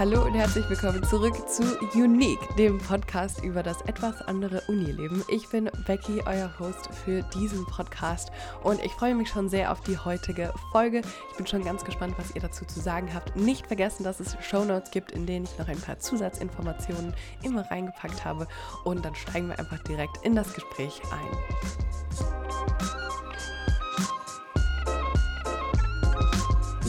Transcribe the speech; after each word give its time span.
Hallo 0.00 0.24
und 0.24 0.32
herzlich 0.32 0.66
willkommen 0.70 1.04
zurück 1.04 1.46
zu 1.46 1.62
Unique, 1.92 2.56
dem 2.56 2.78
Podcast 2.78 3.44
über 3.44 3.62
das 3.62 3.82
etwas 3.82 4.22
andere 4.22 4.62
Unileben. 4.62 5.22
Ich 5.28 5.46
bin 5.50 5.70
Becky, 5.86 6.22
euer 6.24 6.50
Host 6.58 6.88
für 7.04 7.20
diesen 7.34 7.66
Podcast 7.66 8.32
und 8.62 8.82
ich 8.82 8.92
freue 8.92 9.14
mich 9.14 9.28
schon 9.28 9.50
sehr 9.50 9.70
auf 9.70 9.82
die 9.82 9.98
heutige 9.98 10.54
Folge. 10.72 11.02
Ich 11.30 11.36
bin 11.36 11.46
schon 11.46 11.62
ganz 11.62 11.84
gespannt, 11.84 12.14
was 12.16 12.34
ihr 12.34 12.40
dazu 12.40 12.64
zu 12.64 12.80
sagen 12.80 13.12
habt. 13.12 13.36
Nicht 13.36 13.66
vergessen, 13.66 14.02
dass 14.02 14.20
es 14.20 14.38
Shownotes 14.40 14.90
gibt, 14.90 15.12
in 15.12 15.26
denen 15.26 15.44
ich 15.44 15.58
noch 15.58 15.68
ein 15.68 15.78
paar 15.78 15.98
Zusatzinformationen 15.98 17.12
immer 17.42 17.70
reingepackt 17.70 18.24
habe 18.24 18.48
und 18.84 19.04
dann 19.04 19.14
steigen 19.14 19.48
wir 19.48 19.58
einfach 19.58 19.80
direkt 19.80 20.24
in 20.24 20.34
das 20.34 20.54
Gespräch 20.54 21.02
ein. 21.12 21.28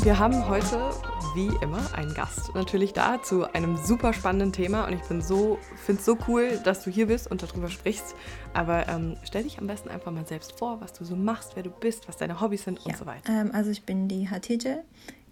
Wir 0.01 0.17
haben 0.17 0.47
heute 0.47 0.93
wie 1.33 1.51
immer 1.61 1.93
einen 1.93 2.13
Gast 2.13 2.53
natürlich 2.55 2.93
da 2.93 3.21
zu 3.21 3.53
einem 3.53 3.77
super 3.77 4.13
spannenden 4.13 4.51
Thema 4.51 4.85
und 4.85 4.93
ich 4.93 5.01
bin 5.01 5.21
so, 5.21 5.59
finde 5.77 5.99
es 5.99 6.05
so 6.05 6.17
cool, 6.27 6.59
dass 6.63 6.83
du 6.83 6.91
hier 6.91 7.07
bist 7.07 7.29
und 7.31 7.41
darüber 7.41 7.69
sprichst. 7.69 8.15
Aber 8.53 8.87
ähm, 8.89 9.15
stell 9.23 9.43
dich 9.43 9.57
am 9.57 9.67
besten 9.67 9.89
einfach 9.89 10.11
mal 10.11 10.25
selbst 10.27 10.57
vor, 10.57 10.81
was 10.81 10.93
du 10.93 11.05
so 11.05 11.15
machst, 11.15 11.55
wer 11.55 11.63
du 11.63 11.69
bist, 11.69 12.07
was 12.07 12.17
deine 12.17 12.41
Hobbys 12.41 12.63
sind 12.65 12.79
ja. 12.79 12.85
und 12.87 12.97
so 12.97 13.05
weiter. 13.05 13.31
Ähm, 13.31 13.51
also 13.53 13.71
ich 13.71 13.83
bin 13.83 14.07
die 14.07 14.29
Hatije, 14.29 14.83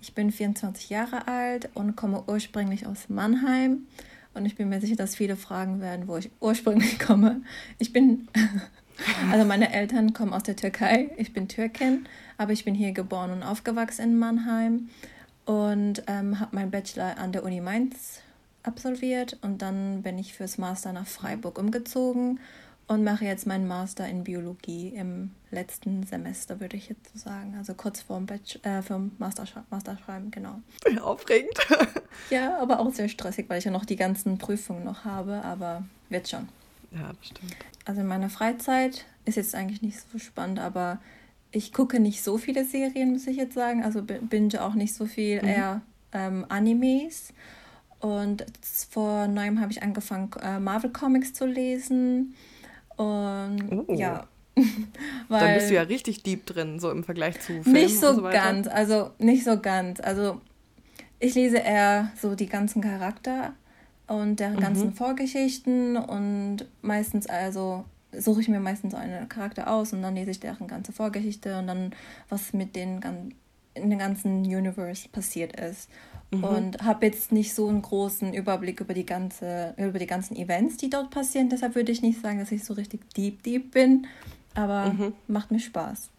ich 0.02 0.14
bin 0.14 0.32
24 0.32 0.90
Jahre 0.90 1.28
alt 1.28 1.70
und 1.74 1.96
komme 1.98 2.24
ursprünglich 2.28 2.88
aus 2.88 3.10
Mannheim. 3.10 3.88
Und 4.34 4.46
ich 4.46 4.56
bin 4.56 4.70
mir 4.70 4.80
sicher, 4.80 4.96
dass 4.96 5.16
viele 5.16 5.36
fragen 5.36 5.82
werden, 5.82 6.08
wo 6.08 6.16
ich 6.16 6.30
ursprünglich 6.40 7.00
komme. 7.06 7.42
Ich 7.78 7.92
bin, 7.92 8.30
also 9.32 9.46
meine 9.46 9.74
Eltern 9.74 10.14
kommen 10.14 10.34
aus 10.34 10.44
der 10.44 10.56
Türkei. 10.56 11.10
Ich 11.18 11.34
bin 11.34 11.50
Türkin, 11.50 12.08
aber 12.38 12.54
ich 12.54 12.64
bin 12.64 12.74
hier 12.74 12.94
geboren 12.94 13.32
und 13.32 13.44
aufgewachsen 13.44 14.04
in 14.04 14.20
Mannheim 14.20 14.90
und 15.50 16.04
ähm, 16.06 16.40
habe 16.40 16.56
meinen 16.56 16.70
Bachelor 16.70 17.18
an 17.18 17.32
der 17.32 17.44
Uni 17.44 17.60
Mainz 17.60 18.22
absolviert 18.62 19.36
und 19.42 19.64
dann 19.64 20.04
bin 20.04 20.20
ich 20.20 20.36
fürs 20.36 20.60
Master 20.60 20.94
nach 20.94 21.08
Freiburg 21.08 21.58
umgezogen 21.58 22.40
und 22.86 23.04
mache 23.04 23.26
jetzt 23.26 23.48
meinen 23.48 23.68
Master 23.68 24.08
in 24.08 24.24
Biologie 24.24 24.90
im 24.90 25.32
letzten 25.50 26.04
Semester, 26.04 26.60
würde 26.60 26.78
ich 26.78 26.90
jetzt 26.90 27.12
so 27.12 27.18
sagen. 27.18 27.56
Also 27.58 27.74
kurz 27.74 28.00
vorm 28.00 28.28
Bachelor, 28.28 28.84
äh, 28.88 29.00
Master 29.18 29.48
schreiben, 29.48 30.30
genau. 30.30 30.62
Aufregend. 31.02 31.58
ja, 32.30 32.60
aber 32.60 32.80
auch 32.80 32.94
sehr 32.94 33.10
stressig, 33.10 33.50
weil 33.50 33.58
ich 33.58 33.66
ja 33.66 33.72
noch 33.72 33.86
die 33.86 33.96
ganzen 33.96 34.38
Prüfungen 34.38 34.84
noch 34.84 35.04
habe, 35.04 35.44
aber 35.44 35.84
wird 36.10 36.30
schon. 36.30 36.48
Ja, 36.92 37.12
bestimmt. 37.20 37.56
Also 37.86 38.02
in 38.02 38.08
meiner 38.08 38.30
Freizeit 38.30 39.04
ist 39.26 39.38
jetzt 39.38 39.56
eigentlich 39.56 39.82
nicht 39.82 39.98
so 40.12 40.20
spannend, 40.20 40.60
aber 40.60 41.00
ich 41.52 41.74
gucke 41.74 42.00
nicht 42.00 42.24
so 42.24 42.38
viele 42.38 42.66
Serien, 42.66 43.12
muss 43.12 43.28
ich 43.28 43.38
jetzt 43.38 43.56
sagen. 43.56 43.84
Also 43.84 44.02
binge 44.04 44.64
auch 44.64 44.76
nicht 44.76 44.94
so 44.94 45.06
viel, 45.06 45.42
mhm. 45.42 45.48
eher 45.48 45.82
ähm, 46.14 46.46
Animes. 46.50 47.34
Und 48.00 48.46
vor 48.90 49.28
neuem 49.28 49.60
habe 49.60 49.72
ich 49.72 49.84
angefangen, 49.84 50.32
äh, 50.42 50.60
Marvel 50.60 50.92
Comics 50.92 51.34
zu 51.34 51.46
lesen. 51.46 52.36
Und 52.96 53.86
oh. 53.88 53.94
ja. 53.94 54.28
Weil 55.28 55.40
Dann 55.40 55.54
bist 55.56 55.70
du 55.70 55.76
ja 55.76 55.84
richtig 55.84 56.24
deep 56.24 56.46
drin, 56.46 56.80
so 56.80 56.92
im 56.92 57.04
Vergleich 57.04 57.40
zu 57.40 57.64
Filmen 57.64 57.72
Nicht 57.72 58.00
so, 58.00 58.14
so 58.14 58.22
ganz, 58.24 58.68
also 58.68 59.12
nicht 59.18 59.44
so 59.44 59.60
ganz. 59.60 60.00
Also 60.00 60.42
ich 61.20 61.36
lese 61.36 61.58
eher 61.58 62.12
so 62.20 62.36
die 62.36 62.48
ganzen 62.48 62.82
Charakter 62.82 63.54
und 64.08 64.40
deren 64.40 64.56
mhm. 64.56 64.62
ganzen 64.62 64.94
Vorgeschichten 64.94 65.98
und 65.98 66.66
meistens 66.82 67.28
also 67.28 67.86
suche 68.12 68.42
ich 68.42 68.48
mir 68.48 68.60
meistens 68.60 68.94
einen 68.94 69.30
Charakter 69.30 69.72
aus 69.72 69.94
und 69.94 70.02
dann 70.02 70.16
lese 70.16 70.32
ich 70.32 70.40
deren 70.40 70.68
ganze 70.68 70.92
Vorgeschichte 70.92 71.60
und 71.60 71.68
dann, 71.68 71.92
was 72.30 72.54
mit 72.54 72.76
den 72.76 73.02
in 73.76 73.90
dem 73.90 74.00
ganzen 74.00 74.42
Universe 74.42 75.08
passiert 75.10 75.60
ist. 75.60 75.90
Mhm. 76.32 76.44
Und 76.44 76.84
habe 76.84 77.06
jetzt 77.08 77.32
nicht 77.32 77.56
so 77.56 77.68
einen 77.68 77.82
großen 77.82 78.34
Überblick 78.34 78.82
über 78.82 78.94
die, 78.94 79.06
ganze, 79.06 79.74
über 79.78 79.98
die 79.98 80.06
ganzen 80.06 80.36
Events, 80.36 80.78
die 80.78 80.90
dort 80.90 81.10
passieren. 81.10 81.50
Deshalb 81.50 81.76
würde 81.76 81.92
ich 81.92 82.02
nicht 82.02 82.22
sagen, 82.22 82.40
dass 82.40 82.52
ich 82.52 82.64
so 82.64 82.74
richtig 82.74 83.10
deep, 83.16 83.42
deep 83.44 83.72
bin. 83.72 84.06
Aber 84.54 84.92
mhm. 84.92 85.14
macht 85.28 85.52
mir 85.52 85.60
Spaß. 85.60 86.10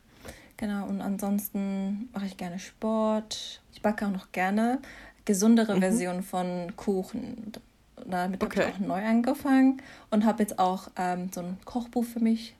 Genau, 0.56 0.86
und 0.86 1.00
ansonsten 1.00 2.08
mache 2.12 2.26
ich 2.26 2.36
gerne 2.36 2.58
Sport. 2.58 3.62
Ich 3.72 3.82
backe 3.82 4.06
auch 4.06 4.10
noch 4.10 4.32
gerne 4.32 4.78
gesundere 5.24 5.76
mhm. 5.76 5.80
Versionen 5.80 6.22
von 6.22 6.72
Kuchen 6.76 7.52
damit 8.10 8.42
okay. 8.42 8.60
habe 8.60 8.70
ich 8.70 8.76
auch 8.76 8.86
neu 8.86 9.04
angefangen 9.04 9.82
und 10.10 10.24
habe 10.24 10.42
jetzt 10.42 10.58
auch 10.58 10.88
ähm, 10.96 11.30
so 11.32 11.40
ein 11.40 11.58
Kochbuch 11.64 12.04
für 12.04 12.20
mich 12.20 12.54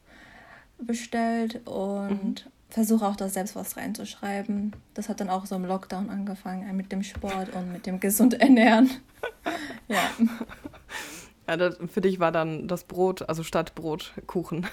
bestellt 0.78 1.66
und 1.66 2.44
mhm. 2.46 2.50
versuche 2.68 3.06
auch 3.06 3.16
da 3.16 3.28
selbst 3.28 3.56
was 3.56 3.76
reinzuschreiben. 3.76 4.74
Das 4.94 5.08
hat 5.08 5.20
dann 5.20 5.30
auch 5.30 5.46
so 5.46 5.54
im 5.56 5.64
Lockdown 5.64 6.10
angefangen, 6.10 6.74
mit 6.76 6.92
dem 6.92 7.02
Sport 7.02 7.54
und 7.54 7.72
mit 7.72 7.86
dem 7.86 8.00
gesund 8.00 8.34
ernähren. 8.34 8.90
ja. 9.88 10.10
Ja, 11.46 11.56
das, 11.56 11.78
für 11.92 12.00
dich 12.00 12.20
war 12.20 12.30
dann 12.30 12.68
das 12.68 12.84
Brot, 12.84 13.28
also 13.28 13.42
statt 13.42 13.74
Brot, 13.74 14.12
Kuchen. 14.26 14.66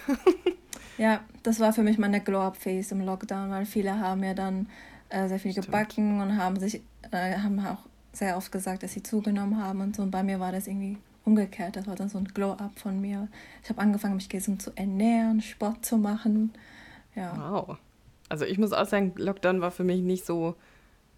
ja, 0.98 1.22
das 1.44 1.60
war 1.60 1.74
für 1.74 1.82
mich 1.82 1.98
meine 1.98 2.22
Glow-Up-Phase 2.22 2.94
im 2.94 3.02
Lockdown, 3.02 3.50
weil 3.50 3.66
viele 3.66 4.00
haben 4.00 4.24
ja 4.24 4.34
dann 4.36 4.70
äh, 5.10 5.28
sehr 5.28 5.40
viel 5.40 5.52
Stimmt. 5.52 5.68
gebacken 5.68 6.22
und 6.22 6.38
haben 6.38 6.60
sich, 6.60 6.82
äh, 7.12 7.38
haben 7.38 7.60
auch 7.66 7.80
sehr 8.18 8.38
oft 8.38 8.52
gesagt, 8.52 8.84
dass 8.84 8.94
sie 8.94 9.04
zugenommen 9.04 9.62
haben 9.62 9.82
und 9.82 9.96
so. 9.96 10.04
Und 10.04 10.12
bei 10.12 10.24
mir 10.24 10.40
war 10.40 10.52
das 10.52 10.68
irgendwie 10.68 10.98
umgekehrt. 11.26 11.76
Das 11.76 11.88
war 11.88 11.96
dann 11.96 12.10
so 12.10 12.18
ein 12.18 12.26
Glow-up 12.26 12.80
von 12.80 13.00
mir. 13.00 13.28
Ich 13.64 13.70
habe 13.70 13.82
angefangen, 13.82 14.16
mich 14.16 14.30
gesund 14.30 14.62
zu 14.62 14.72
ernähren, 14.76 15.42
Sport 15.42 15.86
zu 15.86 15.98
machen. 15.98 16.54
Ja. 17.16 17.52
Wow. 17.52 17.78
Also 18.30 18.46
ich 18.46 18.58
muss 18.58 18.74
auch 18.74 18.86
sagen, 18.86 19.14
Lockdown 19.16 19.62
war 19.62 19.72
für 19.72 19.84
mich 19.84 20.02
nicht 20.02 20.26
so, 20.26 20.56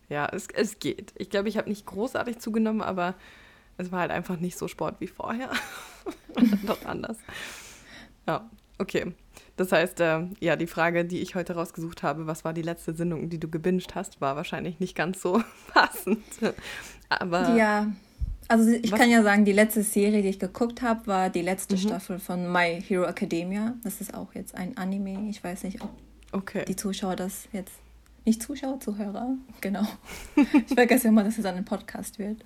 ja, 0.10 0.28
es, 0.32 0.48
es 0.54 0.80
geht. 0.80 1.14
Ich 1.16 1.30
glaube, 1.30 1.50
ich 1.50 1.58
habe 1.58 1.70
nicht 1.70 1.86
großartig 1.86 2.40
zugenommen, 2.40 2.82
aber 2.82 3.16
es 3.78 3.92
war 3.92 4.02
halt 4.02 4.12
einfach 4.12 4.40
nicht 4.40 4.58
so 4.58 4.68
Sport 4.68 5.00
wie 5.00 5.08
vorher. 5.08 5.52
Doch 6.66 6.84
anders. 6.86 7.18
Ja, 8.28 8.50
okay. 8.78 9.14
Das 9.60 9.74
heißt, 9.74 10.00
äh, 10.00 10.22
ja, 10.40 10.56
die 10.56 10.68
Frage, 10.68 11.04
die 11.04 11.20
ich 11.20 11.36
heute 11.36 11.54
rausgesucht 11.54 12.02
habe, 12.02 12.28
was 12.28 12.46
war 12.46 12.54
die 12.54 12.62
letzte 12.62 12.96
Sendung, 12.96 13.30
die 13.30 13.42
du 13.42 13.50
gebinged 13.50 13.94
hast, 13.94 14.22
war 14.22 14.38
wahrscheinlich 14.38 14.80
nicht 14.80 14.96
ganz 14.96 15.22
so 15.22 15.44
passend. 15.74 16.24
Aber. 17.10 17.58
Ja. 17.58 17.92
Also 18.48 18.70
ich 18.72 18.90
was? 18.90 18.98
kann 18.98 19.10
ja 19.10 19.22
sagen, 19.22 19.44
die 19.44 19.52
letzte 19.52 19.84
Serie, 19.84 20.22
die 20.22 20.30
ich 20.30 20.40
geguckt 20.40 20.82
habe, 20.82 21.06
war 21.08 21.30
die 21.30 21.42
letzte 21.42 21.76
mhm. 21.76 21.80
Staffel 21.80 22.20
von 22.20 22.50
My 22.50 22.82
Hero 22.82 23.04
Academia. 23.04 23.76
Das 23.84 24.00
ist 24.00 24.14
auch 24.14 24.34
jetzt 24.34 24.56
ein 24.56 24.78
Anime. 24.78 25.30
Ich 25.30 25.44
weiß 25.44 25.64
nicht, 25.64 25.82
ob 25.82 25.90
okay. 26.32 26.64
die 26.66 26.78
Zuschauer 26.78 27.18
das 27.18 27.50
jetzt. 27.52 27.74
Nicht 28.24 28.42
Zuschauer, 28.42 28.80
Zuhörer, 28.80 29.36
genau. 29.62 29.86
ich 30.38 30.74
vergesse 30.74 31.10
immer, 31.10 31.26
dass 31.26 31.38
es 31.38 31.44
ein 31.44 31.66
Podcast 31.66 32.18
wird. 32.18 32.46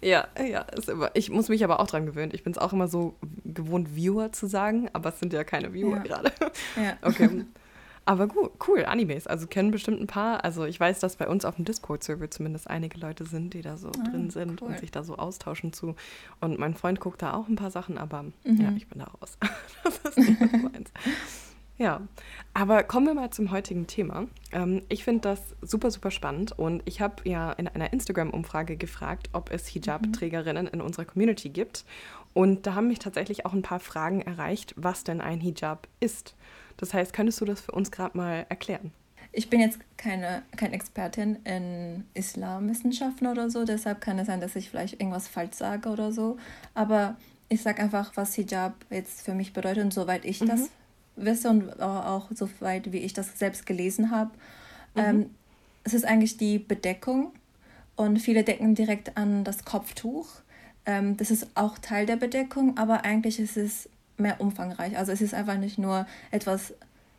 Ja, 0.00 0.28
ja. 0.38 0.64
Immer, 0.86 1.10
ich 1.14 1.30
muss 1.30 1.48
mich 1.48 1.64
aber 1.64 1.80
auch 1.80 1.86
dran 1.86 2.06
gewöhnen. 2.06 2.32
Ich 2.34 2.42
bin 2.42 2.52
es 2.52 2.58
auch 2.58 2.72
immer 2.72 2.88
so 2.88 3.14
gewohnt, 3.44 3.94
Viewer 3.94 4.32
zu 4.32 4.46
sagen, 4.46 4.88
aber 4.92 5.10
es 5.10 5.20
sind 5.20 5.32
ja 5.32 5.44
keine 5.44 5.72
Viewer 5.72 5.96
ja. 5.96 6.02
gerade. 6.02 6.32
Ja. 6.76 6.96
Okay. 7.02 7.44
Aber 8.06 8.26
gut, 8.26 8.52
cool, 8.66 8.84
Animes. 8.86 9.26
Also 9.26 9.46
kennen 9.46 9.70
bestimmt 9.70 10.00
ein 10.00 10.06
paar. 10.06 10.42
Also 10.42 10.64
ich 10.64 10.80
weiß, 10.80 11.00
dass 11.00 11.16
bei 11.16 11.28
uns 11.28 11.44
auf 11.44 11.56
dem 11.56 11.64
Discord-Server 11.64 12.30
zumindest 12.30 12.68
einige 12.68 12.98
Leute 12.98 13.24
sind, 13.24 13.54
die 13.54 13.62
da 13.62 13.76
so 13.76 13.88
ah, 13.88 14.10
drin 14.10 14.30
sind 14.30 14.62
cool. 14.62 14.68
und 14.68 14.78
sich 14.78 14.90
da 14.90 15.04
so 15.04 15.16
austauschen 15.16 15.72
zu. 15.72 15.94
Und 16.40 16.58
mein 16.58 16.74
Freund 16.74 16.98
guckt 16.98 17.22
da 17.22 17.34
auch 17.34 17.46
ein 17.46 17.56
paar 17.56 17.70
Sachen, 17.70 17.98
aber 17.98 18.24
mhm. 18.44 18.60
ja, 18.60 18.72
ich 18.76 18.88
bin 18.88 19.00
da 19.00 19.04
raus. 19.04 19.38
das 19.84 20.16
ist 20.16 20.28
nicht 20.28 20.40
meins. 20.40 20.90
Ja, 21.80 22.02
aber 22.52 22.82
kommen 22.82 23.06
wir 23.06 23.14
mal 23.14 23.30
zum 23.30 23.50
heutigen 23.52 23.86
Thema. 23.86 24.26
Ähm, 24.52 24.82
ich 24.90 25.02
finde 25.02 25.22
das 25.22 25.40
super, 25.62 25.90
super 25.90 26.10
spannend 26.10 26.52
und 26.58 26.82
ich 26.84 27.00
habe 27.00 27.26
ja 27.26 27.52
in 27.52 27.68
einer 27.68 27.94
Instagram-Umfrage 27.94 28.76
gefragt, 28.76 29.30
ob 29.32 29.50
es 29.50 29.66
Hijab-Trägerinnen 29.66 30.66
in 30.66 30.82
unserer 30.82 31.06
Community 31.06 31.48
gibt. 31.48 31.86
Und 32.34 32.66
da 32.66 32.74
haben 32.74 32.88
mich 32.88 32.98
tatsächlich 32.98 33.46
auch 33.46 33.54
ein 33.54 33.62
paar 33.62 33.80
Fragen 33.80 34.20
erreicht, 34.20 34.74
was 34.76 35.04
denn 35.04 35.22
ein 35.22 35.40
Hijab 35.40 35.88
ist. 36.00 36.36
Das 36.76 36.92
heißt, 36.92 37.14
könntest 37.14 37.40
du 37.40 37.46
das 37.46 37.62
für 37.62 37.72
uns 37.72 37.90
gerade 37.90 38.14
mal 38.14 38.44
erklären? 38.50 38.92
Ich 39.32 39.48
bin 39.48 39.60
jetzt 39.60 39.78
keine, 39.96 40.42
keine 40.58 40.74
Expertin 40.74 41.36
in 41.44 42.04
Islamwissenschaften 42.12 43.26
oder 43.26 43.48
so, 43.48 43.64
deshalb 43.64 44.02
kann 44.02 44.18
es 44.18 44.26
sein, 44.26 44.42
dass 44.42 44.54
ich 44.54 44.68
vielleicht 44.68 45.00
irgendwas 45.00 45.28
falsch 45.28 45.54
sage 45.54 45.88
oder 45.88 46.12
so. 46.12 46.36
Aber 46.74 47.16
ich 47.48 47.62
sage 47.62 47.82
einfach, 47.82 48.12
was 48.16 48.34
Hijab 48.34 48.74
jetzt 48.90 49.22
für 49.22 49.32
mich 49.32 49.54
bedeutet 49.54 49.82
und 49.82 49.94
soweit 49.94 50.26
ich 50.26 50.42
mhm. 50.42 50.48
das 50.48 50.68
wisse 51.24 51.50
und 51.50 51.80
auch 51.80 52.28
so 52.34 52.48
weit, 52.60 52.92
wie 52.92 52.98
ich 52.98 53.12
das 53.12 53.38
selbst 53.38 53.66
gelesen 53.66 54.10
habe. 54.10 54.30
Mhm. 54.94 55.00
Ähm, 55.00 55.30
es 55.84 55.94
ist 55.94 56.04
eigentlich 56.04 56.36
die 56.36 56.58
Bedeckung 56.58 57.32
und 57.96 58.18
viele 58.18 58.44
decken 58.44 58.74
direkt 58.74 59.16
an 59.16 59.44
das 59.44 59.64
Kopftuch. 59.64 60.28
Ähm, 60.86 61.16
das 61.16 61.30
ist 61.30 61.48
auch 61.54 61.78
Teil 61.78 62.06
der 62.06 62.16
Bedeckung, 62.16 62.76
aber 62.76 63.04
eigentlich 63.04 63.38
ist 63.38 63.56
es 63.56 63.88
mehr 64.16 64.40
umfangreich. 64.40 64.96
Also 64.96 65.12
es 65.12 65.20
ist 65.20 65.34
einfach 65.34 65.58
nicht 65.58 65.78
nur 65.78 66.06
etwas, 66.30 66.74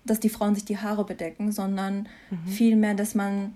dass 0.06 0.20
die 0.20 0.30
Frauen 0.30 0.56
sich 0.56 0.66
die 0.66 0.78
Haare 0.78 1.06
bedecken, 1.06 1.52
sondern 1.52 2.08
mhm. 2.30 2.48
vielmehr, 2.48 2.94
dass 2.94 3.16
man 3.16 3.54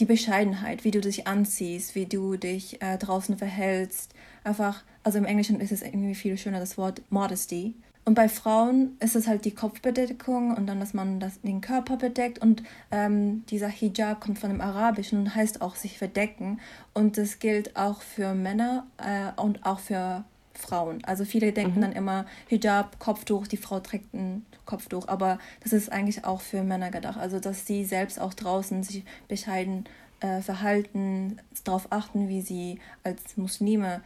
die 0.00 0.04
Bescheidenheit, 0.04 0.84
wie 0.84 0.90
du 0.90 1.00
dich 1.00 1.26
anziehst, 1.26 1.94
wie 1.94 2.06
du 2.06 2.36
dich 2.36 2.80
äh, 2.82 2.98
draußen 2.98 3.36
verhältst, 3.36 4.14
einfach, 4.44 4.82
also 5.02 5.18
im 5.18 5.24
Englischen 5.24 5.60
ist 5.60 5.72
es 5.72 5.82
irgendwie 5.82 6.14
viel 6.14 6.36
schöner, 6.36 6.60
das 6.60 6.78
Wort 6.78 7.02
Modesty, 7.10 7.74
Und 8.04 8.14
bei 8.14 8.28
Frauen 8.28 8.96
ist 8.98 9.14
es 9.14 9.28
halt 9.28 9.44
die 9.44 9.54
Kopfbedeckung 9.54 10.56
und 10.56 10.66
dann, 10.66 10.80
dass 10.80 10.92
man 10.92 11.20
das, 11.20 11.40
den 11.40 11.60
Körper 11.60 11.96
bedeckt. 11.96 12.40
Und 12.40 12.62
ähm, 12.90 13.44
dieser 13.46 13.68
Hijab 13.68 14.20
kommt 14.20 14.40
von 14.40 14.50
dem 14.50 14.60
Arabischen 14.60 15.20
und 15.20 15.34
heißt 15.34 15.62
auch 15.62 15.76
sich 15.76 15.98
verdecken. 15.98 16.58
Und 16.94 17.16
das 17.16 17.38
gilt 17.38 17.76
auch 17.76 18.02
für 18.02 18.34
Männer 18.34 18.86
äh, 18.98 19.40
und 19.40 19.64
auch 19.64 19.78
für 19.78 20.24
Frauen. 20.52 21.04
Also 21.04 21.24
viele 21.24 21.52
denken 21.52 21.78
mhm. 21.78 21.82
dann 21.82 21.92
immer 21.92 22.26
Hijab, 22.48 22.98
Kopftuch, 22.98 23.46
die 23.46 23.56
Frau 23.56 23.78
trägt 23.78 24.12
ein 24.14 24.44
Kopftuch. 24.66 25.06
Aber 25.06 25.38
das 25.62 25.72
ist 25.72 25.92
eigentlich 25.92 26.24
auch 26.24 26.40
für 26.40 26.64
Männer 26.64 26.90
gedacht. 26.90 27.18
Also 27.18 27.38
dass 27.38 27.66
sie 27.66 27.84
selbst 27.84 28.20
auch 28.20 28.34
draußen 28.34 28.82
sich 28.82 29.04
bescheiden 29.28 29.84
äh, 30.18 30.40
verhalten, 30.40 31.38
darauf 31.62 31.86
achten, 31.90 32.28
wie 32.28 32.40
sie 32.40 32.80
als 33.04 33.36
Muslime 33.36 34.02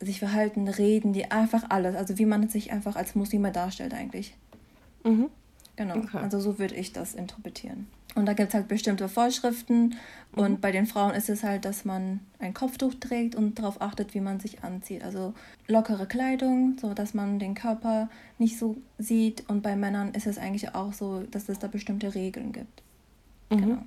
sich 0.00 0.18
verhalten, 0.18 0.66
reden, 0.68 1.12
die 1.12 1.30
einfach 1.30 1.64
alles, 1.68 1.94
also 1.94 2.18
wie 2.18 2.26
man 2.26 2.48
sich 2.48 2.72
einfach 2.72 2.96
als 2.96 3.14
Muslime 3.14 3.52
darstellt 3.52 3.94
eigentlich. 3.94 4.34
Mhm. 5.04 5.30
Genau, 5.76 5.96
okay. 5.96 6.18
also 6.18 6.40
so 6.40 6.58
würde 6.58 6.74
ich 6.74 6.92
das 6.92 7.14
interpretieren. 7.14 7.86
Und 8.14 8.26
da 8.26 8.32
gibt 8.32 8.48
es 8.48 8.54
halt 8.54 8.66
bestimmte 8.66 9.08
Vorschriften 9.08 9.94
und 10.32 10.52
mhm. 10.52 10.60
bei 10.60 10.72
den 10.72 10.86
Frauen 10.86 11.14
ist 11.14 11.30
es 11.30 11.44
halt, 11.44 11.64
dass 11.64 11.84
man 11.84 12.20
ein 12.38 12.54
Kopftuch 12.54 12.94
trägt 12.98 13.36
und 13.36 13.58
darauf 13.58 13.80
achtet, 13.80 14.14
wie 14.14 14.20
man 14.20 14.40
sich 14.40 14.64
anzieht. 14.64 15.04
Also 15.04 15.32
lockere 15.68 16.06
Kleidung, 16.06 16.76
so 16.80 16.92
dass 16.92 17.14
man 17.14 17.38
den 17.38 17.54
Körper 17.54 18.08
nicht 18.38 18.58
so 18.58 18.76
sieht 18.98 19.48
und 19.48 19.62
bei 19.62 19.76
Männern 19.76 20.12
ist 20.12 20.26
es 20.26 20.38
eigentlich 20.38 20.74
auch 20.74 20.92
so, 20.92 21.22
dass 21.30 21.48
es 21.48 21.60
da 21.60 21.68
bestimmte 21.68 22.14
Regeln 22.14 22.52
gibt. 22.52 22.82
Mhm. 23.50 23.56
Genau. 23.56 23.82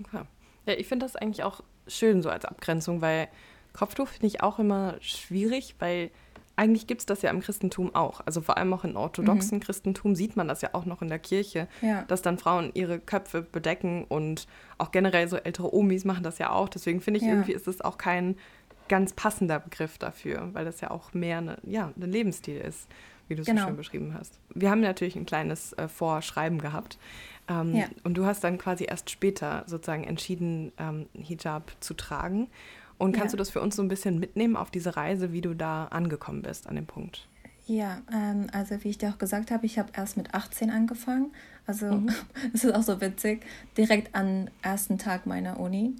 Okay. 0.00 0.22
Ja, 0.66 0.74
ich 0.74 0.88
finde 0.88 1.06
das 1.06 1.14
eigentlich 1.14 1.44
auch 1.44 1.62
schön 1.86 2.22
so 2.22 2.30
als 2.30 2.44
Abgrenzung, 2.44 3.00
weil 3.00 3.28
Kopftuch 3.76 4.08
finde 4.08 4.26
ich 4.26 4.42
auch 4.42 4.58
immer 4.58 4.96
schwierig, 5.00 5.76
weil 5.78 6.10
eigentlich 6.56 6.86
gibt 6.86 7.02
es 7.02 7.06
das 7.06 7.20
ja 7.22 7.30
im 7.30 7.40
Christentum 7.40 7.94
auch. 7.94 8.22
Also 8.24 8.40
vor 8.40 8.56
allem 8.56 8.72
auch 8.72 8.84
im 8.84 8.96
orthodoxen 8.96 9.58
mhm. 9.58 9.62
Christentum 9.62 10.14
sieht 10.14 10.36
man 10.36 10.48
das 10.48 10.62
ja 10.62 10.70
auch 10.72 10.86
noch 10.86 11.02
in 11.02 11.08
der 11.08 11.18
Kirche, 11.18 11.68
ja. 11.82 12.02
dass 12.08 12.22
dann 12.22 12.38
Frauen 12.38 12.70
ihre 12.72 12.98
Köpfe 12.98 13.42
bedecken 13.42 14.04
und 14.08 14.48
auch 14.78 14.90
generell 14.90 15.28
so 15.28 15.36
ältere 15.36 15.74
Omis 15.74 16.06
machen 16.06 16.24
das 16.24 16.38
ja 16.38 16.50
auch. 16.50 16.70
Deswegen 16.70 17.02
finde 17.02 17.18
ich 17.18 17.24
ja. 17.24 17.32
irgendwie 17.32 17.52
ist 17.52 17.68
es 17.68 17.82
auch 17.82 17.98
kein 17.98 18.36
ganz 18.88 19.12
passender 19.12 19.60
Begriff 19.60 19.98
dafür, 19.98 20.48
weil 20.52 20.64
das 20.64 20.80
ja 20.80 20.90
auch 20.90 21.12
mehr 21.12 21.38
eine, 21.38 21.58
ja, 21.64 21.92
ein 21.94 22.10
Lebensstil 22.10 22.58
ist, 22.58 22.88
wie 23.28 23.34
du 23.34 23.42
es 23.42 23.46
genau. 23.46 23.62
so 23.62 23.66
schön 23.68 23.76
beschrieben 23.76 24.14
hast. 24.18 24.38
Wir 24.54 24.70
haben 24.70 24.80
natürlich 24.80 25.16
ein 25.16 25.26
kleines 25.26 25.72
äh, 25.74 25.88
Vorschreiben 25.88 26.58
gehabt. 26.60 26.98
Ähm, 27.48 27.74
ja. 27.74 27.86
Und 28.02 28.14
du 28.14 28.24
hast 28.24 28.42
dann 28.44 28.56
quasi 28.58 28.86
erst 28.88 29.10
später 29.10 29.64
sozusagen 29.66 30.04
entschieden, 30.04 30.72
ähm, 30.78 31.06
Hijab 31.12 31.72
zu 31.80 31.94
tragen. 31.94 32.48
Und 32.98 33.12
kannst 33.12 33.32
ja. 33.32 33.36
du 33.36 33.38
das 33.38 33.50
für 33.50 33.60
uns 33.60 33.76
so 33.76 33.82
ein 33.82 33.88
bisschen 33.88 34.18
mitnehmen 34.18 34.56
auf 34.56 34.70
diese 34.70 34.96
Reise, 34.96 35.32
wie 35.32 35.40
du 35.40 35.54
da 35.54 35.86
angekommen 35.86 36.42
bist 36.42 36.66
an 36.66 36.76
dem 36.76 36.86
Punkt? 36.86 37.28
Ja, 37.66 37.98
ähm, 38.12 38.46
also 38.52 38.82
wie 38.84 38.88
ich 38.88 38.98
dir 38.98 39.10
auch 39.10 39.18
gesagt 39.18 39.50
habe, 39.50 39.66
ich 39.66 39.78
habe 39.78 39.90
erst 39.94 40.16
mit 40.16 40.34
18 40.34 40.70
angefangen. 40.70 41.32
Also 41.66 41.86
mhm. 41.86 42.10
das 42.52 42.64
ist 42.64 42.74
auch 42.74 42.82
so 42.82 43.00
witzig, 43.00 43.44
direkt 43.76 44.14
am 44.14 44.48
ersten 44.62 44.98
Tag 44.98 45.26
meiner 45.26 45.58
Uni. 45.58 45.94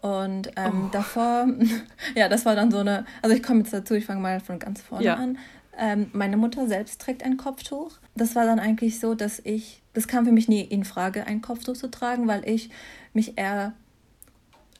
Und 0.00 0.50
ähm, 0.56 0.84
oh. 0.86 0.88
davor, 0.92 1.46
ja, 2.14 2.28
das 2.28 2.46
war 2.46 2.54
dann 2.54 2.70
so 2.70 2.78
eine, 2.78 3.04
also 3.22 3.34
ich 3.36 3.42
komme 3.42 3.60
jetzt 3.60 3.72
dazu, 3.72 3.94
ich 3.94 4.06
fange 4.06 4.20
mal 4.20 4.40
von 4.40 4.58
ganz 4.58 4.80
vorne 4.80 5.04
ja. 5.04 5.14
an. 5.16 5.36
Ähm, 5.76 6.10
meine 6.12 6.36
Mutter 6.36 6.66
selbst 6.68 7.00
trägt 7.00 7.22
ein 7.22 7.36
Kopftuch. 7.36 7.92
Das 8.14 8.34
war 8.34 8.44
dann 8.44 8.58
eigentlich 8.58 9.00
so, 9.00 9.14
dass 9.14 9.40
ich, 9.44 9.82
das 9.92 10.08
kam 10.08 10.24
für 10.24 10.32
mich 10.32 10.48
nie 10.48 10.62
in 10.62 10.84
Frage, 10.84 11.26
ein 11.26 11.42
Kopftuch 11.42 11.74
zu 11.74 11.90
tragen, 11.90 12.28
weil 12.28 12.48
ich 12.48 12.70
mich 13.12 13.36
eher 13.36 13.72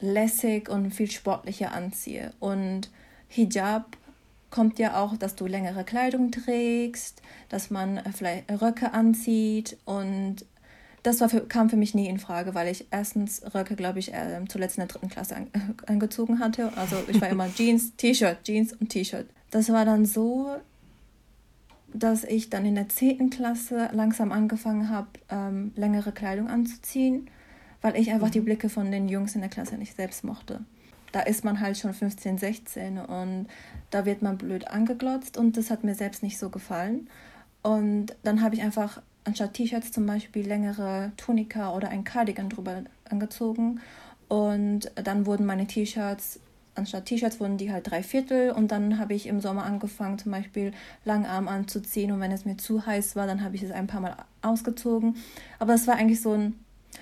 lässig 0.00 0.68
und 0.68 0.92
viel 0.92 1.10
sportlicher 1.10 1.72
anziehe. 1.72 2.32
Und 2.40 2.90
Hijab 3.28 3.96
kommt 4.50 4.78
ja 4.78 5.00
auch, 5.00 5.16
dass 5.16 5.36
du 5.36 5.46
längere 5.46 5.84
Kleidung 5.84 6.32
trägst, 6.32 7.22
dass 7.48 7.70
man 7.70 8.00
vielleicht 8.12 8.50
Röcke 8.60 8.92
anzieht 8.92 9.76
und 9.84 10.44
das 11.02 11.20
war 11.20 11.30
für, 11.30 11.40
kam 11.40 11.70
für 11.70 11.76
mich 11.76 11.94
nie 11.94 12.08
in 12.08 12.18
Frage, 12.18 12.54
weil 12.54 12.68
ich 12.68 12.86
erstens 12.90 13.42
Röcke, 13.54 13.74
glaube 13.74 13.98
ich, 13.98 14.12
äh, 14.12 14.44
zuletzt 14.48 14.76
in 14.76 14.82
der 14.82 14.88
dritten 14.88 15.08
Klasse 15.08 15.36
an, 15.36 15.46
äh, 15.52 15.60
angezogen 15.86 16.40
hatte. 16.40 16.76
Also 16.76 16.96
ich 17.08 17.20
war 17.20 17.30
immer 17.30 17.48
Jeans, 17.54 17.96
T-Shirt, 17.96 18.38
Jeans 18.44 18.74
und 18.74 18.90
T-Shirt. 18.90 19.26
Das 19.50 19.70
war 19.72 19.86
dann 19.86 20.04
so, 20.04 20.56
dass 21.92 22.24
ich 22.24 22.50
dann 22.50 22.66
in 22.66 22.74
der 22.74 22.90
zehnten 22.90 23.30
Klasse 23.30 23.88
langsam 23.92 24.30
angefangen 24.30 24.90
habe, 24.90 25.08
ähm, 25.30 25.72
längere 25.74 26.12
Kleidung 26.12 26.48
anzuziehen 26.48 27.30
weil 27.82 27.96
ich 27.96 28.10
einfach 28.10 28.28
mhm. 28.28 28.32
die 28.32 28.40
Blicke 28.40 28.68
von 28.68 28.90
den 28.90 29.08
Jungs 29.08 29.34
in 29.34 29.40
der 29.40 29.50
Klasse 29.50 29.76
nicht 29.76 29.96
selbst 29.96 30.24
mochte. 30.24 30.60
Da 31.12 31.20
ist 31.20 31.44
man 31.44 31.60
halt 31.60 31.76
schon 31.76 31.92
15, 31.92 32.38
16 32.38 32.98
und 32.98 33.46
da 33.90 34.06
wird 34.06 34.22
man 34.22 34.38
blöd 34.38 34.68
angeglotzt 34.68 35.36
und 35.36 35.56
das 35.56 35.70
hat 35.70 35.82
mir 35.82 35.94
selbst 35.94 36.22
nicht 36.22 36.38
so 36.38 36.50
gefallen. 36.50 37.08
Und 37.62 38.16
dann 38.22 38.42
habe 38.42 38.54
ich 38.54 38.62
einfach 38.62 39.02
anstatt 39.24 39.54
T-Shirts 39.54 39.92
zum 39.92 40.06
Beispiel 40.06 40.46
längere 40.46 41.12
Tunika 41.16 41.74
oder 41.74 41.88
ein 41.88 42.04
Cardigan 42.04 42.48
drüber 42.48 42.84
angezogen. 43.08 43.80
Und 44.28 44.90
dann 44.94 45.26
wurden 45.26 45.44
meine 45.44 45.66
T-Shirts, 45.66 46.40
anstatt 46.74 47.06
T-Shirts 47.06 47.40
wurden 47.40 47.58
die 47.58 47.72
halt 47.72 47.90
drei 47.90 48.02
Viertel. 48.02 48.52
Und 48.52 48.70
dann 48.70 48.98
habe 48.98 49.14
ich 49.14 49.26
im 49.26 49.40
Sommer 49.40 49.64
angefangen, 49.64 50.18
zum 50.18 50.32
Beispiel 50.32 50.72
Langarm 51.04 51.48
anzuziehen. 51.48 52.12
Und 52.12 52.20
wenn 52.20 52.32
es 52.32 52.44
mir 52.44 52.56
zu 52.56 52.86
heiß 52.86 53.16
war, 53.16 53.26
dann 53.26 53.42
habe 53.42 53.56
ich 53.56 53.62
es 53.62 53.72
ein 53.72 53.86
paar 53.86 54.00
Mal 54.00 54.16
ausgezogen. 54.42 55.16
Aber 55.58 55.74
es 55.74 55.86
war 55.86 55.96
eigentlich 55.96 56.22
so 56.22 56.32
ein 56.32 56.54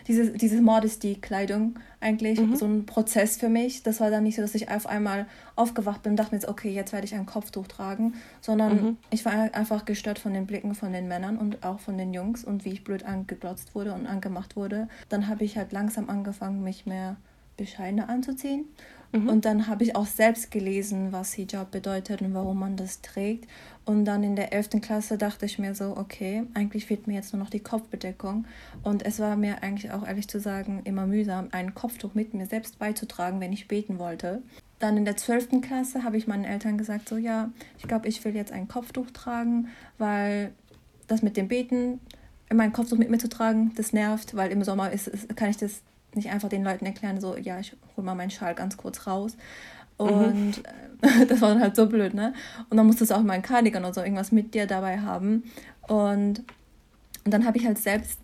diese, 0.07 0.33
diese 0.33 0.61
Modesty-Kleidung 0.61 1.79
eigentlich 2.01 2.41
mhm. 2.41 2.57
so 2.57 2.67
ein 2.67 2.87
Prozess 2.87 3.37
für 3.37 3.49
mich. 3.49 3.83
Das 3.83 4.01
war 4.01 4.11
dann 4.11 4.23
nicht 4.23 4.37
so, 4.37 4.43
dass 4.43 4.55
ich 4.55 4.71
auf 4.71 4.87
einmal 4.87 5.27
aufgewacht 5.57 6.03
bin 6.03 6.13
und 6.13 6.17
dachte 6.17 6.35
mir 6.35 6.41
jetzt, 6.41 6.49
okay, 6.49 6.71
jetzt 6.71 6.93
werde 6.93 7.07
ich 7.07 7.15
ein 7.15 7.27
Kopftuch 7.27 7.67
tragen, 7.67 8.15
sondern 8.41 8.83
mhm. 8.83 8.97
ich 9.11 9.25
war 9.25 9.33
einfach 9.55 9.85
gestört 9.85 10.19
von 10.19 10.33
den 10.33 10.47
Blicken 10.47 10.75
von 10.75 10.93
den 10.93 11.09
Männern 11.09 11.37
und 11.37 11.65
auch 11.65 11.81
von 11.81 11.99
den 11.99 12.15
Jungs 12.15 12.45
und 12.45 12.65
wie 12.65 12.71
ich 12.71 12.85
blöd 12.85 13.05
angeglotzt 13.05 13.75
wurde 13.75 13.93
und 13.93 14.07
angemacht 14.07 14.57
wurde. 14.57 14.89
Dann 15.09 15.29
habe 15.29 15.45
ich 15.45 15.57
halt 15.57 15.73
langsam 15.73 16.09
angefangen, 16.09 16.63
mich 16.63 16.87
mehr 16.87 17.17
bescheidener 17.57 18.09
anzuziehen. 18.09 18.65
Mhm. 19.13 19.29
Und 19.29 19.45
dann 19.45 19.67
habe 19.69 19.85
ich 19.85 19.97
auch 19.97 20.07
selbst 20.07 20.51
gelesen, 20.51 21.13
was 21.13 21.33
Hijab 21.33 21.71
bedeutet 21.71 22.23
und 22.23 22.35
warum 22.35 22.59
man 22.59 22.77
das 22.77 23.01
trägt. 23.01 23.49
Und 23.89 24.05
dann 24.05 24.23
in 24.23 24.37
der 24.37 24.53
11. 24.53 24.83
Klasse 24.83 25.17
dachte 25.17 25.47
ich 25.47 25.59
mir 25.59 25.75
so, 25.75 25.97
okay, 25.97 26.43
eigentlich 26.53 26.85
fehlt 26.85 27.07
mir 27.07 27.15
jetzt 27.15 27.33
nur 27.33 27.43
noch 27.43 27.49
die 27.49 27.61
Kopfbedeckung. 27.61 28.45
Und 28.83 29.03
es 29.03 29.19
war 29.19 29.35
mir 29.35 29.63
eigentlich 29.63 29.93
auch 29.93 30.07
ehrlich 30.07 30.29
zu 30.29 30.41
sagen 30.41 30.83
immer 30.85 31.07
mühsam, 31.07 31.49
ein 31.53 31.75
Kopftuch 31.75 32.13
mit 32.13 32.35
mir 32.35 32.45
selbst 32.45 32.79
beizutragen, 32.79 33.41
wenn 33.41 33.51
ich 33.51 33.67
beten 33.67 33.99
wollte. 33.99 34.43
Dann 34.79 34.99
in 34.99 35.07
der 35.07 35.17
12. 35.17 35.63
Klasse 35.63 36.05
habe 36.05 36.19
ich 36.19 36.27
meinen 36.27 36.45
Eltern 36.45 36.77
gesagt, 36.77 37.09
so 37.09 37.17
ja, 37.17 37.51
ich 37.79 37.89
glaube, 37.89 38.09
ich 38.09 38.23
will 38.27 38.37
jetzt 38.37 38.53
ein 38.53 38.69
Kopftuch 38.69 39.11
tragen, 39.11 39.69
weil 39.97 40.53
das 41.07 41.23
mit 41.23 41.39
dem 41.39 41.49
Beten, 41.49 41.99
mein 42.53 42.75
Kopftuch 42.75 42.99
mit 42.99 43.09
mir 43.09 43.17
zu 43.17 43.31
tragen, 43.31 43.73
das 43.75 43.95
nervt, 43.95 44.37
weil 44.37 44.53
im 44.53 44.65
Sommer 44.65 44.93
ist, 44.93 45.35
kann 45.35 45.49
ich 45.49 45.57
das 45.57 45.81
nicht 46.15 46.31
einfach 46.31 46.51
den 46.51 46.63
Leuten 46.63 46.85
erklären, 46.85 47.23
so 47.23 47.39
ja, 47.39 47.59
ich 47.59 47.75
hole 47.97 48.05
mal 48.05 48.15
meinen 48.15 48.31
Schal 48.31 48.55
ganz 48.55 48.77
kurz 48.77 49.07
raus. 49.07 49.35
Mhm. 49.99 50.07
Und 50.07 50.59
mhm. 50.59 50.63
das 51.29 51.41
war 51.41 51.51
dann 51.51 51.61
halt 51.61 51.77
so 51.77 51.87
blöd, 51.87 52.15
ne? 52.15 52.33
Und 52.71 52.77
dann 52.77 52.87
musstest 52.87 53.11
du 53.11 53.17
auch 53.17 53.23
mal 53.23 53.35
ein 53.35 53.43
Cardigan 53.43 53.85
oder 53.85 53.95
so 53.95 54.01
irgendwas 54.01 54.33
mit 54.33 54.55
dir 54.55 54.67
dabei 54.67 55.01
haben. 55.01 55.45
Und, 55.87 56.43
und 57.25 57.35
dann 57.35 57.45
habe 57.45 57.59
ich 57.59 57.67
halt 57.67 57.79
selbst 57.79 58.19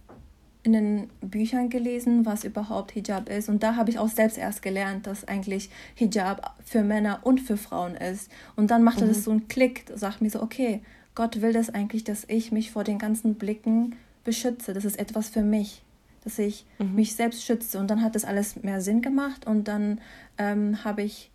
in 0.64 0.72
den 0.72 1.10
Büchern 1.20 1.68
gelesen, 1.68 2.24
was 2.24 2.42
überhaupt 2.42 2.92
Hijab 2.92 3.28
ist. 3.28 3.50
Und 3.50 3.62
da 3.62 3.76
habe 3.76 3.90
ich 3.90 3.98
auch 3.98 4.08
selbst 4.08 4.38
erst 4.38 4.62
gelernt, 4.62 5.06
dass 5.06 5.28
eigentlich 5.28 5.68
Hijab 5.94 6.56
für 6.64 6.82
Männer 6.82 7.20
und 7.22 7.40
für 7.40 7.58
Frauen 7.58 7.94
ist. 7.94 8.30
Und 8.56 8.70
dann 8.70 8.82
machte 8.82 9.04
mhm. 9.04 9.08
das 9.08 9.24
so 9.24 9.30
einen 9.30 9.46
Klick, 9.46 9.84
sagt 9.94 10.22
mir 10.22 10.30
so, 10.30 10.42
okay, 10.42 10.80
Gott 11.14 11.42
will 11.42 11.52
das 11.52 11.68
eigentlich, 11.68 12.02
dass 12.02 12.24
ich 12.28 12.50
mich 12.50 12.70
vor 12.70 12.82
den 12.82 12.98
ganzen 12.98 13.34
Blicken 13.34 13.94
beschütze. 14.24 14.72
Das 14.72 14.86
ist 14.86 14.98
etwas 14.98 15.28
für 15.28 15.42
mich, 15.42 15.82
dass 16.24 16.38
ich 16.38 16.64
mhm. 16.78 16.94
mich 16.94 17.14
selbst 17.14 17.44
schütze. 17.44 17.78
Und 17.78 17.88
dann 17.88 18.02
hat 18.02 18.14
das 18.14 18.24
alles 18.24 18.62
mehr 18.62 18.80
Sinn 18.80 19.02
gemacht. 19.02 19.46
Und 19.46 19.68
dann 19.68 20.00
ähm, 20.38 20.82
habe 20.82 21.02
ich 21.02 21.30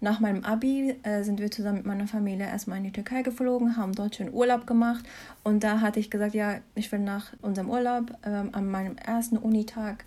nach 0.00 0.20
meinem 0.20 0.44
Abi 0.44 0.96
äh, 1.02 1.22
sind 1.24 1.40
wir 1.40 1.50
zusammen 1.50 1.78
mit 1.78 1.86
meiner 1.86 2.06
Familie 2.06 2.46
erstmal 2.46 2.78
in 2.78 2.84
die 2.84 2.92
Türkei 2.92 3.22
geflogen, 3.22 3.76
haben 3.76 3.94
dort 3.94 4.14
schön 4.14 4.32
Urlaub 4.32 4.66
gemacht 4.66 5.04
und 5.42 5.64
da 5.64 5.80
hatte 5.80 5.98
ich 5.98 6.10
gesagt, 6.10 6.34
ja, 6.34 6.58
ich 6.74 6.90
will 6.92 7.00
nach 7.00 7.32
unserem 7.42 7.68
Urlaub 7.68 8.12
äh, 8.22 8.28
an 8.28 8.70
meinem 8.70 8.96
ersten 8.96 9.36
Unitag 9.36 10.04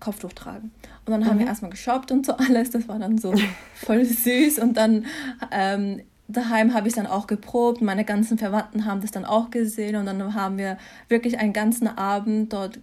Kopftuch 0.00 0.32
tragen. 0.32 0.72
Und 1.06 1.12
dann 1.12 1.20
mhm. 1.20 1.26
haben 1.26 1.38
wir 1.38 1.46
mhm. 1.46 1.50
erstmal 1.50 1.70
geshoppt 1.70 2.10
und 2.10 2.26
so 2.26 2.36
alles, 2.36 2.70
das 2.70 2.88
war 2.88 2.98
dann 2.98 3.18
so 3.18 3.34
voll 3.74 4.04
süß 4.04 4.58
und 4.58 4.76
dann 4.76 5.06
ähm, 5.52 6.02
daheim 6.28 6.74
habe 6.74 6.88
ich 6.88 6.94
dann 6.94 7.06
auch 7.06 7.28
geprobt, 7.28 7.82
meine 7.82 8.04
ganzen 8.04 8.38
Verwandten 8.38 8.86
haben 8.86 9.00
das 9.00 9.12
dann 9.12 9.24
auch 9.24 9.50
gesehen 9.50 9.94
und 9.96 10.06
dann 10.06 10.34
haben 10.34 10.58
wir 10.58 10.78
wirklich 11.08 11.38
einen 11.38 11.52
ganzen 11.52 11.86
Abend 11.86 12.52
dort 12.52 12.80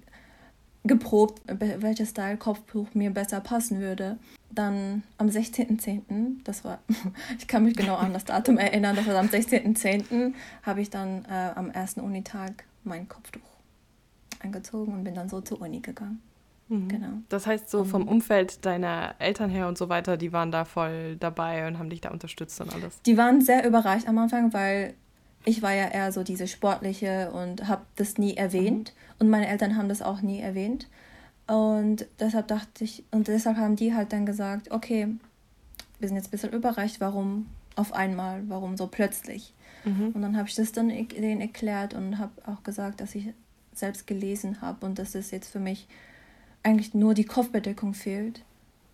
geprobt, 0.85 1.41
welcher 1.47 2.05
Style 2.05 2.37
Kopftuch 2.37 2.87
mir 2.93 3.11
besser 3.11 3.41
passen 3.41 3.79
würde 3.79 4.17
dann 4.55 5.03
am 5.17 5.27
16.10., 5.27 6.43
das 6.43 6.63
war, 6.63 6.79
ich 7.37 7.47
kann 7.47 7.63
mich 7.63 7.75
genau 7.75 7.95
an 7.95 8.13
das 8.13 8.25
Datum 8.25 8.57
erinnern, 8.57 8.95
das 8.95 9.07
war 9.07 9.15
am 9.15 9.27
16.10., 9.27 10.33
habe 10.63 10.81
ich 10.81 10.89
dann 10.89 11.25
äh, 11.25 11.51
am 11.55 11.69
ersten 11.69 12.01
Unitag 12.01 12.65
mein 12.83 13.07
Kopftuch 13.07 13.41
angezogen 14.41 14.93
und 14.93 15.03
bin 15.03 15.15
dann 15.15 15.29
so 15.29 15.41
zur 15.41 15.61
Uni 15.61 15.79
gegangen. 15.79 16.21
Mhm. 16.69 16.87
Genau. 16.87 17.11
Das 17.29 17.47
heißt, 17.47 17.69
so 17.69 17.83
vom 17.83 18.07
Umfeld 18.07 18.65
deiner 18.65 19.15
Eltern 19.19 19.49
her 19.49 19.67
und 19.67 19.77
so 19.77 19.89
weiter, 19.89 20.17
die 20.17 20.33
waren 20.33 20.51
da 20.51 20.65
voll 20.65 21.17
dabei 21.17 21.67
und 21.67 21.79
haben 21.79 21.89
dich 21.89 22.01
da 22.01 22.09
unterstützt 22.09 22.59
und 22.61 22.73
alles. 22.73 23.01
Die 23.03 23.17
waren 23.17 23.41
sehr 23.41 23.65
überrascht 23.67 24.07
am 24.07 24.17
Anfang, 24.17 24.53
weil 24.53 24.93
ich 25.45 25.61
war 25.61 25.73
ja 25.73 25.87
eher 25.87 26.11
so 26.11 26.23
diese 26.23 26.47
sportliche 26.47 27.31
und 27.31 27.67
habe 27.67 27.83
das 27.95 28.17
nie 28.17 28.35
erwähnt. 28.35 28.93
Mhm. 28.93 29.13
Und 29.19 29.29
meine 29.29 29.47
Eltern 29.47 29.77
haben 29.77 29.89
das 29.89 30.01
auch 30.01 30.21
nie 30.21 30.39
erwähnt. 30.39 30.87
Und 31.47 32.05
deshalb 32.19 32.47
dachte 32.47 32.83
ich, 32.83 33.03
und 33.11 33.27
deshalb 33.27 33.57
haben 33.57 33.75
die 33.75 33.93
halt 33.93 34.13
dann 34.13 34.25
gesagt, 34.25 34.71
okay, 34.71 35.07
wir 35.99 36.07
sind 36.07 36.17
jetzt 36.17 36.27
ein 36.27 36.31
bisschen 36.31 36.53
überrascht, 36.53 36.97
warum 36.99 37.47
auf 37.75 37.93
einmal, 37.93 38.43
warum 38.47 38.77
so 38.77 38.87
plötzlich. 38.87 39.53
Mhm. 39.83 40.09
Und 40.13 40.21
dann 40.21 40.37
habe 40.37 40.47
ich 40.47 40.55
das 40.55 40.71
dann 40.71 40.89
denen 40.89 41.41
erklärt 41.41 41.93
und 41.93 42.19
habe 42.19 42.31
auch 42.45 42.63
gesagt, 42.63 43.01
dass 43.01 43.15
ich 43.15 43.29
selbst 43.73 44.07
gelesen 44.07 44.61
habe 44.61 44.85
und 44.85 44.99
dass 44.99 45.15
es 45.15 45.31
jetzt 45.31 45.51
für 45.51 45.59
mich 45.59 45.87
eigentlich 46.61 46.93
nur 46.93 47.13
die 47.13 47.25
Kopfbedeckung 47.25 47.93
fehlt 47.93 48.43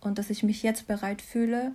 und 0.00 0.18
dass 0.18 0.30
ich 0.30 0.42
mich 0.42 0.62
jetzt 0.62 0.86
bereit 0.86 1.22
fühle 1.22 1.72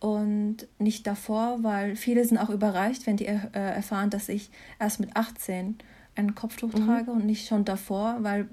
und 0.00 0.66
nicht 0.78 1.06
davor, 1.06 1.62
weil 1.62 1.96
viele 1.96 2.24
sind 2.24 2.38
auch 2.38 2.50
überrascht, 2.50 3.06
wenn 3.06 3.16
die 3.16 3.26
er, 3.26 3.50
äh, 3.54 3.74
erfahren, 3.76 4.10
dass 4.10 4.28
ich 4.28 4.50
erst 4.78 5.00
mit 5.00 5.16
18 5.16 5.78
ein 6.14 6.34
Kopftuch 6.34 6.72
mhm. 6.72 6.86
trage 6.86 7.10
und 7.10 7.24
nicht 7.24 7.48
schon 7.48 7.64
davor, 7.64 8.18
weil 8.20 8.48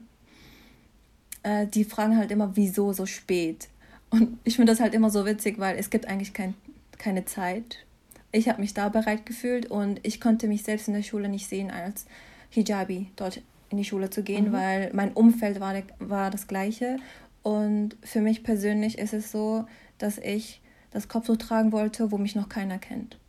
äh, 1.46 1.68
die 1.68 1.86
fragen 1.86 2.18
halt 2.18 2.32
immer, 2.32 2.56
wieso 2.56 2.92
so 2.92 3.06
spät. 3.06 3.70
Und 4.10 4.40
ich 4.44 4.56
finde 4.56 4.72
das 4.72 4.80
halt 4.80 4.94
immer 4.94 5.10
so 5.10 5.26
witzig, 5.26 5.60
weil 5.60 5.78
es 5.78 5.90
gibt 5.90 6.08
eigentlich 6.08 6.34
kein, 6.34 6.56
keine 6.98 7.26
Zeit. 7.26 7.86
Ich 8.32 8.50
habe 8.50 8.62
mich 8.62 8.74
da 8.74 8.90
bereit 8.90 9.26
gefühlt 9.26 9.70
und 9.70 10.00
ich 10.04 10.20
konnte 10.20 10.48
mich 10.48 10.64
selbst 10.64 10.88
in 10.88 10.94
der 10.94 11.04
Schule 11.04 11.30
nicht 11.30 11.48
sehen 11.48 11.72
als 11.72 12.06
Hijabi 12.50 13.12
dort 13.16 13.42
in 13.70 13.78
die 13.78 13.86
Schule 13.86 14.10
zu 14.10 14.24
gehen, 14.24 14.50
mhm. 14.50 14.54
weil 14.54 14.92
mein 14.94 15.14
Umfeld 15.14 15.60
war, 15.60 15.76
war 16.00 16.32
das 16.32 16.48
gleiche. 16.48 16.98
Und 17.44 17.96
für 18.04 18.22
mich 18.22 18.44
persönlich 18.44 18.98
ist 18.98 19.14
es 19.14 19.32
so, 19.32 19.66
dass 19.98 20.18
ich 20.18 20.62
das 20.92 21.08
Kopftuch 21.08 21.38
tragen 21.38 21.72
wollte, 21.72 22.12
wo 22.12 22.18
mich 22.18 22.36
noch 22.36 22.50
keiner 22.50 22.80
kennt. 22.80 23.20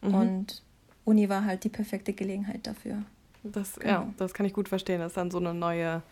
Mhm. 0.00 0.14
Und 0.14 0.62
Uni 1.04 1.28
war 1.28 1.44
halt 1.44 1.64
die 1.64 1.68
perfekte 1.68 2.12
Gelegenheit 2.12 2.66
dafür. 2.66 3.02
Das, 3.42 3.74
genau. 3.78 3.92
Ja, 3.92 4.14
das 4.16 4.34
kann 4.34 4.46
ich 4.46 4.52
gut 4.52 4.68
verstehen. 4.68 5.00
Das 5.00 5.12
ist 5.12 5.16
dann 5.16 5.30
so 5.30 5.38
eine 5.38 5.52
neue, 5.52 6.02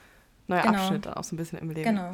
neue 0.49 0.62
genau. 0.62 0.75
Abschnitt 0.75 1.09
auch 1.09 1.25
so 1.25 1.35
ein 1.35 1.38
bisschen 1.38 1.59
im 1.59 1.70
Leben. 1.70 1.97
Genau. 1.97 2.12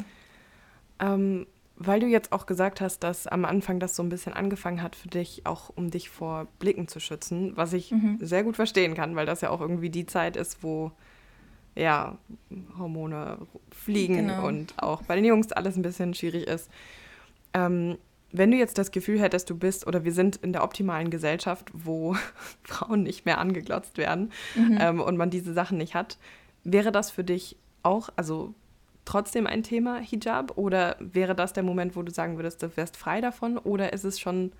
Ähm, 0.98 1.46
weil 1.78 2.00
du 2.00 2.06
jetzt 2.06 2.32
auch 2.32 2.46
gesagt 2.46 2.80
hast, 2.80 3.00
dass 3.00 3.26
am 3.26 3.44
Anfang 3.44 3.80
das 3.80 3.96
so 3.96 4.02
ein 4.02 4.08
bisschen 4.08 4.32
angefangen 4.32 4.82
hat 4.82 4.96
für 4.96 5.08
dich, 5.08 5.42
auch 5.44 5.70
um 5.74 5.90
dich 5.90 6.08
vor 6.08 6.46
Blicken 6.58 6.88
zu 6.88 7.00
schützen, 7.00 7.52
was 7.54 7.74
ich 7.74 7.90
mhm. 7.90 8.18
sehr 8.20 8.44
gut 8.44 8.56
verstehen 8.56 8.94
kann, 8.94 9.14
weil 9.14 9.26
das 9.26 9.42
ja 9.42 9.50
auch 9.50 9.60
irgendwie 9.60 9.90
die 9.90 10.06
Zeit 10.06 10.36
ist, 10.36 10.62
wo 10.62 10.92
ja 11.74 12.16
Hormone 12.78 13.38
fliegen 13.70 14.28
genau. 14.28 14.46
und 14.46 14.74
auch 14.78 15.02
bei 15.02 15.16
den 15.16 15.26
Jungs 15.26 15.52
alles 15.52 15.76
ein 15.76 15.82
bisschen 15.82 16.14
schwierig 16.14 16.46
ist. 16.46 16.70
Ähm, 17.52 17.98
wenn 18.32 18.50
du 18.50 18.56
jetzt 18.56 18.78
das 18.78 18.90
Gefühl 18.90 19.20
hättest, 19.20 19.50
du 19.50 19.56
bist 19.56 19.86
oder 19.86 20.04
wir 20.04 20.12
sind 20.12 20.36
in 20.36 20.52
der 20.52 20.64
optimalen 20.64 21.10
Gesellschaft, 21.10 21.70
wo 21.74 22.16
Frauen 22.62 23.02
nicht 23.02 23.26
mehr 23.26 23.38
angeglotzt 23.38 23.98
werden 23.98 24.32
mhm. 24.54 24.78
ähm, 24.80 25.00
und 25.00 25.18
man 25.18 25.28
diese 25.28 25.52
Sachen 25.52 25.76
nicht 25.76 25.94
hat, 25.94 26.16
wäre 26.64 26.90
das 26.90 27.10
für 27.10 27.22
dich 27.22 27.56
auch, 27.86 28.10
also 28.16 28.54
trotzdem 29.04 29.46
ein 29.46 29.62
Thema 29.62 29.98
Hijab 29.98 30.58
oder 30.58 30.96
wäre 30.98 31.34
das 31.34 31.52
der 31.52 31.62
Moment, 31.62 31.96
wo 31.96 32.02
du 32.02 32.12
sagen 32.12 32.36
würdest, 32.36 32.62
du 32.62 32.76
wärst 32.76 32.96
frei 32.96 33.20
davon 33.20 33.56
oder 33.56 33.92
ist 33.92 34.04
es 34.04 34.20
schon 34.20 34.52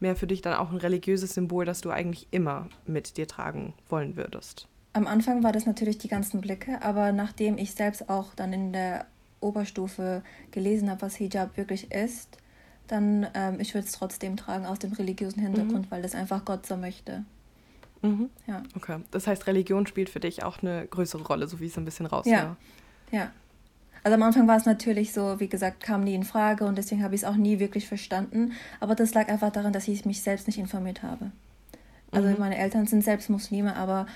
mehr 0.00 0.16
für 0.16 0.26
dich 0.26 0.42
dann 0.42 0.54
auch 0.54 0.70
ein 0.70 0.78
religiöses 0.78 1.34
Symbol, 1.34 1.64
das 1.64 1.80
du 1.80 1.90
eigentlich 1.90 2.26
immer 2.30 2.68
mit 2.86 3.16
dir 3.16 3.26
tragen 3.26 3.74
wollen 3.88 4.16
würdest? 4.16 4.66
Am 4.92 5.06
Anfang 5.06 5.42
war 5.44 5.52
das 5.52 5.66
natürlich 5.66 5.98
die 5.98 6.08
ganzen 6.08 6.40
Blicke, 6.40 6.82
aber 6.82 7.12
nachdem 7.12 7.58
ich 7.58 7.74
selbst 7.74 8.08
auch 8.10 8.34
dann 8.34 8.52
in 8.52 8.72
der 8.72 9.06
Oberstufe 9.40 10.22
gelesen 10.50 10.90
habe, 10.90 11.02
was 11.02 11.14
Hijab 11.14 11.56
wirklich 11.56 11.92
ist, 11.92 12.38
dann 12.88 13.26
ähm, 13.34 13.60
ich 13.60 13.72
würde 13.74 13.86
es 13.86 13.92
trotzdem 13.92 14.36
tragen 14.36 14.66
aus 14.66 14.80
dem 14.80 14.92
religiösen 14.92 15.40
Hintergrund, 15.40 15.86
mhm. 15.86 15.90
weil 15.90 16.02
das 16.02 16.14
einfach 16.14 16.44
Gott 16.44 16.66
so 16.66 16.76
möchte. 16.76 17.24
Mhm. 18.02 18.30
Ja. 18.46 18.62
Okay. 18.76 18.98
Das 19.10 19.26
heißt, 19.26 19.46
Religion 19.46 19.86
spielt 19.86 20.08
für 20.08 20.20
dich 20.20 20.42
auch 20.42 20.62
eine 20.62 20.86
größere 20.86 21.22
Rolle, 21.22 21.46
so 21.46 21.60
wie 21.60 21.66
es 21.66 21.76
ein 21.76 21.84
bisschen 21.84 22.06
raus 22.06 22.26
Ja. 22.26 22.56
ja. 23.10 23.30
Also 24.02 24.14
am 24.14 24.22
Anfang 24.22 24.48
war 24.48 24.56
es 24.56 24.64
natürlich 24.64 25.12
so, 25.12 25.40
wie 25.40 25.48
gesagt, 25.48 25.82
kam 25.82 26.04
nie 26.04 26.14
in 26.14 26.24
Frage 26.24 26.64
und 26.64 26.78
deswegen 26.78 27.02
habe 27.02 27.14
ich 27.14 27.22
es 27.22 27.26
auch 27.26 27.36
nie 27.36 27.58
wirklich 27.58 27.86
verstanden. 27.86 28.52
Aber 28.80 28.94
das 28.94 29.12
lag 29.12 29.28
einfach 29.28 29.52
daran, 29.52 29.72
dass 29.74 29.88
ich 29.88 30.06
mich 30.06 30.22
selbst 30.22 30.46
nicht 30.46 30.58
informiert 30.58 31.02
habe. 31.02 31.30
Also 32.10 32.28
mhm. 32.28 32.36
meine 32.38 32.56
Eltern 32.56 32.86
sind 32.86 33.04
selbst 33.04 33.28
Muslime, 33.28 33.76
aber 33.76 34.06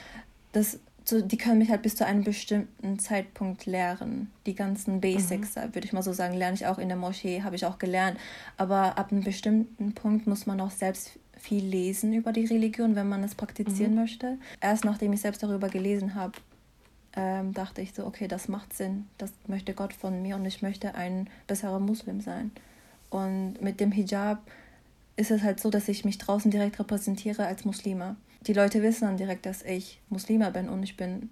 das, 0.52 0.78
so, 1.04 1.20
die 1.20 1.36
können 1.36 1.58
mich 1.58 1.70
halt 1.70 1.82
bis 1.82 1.96
zu 1.96 2.06
einem 2.06 2.24
bestimmten 2.24 2.98
Zeitpunkt 2.98 3.66
lehren. 3.66 4.30
Die 4.46 4.54
ganzen 4.54 5.02
Basics, 5.02 5.54
mhm. 5.56 5.74
würde 5.74 5.86
ich 5.86 5.92
mal 5.92 6.02
so 6.02 6.14
sagen, 6.14 6.34
lerne 6.34 6.54
ich 6.54 6.66
auch 6.66 6.78
in 6.78 6.88
der 6.88 6.96
Moschee, 6.96 7.42
habe 7.42 7.56
ich 7.56 7.66
auch 7.66 7.78
gelernt. 7.78 8.18
Aber 8.56 8.96
ab 8.96 9.12
einem 9.12 9.22
bestimmten 9.22 9.92
Punkt 9.94 10.26
muss 10.26 10.46
man 10.46 10.60
auch 10.62 10.70
selbst 10.70 11.18
viel 11.44 11.64
lesen 11.64 12.14
über 12.14 12.32
die 12.32 12.46
Religion, 12.46 12.96
wenn 12.96 13.08
man 13.08 13.22
es 13.22 13.34
praktizieren 13.34 13.92
mhm. 13.92 14.00
möchte. 14.00 14.38
Erst 14.60 14.84
nachdem 14.84 15.12
ich 15.12 15.20
selbst 15.20 15.42
darüber 15.42 15.68
gelesen 15.68 16.14
habe, 16.14 16.32
ähm, 17.14 17.52
dachte 17.52 17.82
ich 17.82 17.92
so, 17.92 18.06
okay, 18.06 18.28
das 18.28 18.48
macht 18.48 18.72
Sinn, 18.72 19.06
das 19.18 19.30
möchte 19.46 19.74
Gott 19.74 19.92
von 19.92 20.22
mir 20.22 20.36
und 20.36 20.44
ich 20.46 20.62
möchte 20.62 20.94
ein 20.94 21.28
besserer 21.46 21.80
Muslim 21.80 22.20
sein. 22.20 22.50
Und 23.10 23.60
mit 23.60 23.78
dem 23.78 23.92
Hijab 23.92 24.42
ist 25.16 25.30
es 25.30 25.42
halt 25.42 25.60
so, 25.60 25.70
dass 25.70 25.88
ich 25.88 26.04
mich 26.04 26.18
draußen 26.18 26.50
direkt 26.50 26.78
repräsentiere 26.80 27.46
als 27.46 27.64
Muslima. 27.64 28.16
Die 28.46 28.54
Leute 28.54 28.82
wissen 28.82 29.04
dann 29.04 29.16
direkt, 29.16 29.46
dass 29.46 29.62
ich 29.62 30.00
Muslima 30.08 30.50
bin 30.50 30.68
und 30.68 30.82
ich 30.82 30.96
bin 30.96 31.28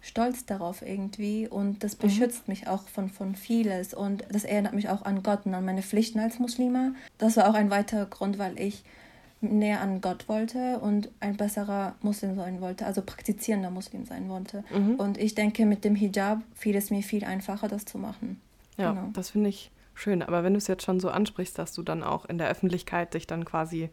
stolz 0.00 0.46
darauf 0.46 0.82
irgendwie 0.82 1.46
und 1.46 1.84
das 1.84 1.96
mhm. 1.96 2.02
beschützt 2.02 2.48
mhm. 2.48 2.52
mich 2.52 2.68
auch 2.68 2.88
von, 2.88 3.10
von 3.10 3.36
vieles 3.36 3.92
und 3.92 4.24
das 4.30 4.44
erinnert 4.44 4.72
mich 4.72 4.88
auch 4.88 5.02
an 5.02 5.22
Gott 5.22 5.44
und 5.44 5.54
an 5.54 5.64
meine 5.64 5.82
Pflichten 5.82 6.18
als 6.18 6.38
Muslima. 6.38 6.92
Das 7.18 7.36
war 7.36 7.48
auch 7.48 7.54
ein 7.54 7.70
weiterer 7.70 8.06
Grund, 8.06 8.38
weil 8.38 8.58
ich 8.58 8.82
näher 9.42 9.80
an 9.80 10.00
Gott 10.00 10.28
wollte 10.28 10.78
und 10.78 11.10
ein 11.20 11.36
besserer 11.36 11.94
Muslim 12.00 12.36
sein 12.36 12.60
wollte, 12.60 12.86
also 12.86 13.02
praktizierender 13.02 13.70
Muslim 13.70 14.06
sein 14.06 14.28
wollte. 14.28 14.64
Mhm. 14.72 14.94
Und 14.94 15.18
ich 15.18 15.34
denke, 15.34 15.66
mit 15.66 15.84
dem 15.84 15.94
Hijab 15.94 16.42
fiel 16.54 16.76
es 16.76 16.90
mir 16.90 17.02
viel 17.02 17.24
einfacher, 17.24 17.68
das 17.68 17.84
zu 17.84 17.98
machen. 17.98 18.40
Ja, 18.78 18.92
genau. 18.92 19.10
das 19.12 19.30
finde 19.30 19.50
ich 19.50 19.70
schön. 19.94 20.22
Aber 20.22 20.44
wenn 20.44 20.54
du 20.54 20.58
es 20.58 20.68
jetzt 20.68 20.84
schon 20.84 21.00
so 21.00 21.10
ansprichst, 21.10 21.58
dass 21.58 21.72
du 21.72 21.82
dann 21.82 22.02
auch 22.02 22.24
in 22.24 22.38
der 22.38 22.48
Öffentlichkeit 22.48 23.14
dich 23.14 23.26
dann 23.26 23.44
quasi, 23.44 23.90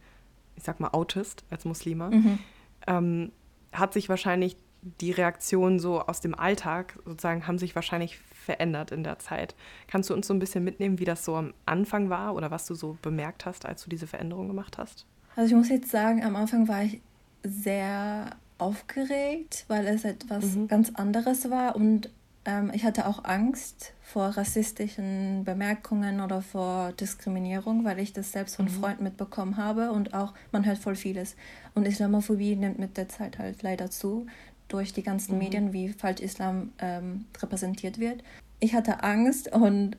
ich 0.55 0.63
sag 0.63 0.79
mal, 0.79 0.89
outest 0.89 1.43
als 1.49 1.65
Muslima, 1.65 2.09
mhm. 2.11 2.39
ähm, 2.87 3.31
hat 3.73 3.93
sich 3.93 4.07
wahrscheinlich 4.07 4.55
die 4.81 5.11
Reaktionen 5.11 5.79
so 5.79 6.01
aus 6.01 6.21
dem 6.21 6.35
Alltag 6.35 6.97
sozusagen 7.05 7.47
haben 7.47 7.57
sich 7.57 7.75
wahrscheinlich 7.75 8.17
verändert 8.17 8.91
in 8.91 9.03
der 9.03 9.19
Zeit. 9.19 9.55
Kannst 9.87 10.09
du 10.09 10.13
uns 10.13 10.27
so 10.27 10.33
ein 10.33 10.39
bisschen 10.39 10.63
mitnehmen, 10.63 10.99
wie 10.99 11.05
das 11.05 11.25
so 11.25 11.35
am 11.35 11.53
Anfang 11.65 12.09
war 12.09 12.33
oder 12.33 12.49
was 12.49 12.65
du 12.65 12.75
so 12.75 12.97
bemerkt 13.01 13.45
hast, 13.45 13.65
als 13.65 13.83
du 13.83 13.89
diese 13.89 14.07
Veränderung 14.07 14.47
gemacht 14.47 14.77
hast? 14.77 15.05
Also 15.35 15.49
ich 15.49 15.55
muss 15.55 15.69
jetzt 15.69 15.89
sagen, 15.89 16.23
am 16.23 16.35
Anfang 16.35 16.67
war 16.67 16.83
ich 16.83 17.01
sehr 17.43 18.31
aufgeregt, 18.57 19.65
weil 19.67 19.87
es 19.87 20.03
etwas 20.03 20.55
mhm. 20.55 20.67
ganz 20.67 20.91
anderes 20.95 21.49
war 21.49 21.75
und 21.75 22.09
ähm, 22.45 22.71
ich 22.73 22.83
hatte 22.83 23.05
auch 23.05 23.23
Angst 23.25 23.93
vor 24.01 24.29
rassistischen 24.29 25.43
Bemerkungen 25.43 26.21
oder 26.21 26.41
vor 26.41 26.93
Diskriminierung, 26.93 27.85
weil 27.85 27.99
ich 27.99 28.13
das 28.13 28.31
selbst 28.31 28.55
von 28.55 28.65
mhm. 28.65 28.69
Freunden 28.69 29.03
mitbekommen 29.03 29.57
habe 29.57 29.91
und 29.91 30.13
auch 30.13 30.33
man 30.51 30.65
hört 30.65 30.77
voll 30.77 30.95
vieles. 30.95 31.35
Und 31.75 31.87
Islamophobie 31.87 32.55
nimmt 32.55 32.79
mit 32.79 32.97
der 32.97 33.09
Zeit 33.09 33.39
halt 33.39 33.61
leider 33.61 33.89
zu 33.89 34.25
durch 34.67 34.93
die 34.93 35.03
ganzen 35.03 35.33
mhm. 35.33 35.39
Medien, 35.39 35.73
wie 35.73 35.89
falsch 35.89 36.21
Islam 36.21 36.71
ähm, 36.79 37.25
repräsentiert 37.41 37.99
wird. 37.99 38.23
Ich 38.59 38.73
hatte 38.73 39.03
Angst 39.03 39.51
und 39.51 39.95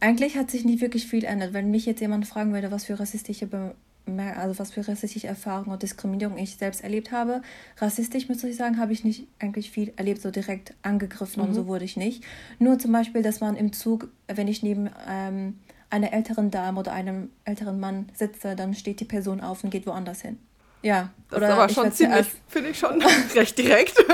eigentlich 0.00 0.36
hat 0.36 0.50
sich 0.50 0.64
nicht 0.64 0.80
wirklich 0.80 1.06
viel 1.06 1.20
geändert. 1.20 1.54
Wenn 1.54 1.70
mich 1.70 1.86
jetzt 1.86 2.00
jemand 2.00 2.26
fragen 2.26 2.52
würde, 2.52 2.70
was 2.70 2.84
für 2.84 2.98
rassistische 2.98 3.46
Be 3.46 3.74
also 4.06 4.58
was 4.58 4.72
für 4.72 4.86
rassistische 4.86 5.26
Erfahrungen 5.26 5.72
und 5.72 5.82
Diskriminierung 5.82 6.36
ich 6.36 6.56
selbst 6.56 6.82
erlebt 6.82 7.10
habe. 7.10 7.42
Rassistisch, 7.78 8.28
muss 8.28 8.44
ich 8.44 8.56
sagen, 8.56 8.78
habe 8.78 8.92
ich 8.92 9.04
nicht 9.04 9.26
eigentlich 9.38 9.70
viel 9.70 9.92
erlebt, 9.96 10.20
so 10.20 10.30
direkt 10.30 10.74
angegriffen 10.82 11.42
mhm. 11.42 11.48
und 11.48 11.54
so 11.54 11.66
wurde 11.66 11.84
ich 11.84 11.96
nicht. 11.96 12.22
Nur 12.58 12.78
zum 12.78 12.92
Beispiel, 12.92 13.22
dass 13.22 13.40
man 13.40 13.56
im 13.56 13.72
Zug, 13.72 14.08
wenn 14.26 14.48
ich 14.48 14.62
neben 14.62 14.90
ähm, 15.08 15.58
einer 15.90 16.12
älteren 16.12 16.50
Dame 16.50 16.80
oder 16.80 16.92
einem 16.92 17.30
älteren 17.44 17.80
Mann 17.80 18.08
sitze, 18.14 18.56
dann 18.56 18.74
steht 18.74 19.00
die 19.00 19.04
Person 19.04 19.40
auf 19.40 19.64
und 19.64 19.70
geht 19.70 19.86
woanders 19.86 20.20
hin. 20.20 20.38
Ja. 20.82 21.10
Das 21.30 21.38
oder 21.38 21.48
ist 21.48 21.54
aber 21.54 21.68
schon 21.70 21.92
ziemlich, 21.92 22.26
finde 22.48 22.70
ich 22.70 22.78
schon 22.78 23.02
recht 23.34 23.56
direkt. 23.56 23.94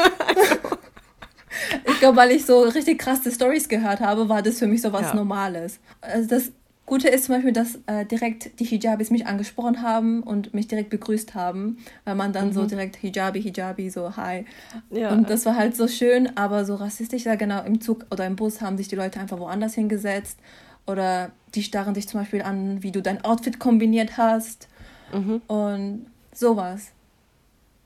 ich 1.87 1.99
glaube, 1.99 2.17
weil 2.17 2.31
ich 2.31 2.47
so 2.47 2.63
richtig 2.63 3.01
krasse 3.01 3.33
Stories 3.33 3.69
gehört 3.69 4.01
habe, 4.01 4.29
war 4.29 4.43
das 4.43 4.59
für 4.59 4.67
mich 4.67 4.83
so 4.83 4.93
was 4.93 5.03
ja. 5.03 5.15
Normales. 5.15 5.81
Also 6.01 6.29
das 6.29 6.53
Gute 6.91 7.07
ist 7.07 7.27
zum 7.27 7.37
Beispiel, 7.37 7.53
dass 7.53 7.79
äh, 7.87 8.05
direkt 8.05 8.59
die 8.59 8.65
Hijabis 8.65 9.13
mich 9.13 9.25
angesprochen 9.25 9.81
haben 9.81 10.25
und 10.25 10.53
mich 10.55 10.67
direkt 10.67 10.91
begrüßt 10.91 11.37
haben, 11.37 11.79
weil 12.05 12.17
man 12.17 12.33
dann 12.33 12.49
mhm. 12.49 12.53
so 12.53 12.67
direkt 12.67 12.97
Hijabi, 12.97 13.41
Hijabi, 13.41 13.91
so 13.91 14.17
hi. 14.17 14.45
Ja. 14.91 15.13
Und 15.13 15.31
das 15.31 15.47
war 15.47 15.55
halt 15.55 15.77
so 15.77 15.87
schön, 15.87 16.37
aber 16.37 16.65
so 16.65 16.75
rassistisch, 16.75 17.27
ja 17.27 17.37
genau, 17.37 17.63
im 17.63 17.81
Zug 17.81 18.07
oder 18.11 18.27
im 18.27 18.35
Bus 18.35 18.61
haben 18.61 18.77
sich 18.77 18.89
die 18.89 18.97
Leute 18.97 19.21
einfach 19.21 19.39
woanders 19.39 19.75
hingesetzt 19.75 20.41
oder 20.85 21.31
die 21.55 21.63
starren 21.63 21.95
dich 21.95 22.09
zum 22.09 22.19
Beispiel 22.19 22.43
an, 22.43 22.83
wie 22.83 22.91
du 22.91 23.03
dein 23.03 23.25
Outfit 23.25 23.61
kombiniert 23.61 24.19
hast 24.19 24.67
mhm. 25.13 25.43
und 25.47 26.07
sowas. 26.35 26.91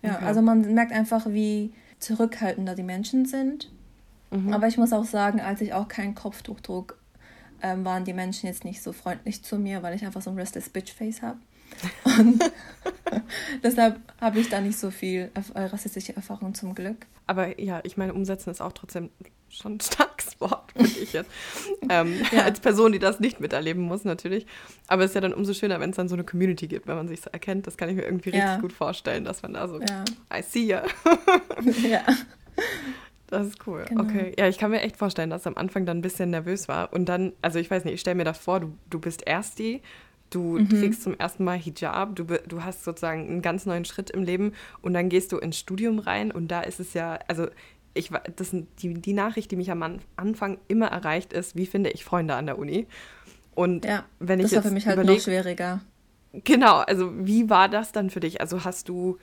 Ja, 0.01 0.15
okay. 0.15 0.25
also 0.25 0.41
man 0.41 0.73
merkt 0.73 0.93
einfach, 0.93 1.27
wie 1.29 1.75
zurückhaltender 1.99 2.75
die 2.75 2.83
Menschen 2.83 3.27
sind. 3.27 3.71
Mhm. 4.31 4.55
Aber 4.55 4.67
ich 4.67 4.79
muss 4.79 4.95
auch 4.95 5.05
sagen, 5.05 5.43
als 5.43 5.61
ich 5.61 5.75
auch 5.75 5.89
kein 5.89 6.15
Kopftuch 6.15 6.61
trug, 6.61 6.97
ähm, 7.65 7.85
waren 7.85 8.05
die 8.05 8.13
Menschen 8.13 8.47
jetzt 8.47 8.65
nicht 8.65 8.83
so 8.83 8.93
freundlich 8.93 9.43
zu 9.43 9.59
mir, 9.59 9.83
weil 9.83 9.97
ich 9.97 10.05
einfach 10.05 10.21
so 10.21 10.31
ein 10.31 10.37
Restless 10.37 10.69
Bitch 10.69 10.93
Face 10.93 11.23
habe. 11.23 11.39
Und 12.05 12.43
deshalb 13.63 13.99
habe 14.21 14.39
ich 14.39 14.51
da 14.51 14.61
nicht 14.61 14.79
so 14.79 14.91
viel 14.91 15.31
äh, 15.55 15.61
rassistische 15.63 16.15
Erfahrung 16.15 16.55
zum 16.55 16.75
Glück. 16.75 17.07
Aber 17.27 17.59
ja, 17.59 17.81
ich 17.85 17.97
meine, 17.97 18.13
umsetzen 18.13 18.51
ist 18.51 18.61
auch 18.61 18.73
trotzdem 18.73 19.09
schon 19.49 19.77
ein 19.77 19.81
starkes 19.81 20.39
Wort, 20.41 20.73
finde 20.73 20.91
ich 20.91 21.15
jetzt. 21.15 21.31
ähm, 21.89 22.21
ja. 22.33 22.43
Als 22.43 22.61
Person, 22.61 22.93
die 22.93 22.99
das 22.99 23.19
nicht 23.19 23.41
miterleben 23.41 23.83
muss, 23.83 24.05
natürlich. 24.05 24.47
Aber 24.87 25.05
es 25.05 25.13
ist 25.13 25.15
ja 25.15 25.23
dann 25.23 25.33
umso 25.33 25.55
schöner, 25.55 25.81
wenn 25.81 25.91
es 25.91 25.97
dann 25.97 26.09
so 26.09 26.17
eine 26.17 26.25
Community 26.25 26.69
gibt, 26.69 26.87
wenn 26.87 26.97
man 26.97 27.09
sich 27.09 27.23
so 27.23 27.31
erkennt. 27.31 27.67
Das 27.67 27.79
kann 27.79 27.89
ich 27.89 27.97
mir 27.97 28.03
irgendwie 28.03 28.31
ja. 28.31 28.45
richtig 28.45 28.61
gut 28.61 28.73
vorstellen, 28.75 29.25
dass 29.25 29.41
man 29.41 29.55
da 29.55 29.69
so, 29.69 29.81
ja. 29.81 30.05
I 30.33 30.43
see 30.43 30.67
ya. 30.67 30.85
ja. 31.89 32.03
Das 33.29 33.47
ist 33.47 33.67
cool. 33.67 33.85
Genau. 33.89 34.03
Okay. 34.03 34.33
Ja, 34.39 34.49
ich 34.49 34.59
kann 34.59 34.71
mir 34.71 34.81
echt 34.83 34.97
vorstellen, 34.97 35.31
dass 35.31 35.47
am 35.47 35.57
Anfang 35.57 35.87
dann 35.87 35.99
ein 35.99 36.03
bisschen 36.03 36.31
nervös 36.31 36.69
war. 36.69 36.93
Und 36.93 37.09
dann, 37.09 37.33
also 37.43 37.59
ich 37.59 37.71
weiß 37.71 37.85
nicht, 37.85 37.95
ich 37.95 38.01
stelle 38.01 38.17
mir 38.17 38.25
da 38.25 38.35
vor, 38.35 38.61
du, 38.61 38.77
du 38.91 39.01
bist 39.01 39.27
Ersti, 39.27 39.83
du 40.31 40.59
mhm. 40.59 40.69
trägst 40.69 41.03
zum 41.03 41.19
ersten 41.19 41.45
Mal 41.45 41.59
Hijab, 41.59 42.17
du, 42.17 42.25
du 42.25 42.65
hast 42.65 42.85
sozusagen 42.85 43.29
einen 43.29 43.43
ganz 43.43 43.67
neuen 43.67 43.85
Schritt 43.85 44.11
im 44.11 44.23
Leben 44.23 44.53
und 44.83 44.95
dann 44.95 45.09
gehst 45.09 45.33
du 45.33 45.39
ins 45.39 45.59
Studium 45.59 45.99
rein 45.99 46.31
und 46.31 46.49
da 46.49 46.61
ist 46.61 46.81
es 46.81 46.95
ja, 46.95 47.19
also 47.29 47.47
ich, 47.95 48.11
das 48.37 48.55
die, 48.83 48.95
die 48.95 49.13
Nachricht, 49.13 49.51
die 49.51 49.57
mich 49.57 49.71
am 49.71 50.01
Anfang 50.17 50.59
immer 50.69 50.89
erreicht, 50.89 51.33
ist, 51.33 51.57
wie 51.57 51.67
finde 51.67 51.91
ich 51.91 52.05
Freunde 52.05 52.35
an 52.35 52.47
der 52.47 52.59
Uni? 52.59 52.87
Und 53.55 53.85
ja, 53.85 54.05
wenn 54.19 54.41
ich 54.41 54.47
das 54.47 54.57
war 54.57 54.63
für 54.63 54.71
mich 54.73 54.87
halt 54.87 54.97
überleg, 54.97 55.19
noch 55.19 55.25
schwieriger. 55.25 55.81
Genau, 56.33 56.79
also 56.79 57.13
wie 57.17 57.49
war 57.49 57.69
das 57.69 57.93
dann 57.93 58.11
für 58.11 58.19
dich? 58.19 58.41
Also 58.41 58.65
hast 58.65 58.89
du 58.89 59.19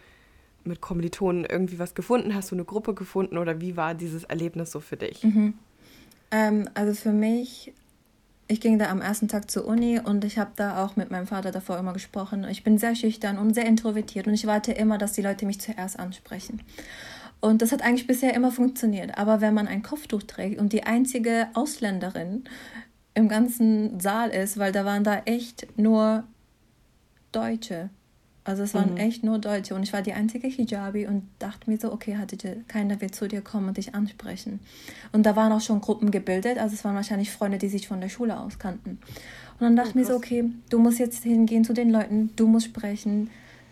mit 0.64 0.82
Kommilitonen 0.82 1.46
irgendwie 1.46 1.80
was 1.80 1.96
gefunden? 1.96 2.36
Hast 2.36 2.52
du 2.52 2.56
eine 2.56 2.66
Gruppe 2.66 2.94
gefunden 2.94 3.38
oder 3.38 3.62
wie 3.62 3.78
war 3.78 3.94
dieses 3.94 4.24
Erlebnis 4.24 4.72
so 4.72 4.80
für 4.80 4.98
dich? 4.98 5.24
Mhm. 5.24 5.54
Ähm, 6.32 6.70
also 6.74 6.94
für 6.94 7.12
mich, 7.12 7.74
ich 8.48 8.62
ging 8.62 8.80
da 8.80 8.90
am 8.90 9.02
ersten 9.02 9.28
Tag 9.28 9.52
zur 9.52 9.66
Uni 9.66 10.00
und 10.00 10.24
ich 10.26 10.38
habe 10.38 10.52
da 10.56 10.84
auch 10.84 10.96
mit 10.96 11.12
meinem 11.12 11.28
Vater 11.28 11.52
davor 11.52 11.78
immer 11.78 11.94
gesprochen. 11.94 12.46
Ich 12.50 12.64
bin 12.64 12.78
sehr 12.78 12.96
schüchtern 12.96 13.38
und 13.38 13.54
sehr 13.54 13.66
introvertiert 13.66 14.28
und 14.28 14.34
ich 14.34 14.48
warte 14.48 14.72
immer, 14.72 14.98
dass 14.98 15.14
die 15.14 15.22
Leute 15.22 15.46
mich 15.46 15.60
zuerst 15.60 16.00
ansprechen. 16.00 16.62
Und 17.42 17.62
das 17.62 17.72
hat 17.72 17.82
eigentlich 17.82 18.08
bisher 18.08 18.34
immer 18.36 18.52
funktioniert. 18.52 19.18
Aber 19.18 19.42
wenn 19.42 19.54
man 19.54 19.68
ein 19.68 19.82
Kopftuch 19.82 20.24
trägt 20.24 20.60
und 20.60 20.74
die 20.74 20.84
einzige 20.84 21.48
Ausländerin 21.56 22.44
im 23.14 23.28
ganzen 23.28 24.00
Saal 24.00 24.30
ist, 24.30 24.58
weil 24.58 24.72
da 24.72 24.86
waren 24.86 25.04
da 25.04 25.24
echt 25.26 25.68
nur 25.78 26.24
Deutsche. 27.32 27.90
Also 28.44 28.64
es 28.64 28.74
waren 28.74 28.92
mhm. 28.92 28.98
echt 28.98 29.24
nur 29.24 29.38
Deutsche 29.38 29.76
und 29.76 29.84
ich 29.84 29.94
war 29.94 30.02
die 30.02 30.14
einzige 30.14 30.48
Hijabi 30.48 31.06
und 31.06 31.24
dachte 31.38 31.70
mir 31.70 31.78
so, 31.78 31.92
okay, 31.92 32.18
hatte 32.18 32.38
keiner 32.68 33.00
will 33.00 33.12
zu 33.12 33.28
dir 33.28 33.42
kommen 33.42 33.68
und 33.68 33.78
dich 33.78 33.94
ansprechen. 33.94 34.60
Und 35.12 35.28
da 35.28 35.36
waren 35.36 35.52
auch 35.52 35.62
schon 35.62 35.80
Gruppen 35.80 36.10
gebildet, 36.10 36.58
also 36.58 36.74
es 36.74 36.84
waren 36.84 36.96
wahrscheinlich 36.96 37.30
Freunde, 37.30 37.60
die 37.60 37.70
sich 37.70 37.88
von 37.88 38.02
der 38.02 38.10
Schule 38.10 38.40
aus 38.40 38.58
kannten. 38.58 38.98
Und 39.60 39.62
dann 39.62 39.76
dachte 39.76 39.90
ich 39.90 39.96
oh, 39.96 40.00
mir 40.00 40.06
so, 40.06 40.16
okay, 40.16 40.46
du 40.72 40.80
musst 40.80 40.98
jetzt 40.98 41.24
hingehen 41.24 41.64
zu 41.64 41.74
den 41.74 41.92
Leuten, 41.92 42.32
du 42.36 42.48
musst 42.48 42.66
sprechen. 42.66 43.30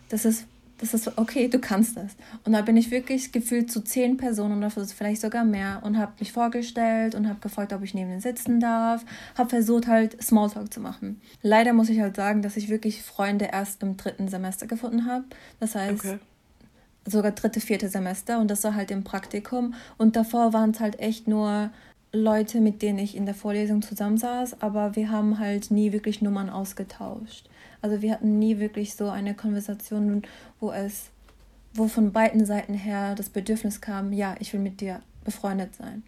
Das 0.10 0.24
ist 0.24 0.46
das 0.80 0.94
ist 0.94 1.18
okay, 1.18 1.48
du 1.50 1.60
kannst 1.60 1.98
das. 1.98 2.16
Und 2.46 2.54
da 2.54 2.62
bin 2.62 2.78
ich 2.78 2.90
wirklich 2.90 3.32
gefühlt 3.32 3.70
zu 3.72 3.82
zehn 3.82 4.18
Personen 4.18 4.58
oder 4.58 4.70
vielleicht 4.72 5.22
sogar 5.22 5.44
mehr 5.44 5.82
und 5.84 5.98
habe 5.98 6.14
mich 6.20 6.32
vorgestellt 6.32 7.16
und 7.16 7.28
habe 7.28 7.40
gefragt, 7.40 7.74
ob 7.74 7.84
ich 7.84 7.94
neben 7.94 8.10
ihnen 8.10 8.22
sitzen 8.22 8.60
darf. 8.60 9.04
Habe 9.38 9.50
versucht 9.50 9.88
halt 9.88 10.22
Smalltalk 10.24 10.74
zu 10.74 10.80
machen. 10.80 11.22
Leider 11.42 11.74
muss 11.74 11.90
ich 11.90 12.00
halt 12.00 12.16
sagen, 12.16 12.42
dass 12.42 12.56
ich 12.56 12.70
wirklich 12.70 13.04
Freunde 13.04 13.50
erst 13.52 13.84
im 13.84 13.98
dritten 13.98 14.30
Semester 14.30 14.68
gefunden 14.68 15.06
habe. 15.06 15.26
Das 15.60 15.76
heißt, 15.76 16.06
okay. 16.06 16.20
sogar 17.06 17.32
dritte, 17.32 17.60
vierte 17.60 17.90
Semester 17.90 18.40
und 18.40 18.50
das 18.50 18.64
war 18.64 18.74
halt 18.74 18.90
im 18.90 19.04
Praktikum. 19.04 19.74
Und 19.98 20.16
davor 20.16 20.54
waren 20.54 20.72
es 20.72 20.80
halt 20.80 21.00
echt 21.00 21.28
nur 21.28 21.72
Leute, 22.12 22.60
mit 22.60 22.82
denen 22.82 22.98
ich 22.98 23.16
in 23.16 23.26
der 23.26 23.36
Vorlesung 23.36 23.82
zusammensaß, 23.82 24.62
aber 24.62 24.96
wir 24.96 25.12
haben 25.12 25.38
halt 25.38 25.70
nie 25.70 25.92
wirklich 25.92 26.22
Nummern 26.22 26.50
ausgetauscht. 26.50 27.48
Also 27.82 28.02
wir 28.02 28.12
hatten 28.12 28.40
nie 28.40 28.60
wirklich 28.60 28.96
so 28.96 29.10
eine 29.10 29.36
Konversation, 29.36 30.24
wo 30.60 30.72
es, 30.72 31.10
wo 31.74 31.88
von 31.88 32.12
beiden 32.12 32.46
Seiten 32.46 32.74
her 32.74 33.16
das 33.16 33.30
Bedürfnis 33.30 33.80
kam, 33.80 34.12
ja, 34.12 34.36
ich 34.40 34.54
will 34.54 34.60
mit 34.60 34.82
dir 34.82 35.02
befreundet 35.24 35.76
sein. 35.76 36.04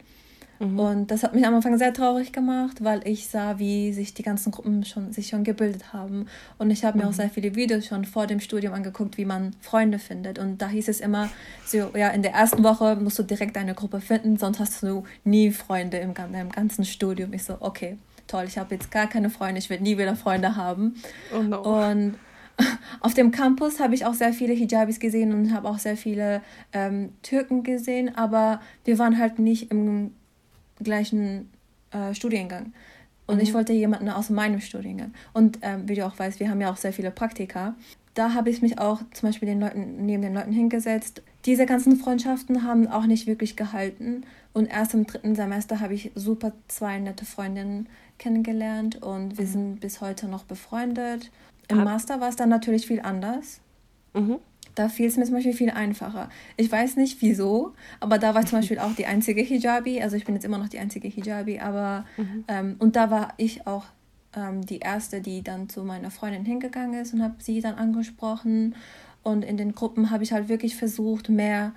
Mhm. 0.61 0.79
Und 0.79 1.11
das 1.11 1.23
hat 1.23 1.33
mich 1.33 1.45
am 1.45 1.55
Anfang 1.55 1.77
sehr 1.77 1.93
traurig 1.93 2.31
gemacht, 2.31 2.83
weil 2.83 3.01
ich 3.05 3.27
sah, 3.27 3.57
wie 3.57 3.93
sich 3.93 4.13
die 4.13 4.21
ganzen 4.21 4.51
Gruppen 4.51 4.85
schon, 4.85 5.11
sich 5.11 5.27
schon 5.27 5.43
gebildet 5.43 5.91
haben. 5.91 6.27
Und 6.59 6.69
ich 6.69 6.85
habe 6.85 6.99
mir 6.99 7.05
mhm. 7.05 7.09
auch 7.09 7.13
sehr 7.13 7.29
viele 7.29 7.55
Videos 7.55 7.87
schon 7.87 8.05
vor 8.05 8.27
dem 8.27 8.39
Studium 8.39 8.73
angeguckt, 8.73 9.17
wie 9.17 9.25
man 9.25 9.55
Freunde 9.59 9.97
findet. 9.97 10.37
Und 10.37 10.61
da 10.61 10.67
hieß 10.69 10.87
es 10.87 10.99
immer, 10.99 11.29
so, 11.65 11.91
ja, 11.95 12.09
in 12.09 12.21
der 12.21 12.33
ersten 12.33 12.63
Woche 12.63 12.95
musst 12.95 13.17
du 13.17 13.23
direkt 13.23 13.57
eine 13.57 13.73
Gruppe 13.73 14.01
finden, 14.01 14.37
sonst 14.37 14.59
hast 14.59 14.83
du 14.83 15.03
nie 15.23 15.51
Freunde 15.51 15.97
im, 15.97 16.13
im 16.33 16.49
ganzen 16.49 16.85
Studium. 16.85 17.33
Ich 17.33 17.43
so, 17.43 17.57
okay, 17.59 17.97
toll, 18.27 18.45
ich 18.47 18.57
habe 18.57 18.75
jetzt 18.75 18.91
gar 18.91 19.07
keine 19.07 19.31
Freunde, 19.31 19.57
ich 19.57 19.69
werde 19.69 19.83
nie 19.83 19.97
wieder 19.97 20.15
Freunde 20.15 20.55
haben. 20.55 20.95
Oh 21.35 21.41
no. 21.41 21.61
Und 21.61 22.15
auf 22.99 23.15
dem 23.15 23.31
Campus 23.31 23.79
habe 23.79 23.95
ich 23.95 24.05
auch 24.05 24.13
sehr 24.13 24.33
viele 24.33 24.53
Hijabis 24.53 24.99
gesehen 24.99 25.33
und 25.33 25.53
habe 25.53 25.67
auch 25.67 25.79
sehr 25.79 25.97
viele 25.97 26.41
ähm, 26.71 27.13
Türken 27.23 27.63
gesehen, 27.63 28.15
aber 28.15 28.61
wir 28.85 28.99
waren 28.99 29.17
halt 29.17 29.39
nicht 29.39 29.71
im 29.71 30.11
gleichen 30.83 31.49
äh, 31.91 32.13
Studiengang. 32.13 32.73
Und 33.27 33.35
mhm. 33.37 33.41
ich 33.41 33.53
wollte 33.53 33.73
jemanden 33.73 34.09
aus 34.09 34.29
meinem 34.29 34.61
Studiengang. 34.61 35.13
Und 35.33 35.59
ähm, 35.61 35.87
wie 35.87 35.95
du 35.95 36.05
auch 36.05 36.17
weißt, 36.17 36.39
wir 36.39 36.49
haben 36.49 36.61
ja 36.61 36.71
auch 36.71 36.77
sehr 36.77 36.93
viele 36.93 37.11
Praktika. 37.11 37.75
Da 38.13 38.33
habe 38.33 38.49
ich 38.49 38.61
mich 38.61 38.77
auch 38.77 39.01
zum 39.13 39.29
Beispiel 39.29 39.47
den 39.47 39.61
Leuten, 39.61 40.05
neben 40.05 40.21
den 40.21 40.33
Leuten 40.33 40.51
hingesetzt. 40.51 41.21
Diese 41.45 41.65
ganzen 41.65 41.95
Freundschaften 41.95 42.63
haben 42.63 42.87
auch 42.87 43.05
nicht 43.05 43.27
wirklich 43.27 43.55
gehalten. 43.55 44.25
Und 44.53 44.65
erst 44.65 44.93
im 44.93 45.05
dritten 45.05 45.33
Semester 45.33 45.79
habe 45.79 45.93
ich 45.93 46.11
super 46.13 46.51
zwei 46.67 46.99
nette 46.99 47.25
Freundinnen 47.25 47.87
kennengelernt 48.17 49.01
und 49.01 49.37
wir 49.37 49.45
mhm. 49.45 49.49
sind 49.49 49.79
bis 49.79 50.01
heute 50.01 50.27
noch 50.27 50.43
befreundet. 50.43 51.31
Im 51.69 51.79
Ab 51.79 51.85
Master 51.85 52.19
war 52.19 52.29
es 52.29 52.35
dann 52.35 52.49
natürlich 52.49 52.85
viel 52.85 52.99
anders. 52.99 53.61
Mhm. 54.13 54.39
Da 54.75 54.89
fiel 54.89 55.07
es 55.07 55.17
mir 55.17 55.25
zum 55.25 55.35
Beispiel 55.35 55.53
viel 55.53 55.69
einfacher. 55.69 56.29
Ich 56.57 56.71
weiß 56.71 56.95
nicht 56.95 57.21
wieso, 57.21 57.73
aber 57.99 58.17
da 58.17 58.33
war 58.33 58.41
ich 58.41 58.47
zum 58.47 58.59
Beispiel 58.59 58.79
auch 58.79 58.93
die 58.95 59.05
einzige 59.05 59.41
Hijabi. 59.41 60.01
Also 60.01 60.15
ich 60.15 60.25
bin 60.25 60.35
jetzt 60.35 60.45
immer 60.45 60.57
noch 60.57 60.69
die 60.69 60.79
einzige 60.79 61.07
Hijabi, 61.07 61.59
aber 61.59 62.05
mhm. 62.17 62.45
ähm, 62.47 62.75
und 62.79 62.95
da 62.95 63.11
war 63.11 63.33
ich 63.37 63.67
auch 63.67 63.85
ähm, 64.35 64.65
die 64.65 64.79
erste, 64.79 65.21
die 65.21 65.43
dann 65.43 65.69
zu 65.69 65.83
meiner 65.83 66.11
Freundin 66.11 66.45
hingegangen 66.45 66.99
ist 66.99 67.13
und 67.13 67.21
habe 67.21 67.35
sie 67.39 67.61
dann 67.61 67.75
angesprochen. 67.75 68.75
Und 69.23 69.43
in 69.43 69.57
den 69.57 69.73
Gruppen 69.73 70.09
habe 70.09 70.23
ich 70.23 70.31
halt 70.31 70.49
wirklich 70.49 70.75
versucht, 70.75 71.29
mehr, 71.29 71.73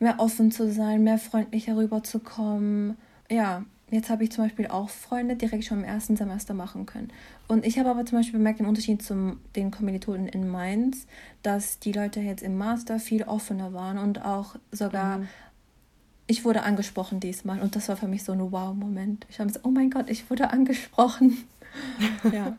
mehr 0.00 0.18
offen 0.18 0.50
zu 0.50 0.72
sein, 0.72 1.04
mehr 1.04 1.18
freundlicher 1.18 1.76
rüberzukommen. 1.76 2.96
Ja, 3.30 3.64
Jetzt 3.90 4.08
habe 4.08 4.24
ich 4.24 4.32
zum 4.32 4.44
Beispiel 4.44 4.66
auch 4.66 4.88
Freunde 4.88 5.36
direkt 5.36 5.64
schon 5.64 5.78
im 5.78 5.84
ersten 5.84 6.16
Semester 6.16 6.54
machen 6.54 6.86
können. 6.86 7.12
Und 7.48 7.66
ich 7.66 7.78
habe 7.78 7.90
aber 7.90 8.06
zum 8.06 8.18
Beispiel 8.18 8.38
bemerkt, 8.38 8.60
im 8.60 8.66
Unterschied 8.66 9.02
zu 9.02 9.36
den 9.54 9.70
Kommilitonen 9.70 10.26
in 10.26 10.48
Mainz, 10.48 11.06
dass 11.42 11.78
die 11.78 11.92
Leute 11.92 12.20
jetzt 12.20 12.42
im 12.42 12.56
Master 12.56 12.98
viel 12.98 13.24
offener 13.24 13.74
waren 13.74 13.98
und 13.98 14.24
auch 14.24 14.56
sogar, 14.72 15.18
mhm. 15.18 15.28
ich 16.26 16.44
wurde 16.44 16.62
angesprochen 16.62 17.20
diesmal. 17.20 17.60
Und 17.60 17.76
das 17.76 17.88
war 17.88 17.96
für 17.96 18.08
mich 18.08 18.24
so 18.24 18.32
ein 18.32 18.40
Wow-Moment. 18.50 19.26
Ich 19.28 19.38
habe 19.38 19.52
so, 19.52 19.60
oh 19.64 19.70
mein 19.70 19.90
Gott, 19.90 20.08
ich 20.08 20.30
wurde 20.30 20.50
angesprochen. 20.50 21.44
ja. 22.32 22.56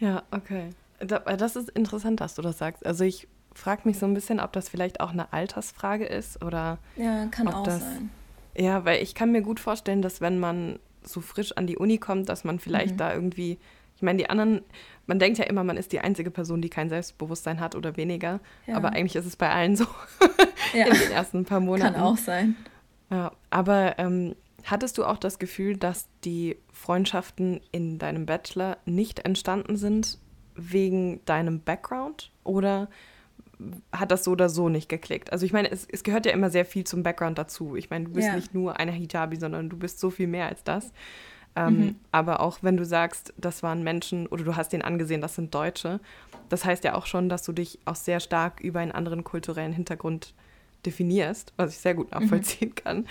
ja, 0.00 0.22
okay. 0.32 0.70
Das 0.98 1.54
ist 1.54 1.68
interessant, 1.70 2.20
dass 2.20 2.34
du 2.34 2.42
das 2.42 2.58
sagst. 2.58 2.84
Also 2.84 3.04
ich 3.04 3.28
frage 3.54 3.82
mich 3.84 4.00
so 4.00 4.06
ein 4.06 4.14
bisschen, 4.14 4.40
ob 4.40 4.52
das 4.52 4.68
vielleicht 4.68 5.00
auch 5.00 5.12
eine 5.12 5.32
Altersfrage 5.32 6.04
ist 6.04 6.44
oder. 6.44 6.78
Ja, 6.96 7.26
kann 7.26 7.46
auch 7.46 7.62
das, 7.62 7.80
sein 7.80 8.10
ja, 8.58 8.84
weil 8.84 9.02
ich 9.02 9.14
kann 9.14 9.32
mir 9.32 9.42
gut 9.42 9.60
vorstellen, 9.60 10.02
dass 10.02 10.20
wenn 10.20 10.38
man 10.38 10.78
so 11.02 11.20
frisch 11.20 11.52
an 11.52 11.66
die 11.66 11.78
Uni 11.78 11.98
kommt, 11.98 12.28
dass 12.28 12.44
man 12.44 12.58
vielleicht 12.58 12.94
mhm. 12.94 12.98
da 12.98 13.14
irgendwie, 13.14 13.58
ich 13.96 14.02
meine, 14.02 14.18
die 14.18 14.28
anderen, 14.28 14.62
man 15.06 15.18
denkt 15.18 15.38
ja 15.38 15.44
immer, 15.44 15.64
man 15.64 15.76
ist 15.76 15.92
die 15.92 16.00
einzige 16.00 16.30
Person, 16.30 16.60
die 16.60 16.68
kein 16.68 16.88
Selbstbewusstsein 16.88 17.60
hat 17.60 17.76
oder 17.76 17.96
weniger. 17.96 18.40
Ja. 18.66 18.76
Aber 18.76 18.90
eigentlich 18.90 19.16
ist 19.16 19.26
es 19.26 19.36
bei 19.36 19.50
allen 19.50 19.76
so 19.76 19.86
ja. 20.74 20.86
in 20.86 20.98
den 20.98 21.12
ersten 21.12 21.44
paar 21.44 21.60
Monaten. 21.60 21.94
Kann 21.94 22.02
auch 22.02 22.18
sein. 22.18 22.56
Ja, 23.10 23.32
aber 23.48 23.98
ähm, 23.98 24.34
hattest 24.64 24.98
du 24.98 25.04
auch 25.04 25.18
das 25.18 25.38
Gefühl, 25.38 25.76
dass 25.76 26.08
die 26.24 26.56
Freundschaften 26.72 27.60
in 27.72 27.98
deinem 27.98 28.26
Bachelor 28.26 28.76
nicht 28.84 29.20
entstanden 29.20 29.76
sind 29.76 30.18
wegen 30.54 31.24
deinem 31.24 31.60
Background? 31.60 32.32
Oder 32.44 32.88
hat 33.92 34.10
das 34.10 34.24
so 34.24 34.32
oder 34.32 34.48
so 34.48 34.68
nicht 34.68 34.88
geklickt. 34.88 35.32
Also 35.32 35.44
ich 35.44 35.52
meine, 35.52 35.70
es, 35.70 35.86
es 35.90 36.02
gehört 36.02 36.26
ja 36.26 36.32
immer 36.32 36.50
sehr 36.50 36.64
viel 36.64 36.84
zum 36.84 37.02
Background 37.02 37.38
dazu. 37.38 37.76
Ich 37.76 37.90
meine, 37.90 38.06
du 38.06 38.12
bist 38.12 38.28
ja. 38.28 38.36
nicht 38.36 38.54
nur 38.54 38.78
eine 38.78 38.92
Hijabi, 38.92 39.36
sondern 39.36 39.68
du 39.68 39.76
bist 39.76 39.98
so 39.98 40.10
viel 40.10 40.28
mehr 40.28 40.46
als 40.46 40.62
das. 40.64 40.92
Ähm, 41.56 41.78
mhm. 41.78 41.96
Aber 42.12 42.40
auch 42.40 42.58
wenn 42.62 42.76
du 42.76 42.84
sagst, 42.84 43.34
das 43.36 43.62
waren 43.62 43.82
Menschen 43.82 44.26
oder 44.28 44.44
du 44.44 44.56
hast 44.56 44.72
denen 44.72 44.82
angesehen, 44.82 45.20
das 45.20 45.34
sind 45.34 45.54
Deutsche, 45.54 46.00
das 46.48 46.64
heißt 46.64 46.84
ja 46.84 46.94
auch 46.94 47.06
schon, 47.06 47.28
dass 47.28 47.42
du 47.42 47.52
dich 47.52 47.78
auch 47.84 47.96
sehr 47.96 48.20
stark 48.20 48.60
über 48.60 48.80
einen 48.80 48.92
anderen 48.92 49.24
kulturellen 49.24 49.72
Hintergrund 49.72 50.34
definierst, 50.86 51.52
was 51.56 51.72
ich 51.72 51.78
sehr 51.78 51.94
gut 51.94 52.12
mhm. 52.14 52.20
nachvollziehen 52.20 52.70
mhm. 52.70 52.74
kann. 52.74 53.06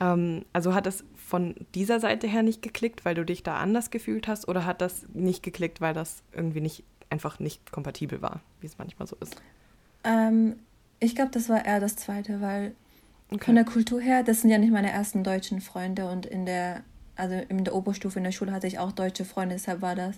Ähm, 0.00 0.44
also 0.52 0.74
hat 0.74 0.86
das 0.86 1.04
von 1.14 1.54
dieser 1.74 2.00
Seite 2.00 2.26
her 2.26 2.42
nicht 2.42 2.62
geklickt, 2.62 3.04
weil 3.04 3.14
du 3.14 3.24
dich 3.24 3.42
da 3.42 3.56
anders 3.56 3.90
gefühlt 3.90 4.28
hast 4.28 4.48
oder 4.48 4.64
hat 4.64 4.80
das 4.80 5.06
nicht 5.12 5.42
geklickt, 5.42 5.80
weil 5.80 5.94
das 5.94 6.22
irgendwie 6.32 6.60
nicht 6.60 6.84
einfach 7.10 7.38
nicht 7.38 7.70
kompatibel 7.70 8.20
war, 8.22 8.40
wie 8.60 8.66
es 8.66 8.76
manchmal 8.76 9.06
so 9.06 9.16
ist? 9.20 9.40
Ähm, 10.04 10.56
ich 11.00 11.14
glaube, 11.14 11.30
das 11.32 11.48
war 11.48 11.64
eher 11.64 11.80
das 11.80 11.96
Zweite, 11.96 12.40
weil 12.40 12.74
okay. 13.30 13.46
von 13.46 13.54
der 13.54 13.64
Kultur 13.64 14.00
her, 14.00 14.22
das 14.22 14.42
sind 14.42 14.50
ja 14.50 14.58
nicht 14.58 14.72
meine 14.72 14.90
ersten 14.90 15.24
deutschen 15.24 15.60
Freunde 15.60 16.08
und 16.08 16.26
in 16.26 16.46
der, 16.46 16.82
also 17.16 17.34
in 17.48 17.64
der 17.64 17.74
Oberstufe 17.74 18.18
in 18.18 18.24
der 18.24 18.32
Schule 18.32 18.52
hatte 18.52 18.66
ich 18.66 18.78
auch 18.78 18.92
deutsche 18.92 19.24
Freunde, 19.24 19.54
deshalb 19.54 19.82
war 19.82 19.94
das 19.94 20.16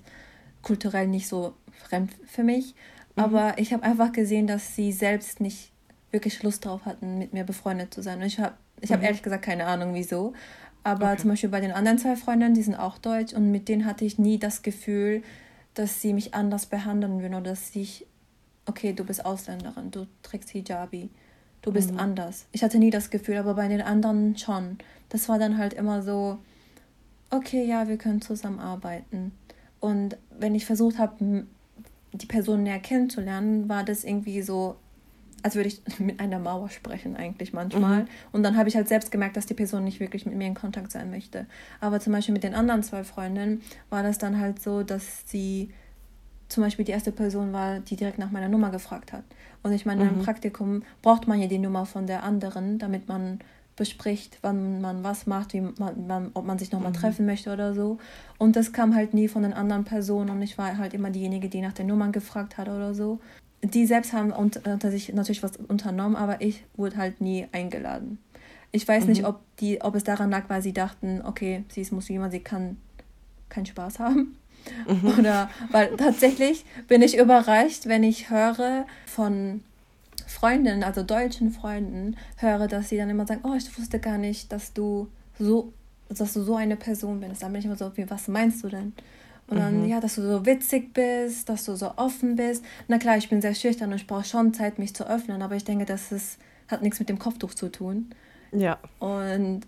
kulturell 0.62 1.07
nicht 1.07 1.29
so 1.29 1.55
fremd 1.88 2.12
für 2.27 2.42
mich. 2.42 2.75
Aber 3.16 3.55
ich 3.57 3.72
habe 3.72 3.83
einfach 3.83 4.12
gesehen, 4.12 4.46
dass 4.46 4.77
sie 4.77 4.92
selbst 4.92 5.40
nicht 5.40 5.72
wirklich 6.11 6.42
Lust 6.42 6.64
drauf 6.64 6.85
hatten, 6.85 7.18
mit 7.18 7.33
mir 7.33 7.44
befreundet 7.44 7.94
zu 7.94 8.03
sein. 8.03 8.20
Und 8.20 8.27
ich 8.27 8.38
habe 8.38 8.55
ich 8.81 8.92
hab 8.92 9.01
mhm. 9.01 9.07
ehrlich 9.07 9.22
gesagt 9.22 9.44
keine 9.44 9.66
Ahnung, 9.66 9.94
wieso. 9.94 10.35
Aber 10.85 11.12
okay. 11.12 11.22
zum 11.22 11.31
Beispiel 11.31 11.49
bei 11.49 11.61
den 11.61 11.72
anderen 11.72 11.99
zwei 11.99 12.14
Freundinnen, 12.14 12.55
die 12.55 12.62
sind 12.62 12.77
auch 12.77 12.99
deutsch 12.99 13.33
und 13.33 13.51
mit 13.51 13.68
denen 13.68 13.87
hatte 13.87 14.05
ich 14.05 14.18
nie 14.18 14.38
das 14.38 14.62
Gefühl, 14.62 15.22
dass 15.75 16.01
sie 16.01 16.12
mich 16.12 16.35
anders 16.35 16.66
behandeln 16.66 17.20
würden 17.20 17.35
oder 17.35 17.51
dass 17.51 17.75
ich, 17.75 18.07
okay, 18.66 18.92
du 18.92 19.05
bist 19.05 19.24
Ausländerin, 19.24 19.90
du 19.90 20.07
trägst 20.22 20.50
Hijabi, 20.50 21.09
du 21.62 21.72
bist 21.72 21.92
mhm. 21.92 21.98
anders. 21.98 22.46
Ich 22.52 22.62
hatte 22.62 22.79
nie 22.79 22.90
das 22.90 23.11
Gefühl, 23.11 23.37
aber 23.37 23.55
bei 23.55 23.68
den 23.68 23.81
anderen 23.81 24.37
schon. 24.37 24.79
Das 25.09 25.29
war 25.29 25.38
dann 25.38 25.59
halt 25.59 25.72
immer 25.72 26.02
so, 26.02 26.38
okay, 27.31 27.64
ja, 27.64 27.88
wir 27.88 27.96
können 27.96 28.20
zusammenarbeiten. 28.20 29.33
Und 29.81 30.16
wenn 30.38 30.55
ich 30.55 30.66
versucht 30.66 30.98
habe, 30.98 31.46
die 32.12 32.26
Person 32.26 32.62
näher 32.62 32.79
kennenzulernen, 32.79 33.68
war 33.68 33.85
das 33.85 34.05
irgendwie 34.05 34.42
so, 34.42 34.76
als 35.42 35.55
würde 35.55 35.68
ich 35.68 35.81
mit 35.98 36.18
einer 36.18 36.38
Mauer 36.38 36.70
sprechen 36.70 37.16
eigentlich 37.16 37.52
manchmal. 37.52 38.02
Mhm. 38.02 38.09
Und 38.33 38.42
dann 38.42 38.57
habe 38.57 38.68
ich 38.68 38.76
halt 38.76 38.88
selbst 38.88 39.11
gemerkt, 39.11 39.37
dass 39.37 39.46
die 39.46 39.55
Person 39.55 39.85
nicht 39.85 40.00
wirklich 40.00 40.26
mit 40.26 40.35
mir 40.35 40.46
in 40.46 40.55
Kontakt 40.55 40.90
sein 40.90 41.11
möchte. 41.11 41.46
Aber 41.81 42.00
zum 42.00 42.12
Beispiel 42.12 42.33
mit 42.33 42.42
den 42.42 42.55
anderen 42.55 42.83
zwei 42.83 43.05
Freundinnen 43.05 43.62
war 43.90 44.02
das 44.02 44.18
dann 44.18 44.40
halt 44.40 44.61
so, 44.61 44.83
dass 44.83 45.22
sie 45.26 45.70
zum 46.48 46.62
Beispiel 46.62 46.85
die 46.85 46.92
erste 46.92 47.12
Person 47.12 47.52
war, 47.52 47.80
die 47.80 47.96
direkt 47.96 48.18
nach 48.18 48.30
meiner 48.30 48.48
Nummer 48.48 48.70
gefragt 48.70 49.12
hat. 49.12 49.24
Und 49.62 49.72
ich 49.72 49.87
meine, 49.87 50.04
mhm. 50.04 50.11
im 50.11 50.18
Praktikum 50.20 50.82
braucht 51.02 51.26
man 51.26 51.40
ja 51.40 51.48
die 51.48 51.59
Nummer 51.59 51.87
von 51.87 52.06
der 52.06 52.22
anderen, 52.22 52.78
damit 52.78 53.09
man 53.09 53.40
bespricht, 53.76 54.38
wann 54.42 54.80
man 54.80 55.04
was 55.04 55.26
macht, 55.26 55.52
wie 55.52 55.61
man, 55.61 56.06
man 56.06 56.30
ob 56.35 56.46
man 56.46 56.59
sich 56.59 56.72
nochmal 56.72 56.92
mhm. 56.92 56.96
treffen 56.96 57.26
möchte 57.26 57.52
oder 57.52 57.74
so. 57.74 57.98
Und 58.38 58.56
das 58.56 58.72
kam 58.72 58.94
halt 58.94 59.12
nie 59.12 59.28
von 59.28 59.42
den 59.42 59.52
anderen 59.52 59.85
Personen 59.85 60.30
und 60.30 60.42
ich 60.42 60.56
war 60.56 60.78
halt 60.78 60.94
immer 60.94 61.11
diejenige, 61.11 61.48
die 61.48 61.61
nach 61.61 61.74
den 61.74 61.87
Nummern 61.87 62.12
gefragt 62.12 62.56
hat 62.56 62.68
oder 62.68 62.94
so. 62.94 63.20
Die 63.62 63.87
selbst 63.87 64.12
haben 64.12 64.32
unter 64.32 64.90
sich 64.90 65.12
natürlich 65.12 65.42
was 65.42 65.56
unternommen, 65.56 66.16
aber 66.16 66.40
ich 66.40 66.64
wurde 66.76 66.96
halt 66.96 67.20
nie 67.20 67.46
eingeladen. 67.52 68.18
Ich 68.72 68.87
weiß 68.87 69.04
mhm. 69.04 69.11
nicht, 69.11 69.26
ob, 69.26 69.40
die, 69.59 69.80
ob 69.82 69.94
es 69.94 70.04
daran 70.04 70.30
lag, 70.30 70.44
weil 70.48 70.62
sie 70.62 70.72
dachten, 70.72 71.22
okay, 71.24 71.64
sie 71.68 71.82
ist 71.82 71.92
Muslima, 71.92 72.30
sie 72.30 72.40
kann 72.40 72.76
keinen 73.48 73.66
Spaß 73.66 73.98
haben. 73.98 74.37
Mhm. 74.87 75.18
Oder 75.18 75.50
weil 75.70 75.96
tatsächlich 75.96 76.64
bin 76.88 77.02
ich 77.02 77.18
überrascht, 77.18 77.87
wenn 77.87 78.02
ich 78.02 78.31
höre 78.31 78.87
von 79.07 79.62
Freundinnen, 80.26 80.83
also 80.83 81.02
deutschen 81.02 81.50
Freunden, 81.50 82.16
höre, 82.37 82.68
dass 82.68 82.88
sie 82.88 82.96
dann 82.96 83.11
immer 83.11 83.26
sagen, 83.26 83.40
oh, 83.44 83.55
ich 83.55 83.79
wusste 83.79 83.98
gar 83.98 84.18
nicht, 84.18 84.52
dass 84.52 84.72
du 84.72 85.09
so, 85.38 85.72
dass 86.09 86.33
du 86.33 86.42
so 86.42 86.57
eine 86.57 86.76
Person 86.76 87.20
bist. 87.20 87.42
Dann 87.42 87.52
bin 87.52 87.61
ich 87.61 87.66
immer 87.66 87.76
so, 87.76 87.90
wie, 87.96 88.09
was 88.11 88.29
meinst 88.29 88.62
du 88.64 88.68
denn? 88.68 88.92
Und 89.48 89.59
dann, 89.59 89.83
mhm. 89.83 89.88
ja, 89.88 90.00
dass 90.00 90.16
du 90.16 90.22
so 90.22 90.44
witzig 90.44 90.92
bist, 90.92 91.48
dass 91.48 91.64
du 91.64 91.76
so 91.76 91.92
offen 91.96 92.35
bist. 92.35 92.64
Na 92.88 92.98
klar, 92.98 93.16
ich 93.16 93.29
bin 93.29 93.40
sehr 93.40 93.55
schüchtern 93.55 93.90
und 93.90 93.96
ich 93.96 94.07
brauche 94.07 94.24
schon 94.24 94.52
Zeit, 94.52 94.79
mich 94.79 94.94
zu 94.94 95.09
öffnen, 95.09 95.40
aber 95.40 95.55
ich 95.55 95.64
denke, 95.64 95.85
das 95.85 96.11
ist, 96.11 96.38
hat 96.68 96.83
nichts 96.83 96.98
mit 96.98 97.09
dem 97.09 97.18
Kopftuch 97.18 97.55
zu 97.55 97.68
tun. 97.68 98.11
Ja. 98.52 98.79
Und 98.98 99.62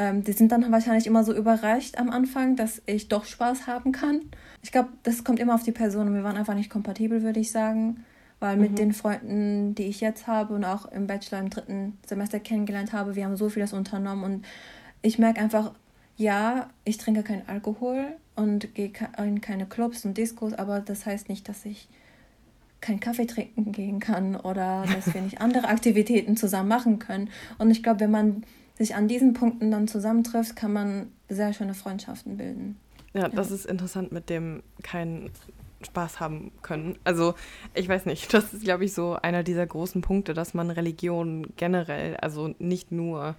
ähm, 0.00 0.24
die 0.24 0.32
sind 0.32 0.50
dann 0.50 0.72
wahrscheinlich 0.72 1.06
immer 1.06 1.24
so 1.24 1.34
überrascht 1.34 1.98
am 1.98 2.08
Anfang, 2.08 2.56
dass 2.56 2.80
ich 2.86 3.08
doch 3.08 3.26
Spaß 3.26 3.66
haben 3.66 3.92
kann. 3.92 4.22
Ich 4.62 4.72
glaube, 4.72 4.88
das 5.02 5.24
kommt 5.24 5.38
immer 5.38 5.54
auf 5.54 5.62
die 5.62 5.72
Person 5.72 6.08
und 6.08 6.14
wir 6.14 6.24
waren 6.24 6.36
einfach 6.36 6.54
nicht 6.54 6.70
kompatibel, 6.70 7.22
würde 7.22 7.40
ich 7.40 7.52
sagen 7.52 8.04
weil 8.40 8.56
mit 8.56 8.72
mhm. 8.72 8.76
den 8.76 8.92
Freunden, 8.92 9.74
die 9.74 9.84
ich 9.84 10.00
jetzt 10.00 10.26
habe 10.26 10.54
und 10.54 10.64
auch 10.64 10.90
im 10.90 11.06
Bachelor 11.06 11.38
im 11.38 11.50
dritten 11.50 11.98
Semester 12.06 12.40
kennengelernt 12.40 12.92
habe, 12.92 13.14
wir 13.14 13.26
haben 13.26 13.36
so 13.36 13.50
vieles 13.50 13.74
unternommen 13.74 14.24
und 14.24 14.46
ich 15.02 15.18
merke 15.18 15.40
einfach, 15.40 15.72
ja, 16.16 16.68
ich 16.84 16.98
trinke 16.98 17.22
keinen 17.22 17.46
Alkohol 17.46 18.06
und 18.36 18.74
gehe 18.74 18.92
in 19.18 19.40
keine 19.40 19.66
Clubs 19.66 20.04
und 20.04 20.16
Diskos, 20.16 20.54
aber 20.54 20.80
das 20.80 21.06
heißt 21.06 21.28
nicht, 21.28 21.48
dass 21.48 21.64
ich 21.64 21.88
keinen 22.80 23.00
Kaffee 23.00 23.26
trinken 23.26 23.72
gehen 23.72 24.00
kann 24.00 24.36
oder 24.36 24.86
dass 24.94 25.12
wir 25.12 25.20
nicht 25.22 25.40
andere 25.40 25.68
Aktivitäten 25.68 26.36
zusammen 26.36 26.68
machen 26.68 26.98
können. 26.98 27.28
Und 27.58 27.70
ich 27.70 27.82
glaube, 27.82 28.00
wenn 28.00 28.10
man 28.10 28.42
sich 28.80 28.94
an 28.94 29.08
diesen 29.08 29.34
Punkten 29.34 29.70
dann 29.70 29.86
zusammentrifft, 29.88 30.56
kann 30.56 30.72
man 30.72 31.12
sehr 31.28 31.52
schöne 31.52 31.74
Freundschaften 31.74 32.38
bilden. 32.38 32.78
Ja, 33.12 33.28
das 33.28 33.50
ist 33.50 33.66
interessant 33.66 34.10
mit 34.10 34.30
dem 34.30 34.62
kein 34.82 35.30
Spaß 35.84 36.18
haben 36.18 36.50
können. 36.62 36.96
Also 37.04 37.34
ich 37.74 37.90
weiß 37.90 38.06
nicht, 38.06 38.32
das 38.32 38.54
ist, 38.54 38.64
glaube 38.64 38.86
ich, 38.86 38.94
so 38.94 39.18
einer 39.20 39.42
dieser 39.42 39.66
großen 39.66 40.00
Punkte, 40.00 40.32
dass 40.32 40.54
man 40.54 40.70
Religion 40.70 41.52
generell, 41.58 42.16
also 42.16 42.54
nicht 42.58 42.90
nur 42.90 43.36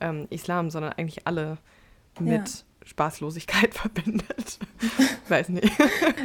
ähm, 0.00 0.26
Islam, 0.30 0.70
sondern 0.70 0.94
eigentlich 0.94 1.24
alle 1.28 1.58
mit 2.18 2.48
ja. 2.48 2.86
Spaßlosigkeit 2.86 3.72
verbindet. 3.74 4.58
weiß 5.28 5.50
nicht. 5.50 5.70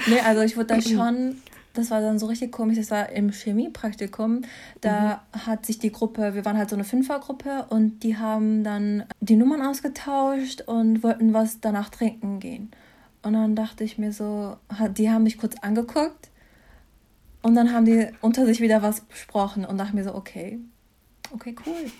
nee, 0.08 0.21
also 0.25 0.41
ich 0.41 0.58
wurde 0.58 0.67
da 0.67 0.82
schon, 0.82 1.36
das 1.78 1.92
war 1.92 2.02
dann 2.02 2.20
so 2.20 2.26
richtig 2.26 2.52
komisch, 2.52 2.78
das 2.78 2.92
war 2.92 3.10
im 3.10 3.32
Chemiepraktikum, 3.32 4.42
da 4.82 5.22
mhm. 5.34 5.46
hat 5.46 5.66
sich 5.66 5.80
die 5.80 5.92
Gruppe, 5.92 6.34
wir 6.34 6.46
waren 6.46 6.58
halt 6.58 6.70
so 6.70 6.76
eine 6.76 6.84
Fünfergruppe 6.84 7.66
und 7.70 8.00
die 8.04 8.18
haben 8.18 8.64
dann 8.64 9.04
die 9.20 9.36
Nummern 9.36 9.62
ausgetauscht 9.62 10.62
und 10.62 11.04
wollten 11.04 11.34
was 11.34 11.60
danach 11.62 11.90
trinken 11.90 12.40
gehen. 12.40 12.72
Und 13.22 13.34
dann 13.34 13.56
dachte 13.56 13.84
ich 13.84 13.98
mir 13.98 14.14
so, 14.14 14.58
die 14.98 15.10
haben 15.10 15.24
mich 15.24 15.38
kurz 15.38 15.56
angeguckt 15.62 16.30
und 17.42 17.56
dann 17.56 17.74
haben 17.74 17.86
die 17.86 18.08
unter 18.22 18.46
sich 18.46 18.62
wieder 18.62 18.82
was 18.82 19.02
besprochen 19.02 19.66
und 19.66 19.78
dachte 19.78 19.96
mir 19.96 20.04
so, 20.04 20.14
okay, 20.14 20.60
okay, 21.32 21.56
cool. 21.66 21.92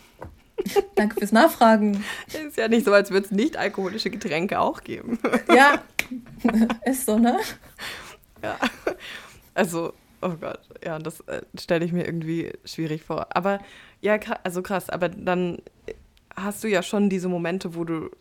Danke 0.96 1.16
fürs 1.20 1.32
Nachfragen. 1.32 2.04
Ist 2.28 2.58
ja 2.58 2.68
nicht 2.68 2.86
so, 2.86 2.94
als 2.94 3.12
würde 3.12 3.26
es 3.26 3.32
nicht 3.32 3.58
alkoholische 3.58 4.10
Getränke 4.10 4.60
auch 4.60 4.82
geben. 4.82 5.20
Ja, 5.54 5.82
ist 6.86 7.06
so, 7.06 7.18
ne? 7.18 7.40
Ja. 8.42 8.58
Also, 9.56 9.94
oh 10.22 10.36
Gott, 10.40 10.60
ja, 10.84 11.00
das 11.00 11.22
äh, 11.22 11.42
stelle 11.60 11.84
ich 11.84 11.92
mir 11.92 12.06
irgendwie 12.06 12.52
schwierig 12.64 13.04
vor. 13.04 13.36
Aber 13.36 13.60
ja, 14.02 14.20
also 14.44 14.62
krass, 14.62 14.90
aber 14.90 15.10
dann 15.10 15.58
hast 16.36 16.64
du 16.64 16.68
ja 16.68 16.84
schon 16.84 17.10
diese 17.10 17.30
Momente, 17.30 17.76
wo 17.76 17.84
du 17.84 18.12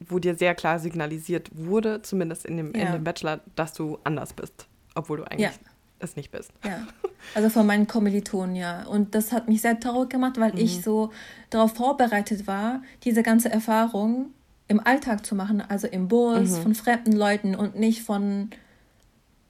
wo 0.00 0.18
dir 0.18 0.34
sehr 0.34 0.54
klar 0.54 0.78
signalisiert 0.78 1.50
wurde, 1.52 2.02
zumindest 2.02 2.44
in 2.46 2.56
dem, 2.56 2.74
ja. 2.74 2.86
in 2.86 2.92
dem 2.92 3.04
Bachelor, 3.04 3.40
dass 3.56 3.72
du 3.74 3.98
anders 4.04 4.32
bist, 4.32 4.66
obwohl 4.94 5.18
du 5.18 5.24
eigentlich 5.24 5.50
ja. 5.50 5.70
es 5.98 6.16
nicht 6.16 6.30
bist. 6.30 6.52
Ja, 6.64 6.86
also 7.34 7.50
von 7.50 7.66
meinen 7.66 7.86
Kommilitonen, 7.86 8.54
ja. 8.54 8.86
Und 8.86 9.14
das 9.14 9.32
hat 9.32 9.48
mich 9.48 9.60
sehr 9.60 9.78
traurig 9.80 10.10
gemacht, 10.10 10.38
weil 10.38 10.52
mhm. 10.52 10.58
ich 10.58 10.82
so 10.82 11.10
darauf 11.50 11.74
vorbereitet 11.74 12.46
war, 12.46 12.82
diese 13.04 13.22
ganze 13.22 13.50
Erfahrung 13.50 14.32
im 14.68 14.80
Alltag 14.80 15.24
zu 15.24 15.34
machen, 15.34 15.62
also 15.66 15.86
im 15.86 16.08
Bus, 16.08 16.50
mhm. 16.50 16.62
von 16.62 16.74
fremden 16.74 17.12
Leuten 17.12 17.54
und 17.54 17.76
nicht 17.76 18.02
von 18.02 18.50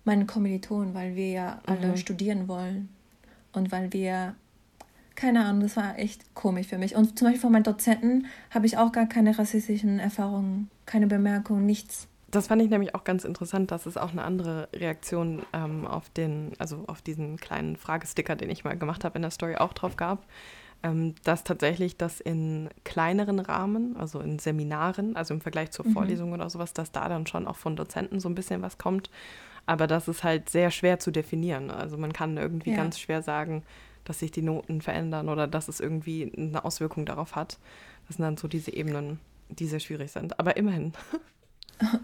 meinen 0.09 0.27
Kommilitonen, 0.27 0.95
weil 0.95 1.15
wir 1.15 1.31
ja 1.31 1.61
alle 1.67 1.89
mhm. 1.89 1.97
studieren 1.97 2.49
wollen 2.49 2.89
und 3.53 3.71
weil 3.71 3.93
wir 3.93 4.35
keine 5.15 5.45
Ahnung, 5.45 5.63
das 5.63 5.77
war 5.77 5.99
echt 5.99 6.33
komisch 6.37 6.69
für 6.69 6.79
mich. 6.79 6.95
Und 6.95 7.19
zum 7.19 7.27
Beispiel 7.27 7.41
von 7.41 7.51
meinen 7.51 7.65
Dozenten 7.65 8.27
habe 8.51 8.67
ich 8.67 8.79
auch 8.79 8.93
gar 8.93 9.07
keine 9.07 9.37
rassistischen 9.37 9.99
Erfahrungen, 9.99 10.71
keine 10.87 11.09
Bemerkungen, 11.09 11.67
nichts. 11.67 12.07
Das 12.31 12.47
fand 12.47 12.63
ich 12.63 12.71
nämlich 12.71 12.95
auch 12.95 13.03
ganz 13.03 13.25
interessant, 13.25 13.73
dass 13.73 13.87
es 13.87 13.97
auch 13.97 14.13
eine 14.13 14.23
andere 14.23 14.69
Reaktion 14.73 15.43
ähm, 15.53 15.89
auf 15.89 16.09
den, 16.11 16.53
also 16.59 16.85
auf 16.87 17.03
diesen 17.03 17.37
kleinen 17.37 17.75
Fragesticker, 17.75 18.37
den 18.37 18.49
ich 18.49 18.63
mal 18.63 18.79
gemacht 18.79 19.03
habe 19.05 19.17
in 19.17 19.23
der 19.23 19.33
Story, 19.33 19.57
auch 19.57 19.73
drauf 19.73 19.97
gab. 19.97 20.25
Ähm, 20.85 21.17
dass 21.25 21.43
tatsächlich 21.43 21.97
das 21.97 22.21
in 22.21 22.69
kleineren 22.85 23.41
Rahmen, 23.41 23.97
also 23.97 24.21
in 24.21 24.39
Seminaren, 24.39 25.17
also 25.17 25.35
im 25.35 25.41
Vergleich 25.41 25.73
zur 25.73 25.85
mhm. 25.85 25.95
Vorlesung 25.95 26.33
oder 26.33 26.49
sowas, 26.49 26.73
dass 26.73 26.93
da 26.93 27.09
dann 27.09 27.27
schon 27.27 27.49
auch 27.49 27.57
von 27.57 27.75
Dozenten 27.75 28.21
so 28.21 28.29
ein 28.29 28.37
bisschen 28.37 28.63
was 28.63 28.79
kommt. 28.79 29.11
Aber 29.69 29.87
das 29.87 30.09
ist 30.09 30.25
halt 30.25 30.49
sehr 30.49 30.71
schwer 30.71 30.99
zu 30.99 31.11
definieren. 31.11 31.71
Also 31.71 31.99
man 31.99 32.15
kann 32.15 32.39
irgendwie 32.39 32.71
ja. 32.71 32.77
ganz 32.77 32.99
schwer 32.99 33.21
sagen, 33.21 33.63
dass 34.05 34.21
sich 34.21 34.31
die 34.31 34.41
Noten 34.41 34.81
verändern 34.81 35.29
oder 35.29 35.47
dass 35.47 35.69
es 35.69 35.79
irgendwie 35.79 36.33
eine 36.35 36.65
Auswirkung 36.65 37.05
darauf 37.05 37.37
hat. 37.37 37.59
Das 38.07 38.17
sind 38.17 38.25
dann 38.25 38.39
so 38.39 38.49
diese 38.49 38.73
Ebenen, 38.73 39.21
die 39.51 39.67
sehr 39.67 39.81
schwierig 39.81 40.11
sind. 40.11 40.41
Aber 40.41 40.57
immerhin. 40.57 40.95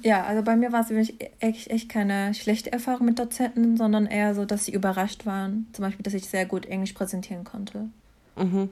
Ja, 0.02 0.22
also 0.22 0.44
bei 0.44 0.54
mir 0.54 0.70
war 0.70 0.82
es 0.82 0.90
wirklich 0.90 1.16
echt, 1.40 1.66
echt 1.66 1.88
keine 1.88 2.32
schlechte 2.32 2.70
Erfahrung 2.72 3.06
mit 3.06 3.18
Dozenten, 3.18 3.76
sondern 3.76 4.06
eher 4.06 4.32
so, 4.36 4.44
dass 4.44 4.66
sie 4.66 4.72
überrascht 4.72 5.26
waren. 5.26 5.66
Zum 5.72 5.84
Beispiel, 5.84 6.04
dass 6.04 6.14
ich 6.14 6.28
sehr 6.28 6.46
gut 6.46 6.66
Englisch 6.66 6.92
präsentieren 6.92 7.42
konnte. 7.42 7.88
Mhm. 8.36 8.70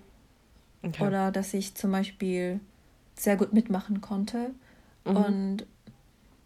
Okay. 0.85 1.05
Oder 1.05 1.33
dass 1.33 1.55
ich 1.55 1.75
zum 1.75 1.91
Beispiel 1.91 2.61
sehr 3.17 3.37
gut 3.37 3.53
mitmachen 3.53 4.01
konnte. 4.01 4.53
Mhm. 5.05 5.17
Und 5.17 5.67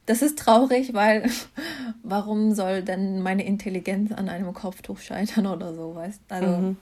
das 0.06 0.22
ist 0.22 0.38
traurig, 0.38 0.94
weil 0.94 1.28
warum 2.02 2.54
soll 2.54 2.82
denn 2.82 3.22
meine 3.22 3.44
Intelligenz 3.44 4.12
an 4.12 4.28
einem 4.28 4.54
Kopftuch 4.54 4.98
scheitern 4.98 5.46
oder 5.46 5.74
so, 5.74 5.94
weißt 5.94 6.20
Also, 6.28 6.48
mhm. 6.48 6.76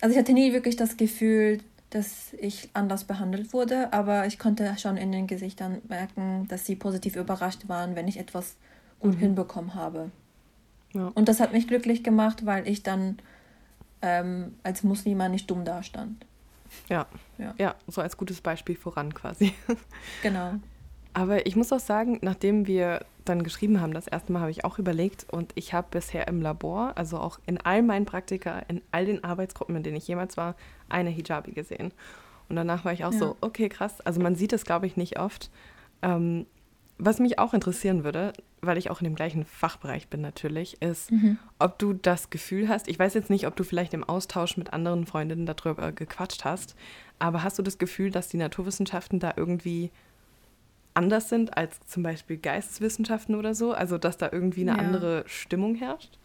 also 0.00 0.12
ich 0.12 0.18
hatte 0.18 0.32
nie 0.32 0.52
wirklich 0.52 0.76
das 0.76 0.96
Gefühl, 0.96 1.60
dass 1.90 2.32
ich 2.34 2.70
anders 2.72 3.04
behandelt 3.04 3.52
wurde, 3.52 3.92
aber 3.92 4.26
ich 4.26 4.38
konnte 4.38 4.76
schon 4.78 4.96
in 4.96 5.12
den 5.12 5.26
Gesichtern 5.26 5.82
merken, 5.88 6.46
dass 6.48 6.64
sie 6.64 6.74
positiv 6.74 7.16
überrascht 7.16 7.68
waren, 7.68 7.94
wenn 7.96 8.08
ich 8.08 8.18
etwas 8.18 8.56
gut 8.98 9.14
mhm. 9.14 9.18
hinbekommen 9.18 9.74
habe. 9.74 10.10
Ja. 10.94 11.10
Und 11.14 11.28
das 11.28 11.40
hat 11.40 11.52
mich 11.52 11.68
glücklich 11.68 12.02
gemacht, 12.02 12.46
weil 12.46 12.66
ich 12.66 12.82
dann 12.82 13.18
ähm, 14.00 14.54
als 14.62 14.82
Muslima 14.82 15.28
nicht 15.28 15.50
dumm 15.50 15.64
dastand. 15.64 16.24
Ja. 16.88 17.06
ja. 17.38 17.54
Ja, 17.58 17.74
so 17.86 18.00
als 18.00 18.16
gutes 18.16 18.40
Beispiel 18.40 18.76
voran 18.76 19.12
quasi. 19.14 19.52
Genau. 20.22 20.54
Aber 21.14 21.46
ich 21.46 21.56
muss 21.56 21.72
auch 21.72 21.80
sagen, 21.80 22.18
nachdem 22.22 22.66
wir 22.66 23.04
dann 23.24 23.44
geschrieben 23.44 23.80
haben, 23.80 23.92
das 23.92 24.06
erste 24.06 24.32
Mal 24.32 24.40
habe 24.40 24.50
ich 24.50 24.64
auch 24.64 24.78
überlegt 24.78 25.26
und 25.30 25.52
ich 25.54 25.74
habe 25.74 25.86
bisher 25.90 26.26
im 26.28 26.40
Labor, 26.40 26.92
also 26.96 27.18
auch 27.18 27.38
in 27.46 27.58
all 27.58 27.82
meinen 27.82 28.06
Praktika, 28.06 28.60
in 28.68 28.80
all 28.90 29.06
den 29.06 29.22
Arbeitsgruppen, 29.22 29.76
in 29.76 29.82
denen 29.82 29.96
ich 29.96 30.08
jemals 30.08 30.36
war, 30.36 30.56
eine 30.88 31.10
Hijabi 31.10 31.52
gesehen. 31.52 31.92
Und 32.48 32.56
danach 32.56 32.84
war 32.84 32.92
ich 32.92 33.04
auch 33.04 33.12
ja. 33.12 33.18
so, 33.18 33.36
okay, 33.40 33.68
krass. 33.68 34.00
Also 34.00 34.20
man 34.20 34.34
sieht 34.34 34.52
es, 34.52 34.64
glaube 34.64 34.86
ich, 34.86 34.96
nicht 34.96 35.18
oft. 35.18 35.50
Ähm, 36.02 36.46
was 36.98 37.18
mich 37.18 37.38
auch 37.38 37.54
interessieren 37.54 38.04
würde, 38.04 38.32
weil 38.60 38.78
ich 38.78 38.90
auch 38.90 39.00
in 39.00 39.04
dem 39.04 39.14
gleichen 39.14 39.44
Fachbereich 39.44 40.08
bin 40.08 40.20
natürlich, 40.20 40.80
ist, 40.80 41.10
mhm. 41.10 41.38
ob 41.58 41.78
du 41.78 41.94
das 41.94 42.30
Gefühl 42.30 42.68
hast, 42.68 42.86
ich 42.88 42.98
weiß 42.98 43.14
jetzt 43.14 43.30
nicht, 43.30 43.46
ob 43.46 43.56
du 43.56 43.64
vielleicht 43.64 43.92
im 43.94 44.04
Austausch 44.04 44.56
mit 44.56 44.72
anderen 44.72 45.06
Freundinnen 45.06 45.46
darüber 45.46 45.90
gequatscht 45.90 46.44
hast, 46.44 46.76
aber 47.18 47.42
hast 47.42 47.58
du 47.58 47.62
das 47.62 47.78
Gefühl, 47.78 48.10
dass 48.10 48.28
die 48.28 48.36
Naturwissenschaften 48.36 49.18
da 49.18 49.32
irgendwie 49.36 49.90
anders 50.94 51.28
sind 51.28 51.56
als 51.56 51.80
zum 51.86 52.02
Beispiel 52.02 52.36
Geisteswissenschaften 52.36 53.34
oder 53.34 53.54
so? 53.54 53.72
Also, 53.72 53.98
dass 53.98 54.18
da 54.18 54.30
irgendwie 54.30 54.62
eine 54.62 54.72
ja. 54.72 54.78
andere 54.78 55.24
Stimmung 55.26 55.74
herrscht? 55.74 56.18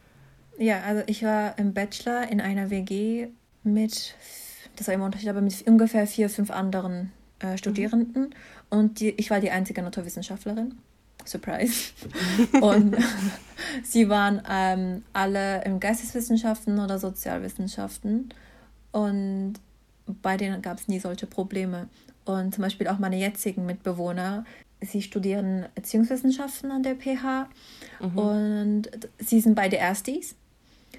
Ja, 0.57 0.81
also 0.81 1.03
ich 1.07 1.23
war 1.23 1.57
im 1.59 1.73
Bachelor 1.73 2.31
in 2.31 2.41
einer 2.41 2.69
WG 2.69 3.27
mit, 3.63 4.15
das 4.75 4.87
war 4.87 4.93
immer 4.93 5.05
Unterschied, 5.05 5.29
aber 5.29 5.41
mit 5.41 5.67
ungefähr 5.67 6.07
vier, 6.07 6.29
fünf 6.29 6.49
anderen 6.51 7.11
äh, 7.39 7.51
mhm. 7.51 7.57
Studierenden. 7.57 8.21
Mhm. 8.23 8.29
Und 8.69 8.99
die, 8.99 9.09
ich 9.11 9.29
war 9.29 9.39
die 9.39 9.51
einzige 9.51 9.81
Naturwissenschaftlerin. 9.81 10.75
Surprise. 11.25 11.91
und 12.61 12.95
sie 13.83 14.09
waren 14.09 14.41
ähm, 14.49 15.03
alle 15.13 15.63
in 15.63 15.79
Geisteswissenschaften 15.79 16.79
oder 16.79 16.99
Sozialwissenschaften. 16.99 18.33
Und 18.91 19.55
bei 20.07 20.37
denen 20.37 20.61
gab 20.61 20.79
es 20.79 20.87
nie 20.87 20.99
solche 20.99 21.27
Probleme. 21.27 21.87
Und 22.27 22.53
zum 22.53 22.61
Beispiel 22.61 22.87
auch 22.87 22.99
meine 22.99 23.17
jetzigen 23.17 23.65
Mitbewohner, 23.65 24.43
sie 24.81 25.01
studieren 25.01 25.65
Erziehungswissenschaften 25.75 26.71
an 26.71 26.83
der 26.83 26.95
PH 26.95 27.47
mhm. 27.99 28.17
und 28.17 28.89
sie 29.17 29.39
sind 29.39 29.55
beide 29.55 29.77
Erstis. 29.77 30.35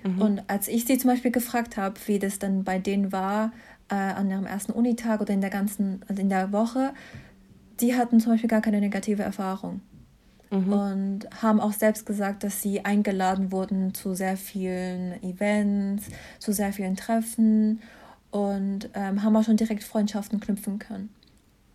Mhm. 0.03 0.21
Und 0.21 0.43
als 0.49 0.69
ich 0.69 0.85
sie 0.85 0.99
zum 0.99 1.11
Beispiel 1.11 1.31
gefragt 1.31 1.77
habe, 1.77 1.95
wie 2.07 2.19
das 2.19 2.39
dann 2.39 2.65
bei 2.65 2.79
denen 2.79 3.13
war, 3.13 3.53
äh, 3.91 3.95
an 3.95 4.31
ihrem 4.31 4.47
ersten 4.47 4.73
Unitag 4.73 5.21
oder 5.21 5.35
in 5.35 5.41
der 5.41 5.51
ganzen, 5.51 6.03
also 6.09 6.21
in 6.21 6.29
der 6.29 6.53
Woche, 6.53 6.93
die 7.81 7.95
hatten 7.95 8.21
zum 8.21 8.33
Beispiel 8.33 8.51
gar 8.51 8.61
keine 8.61 8.81
negative 8.81 9.23
Erfahrung. 9.23 9.81
Mhm. 10.51 10.73
Und 10.73 11.43
haben 11.43 11.61
auch 11.61 11.73
selbst 11.73 12.07
gesagt, 12.07 12.43
dass 12.43 12.63
sie 12.63 12.85
eingeladen 12.85 13.53
wurden 13.53 13.93
zu 13.93 14.15
sehr 14.15 14.37
vielen 14.39 15.23
Events, 15.23 16.07
zu 16.39 16.53
sehr 16.53 16.73
vielen 16.73 16.97
Treffen 16.97 17.83
und 18.31 18.89
ähm, 18.95 19.23
haben 19.23 19.37
auch 19.37 19.45
schon 19.45 19.59
direkt 19.59 19.85
Freundschaften 19.85 20.41
knüpfen 20.41 20.79
können. 20.79 21.11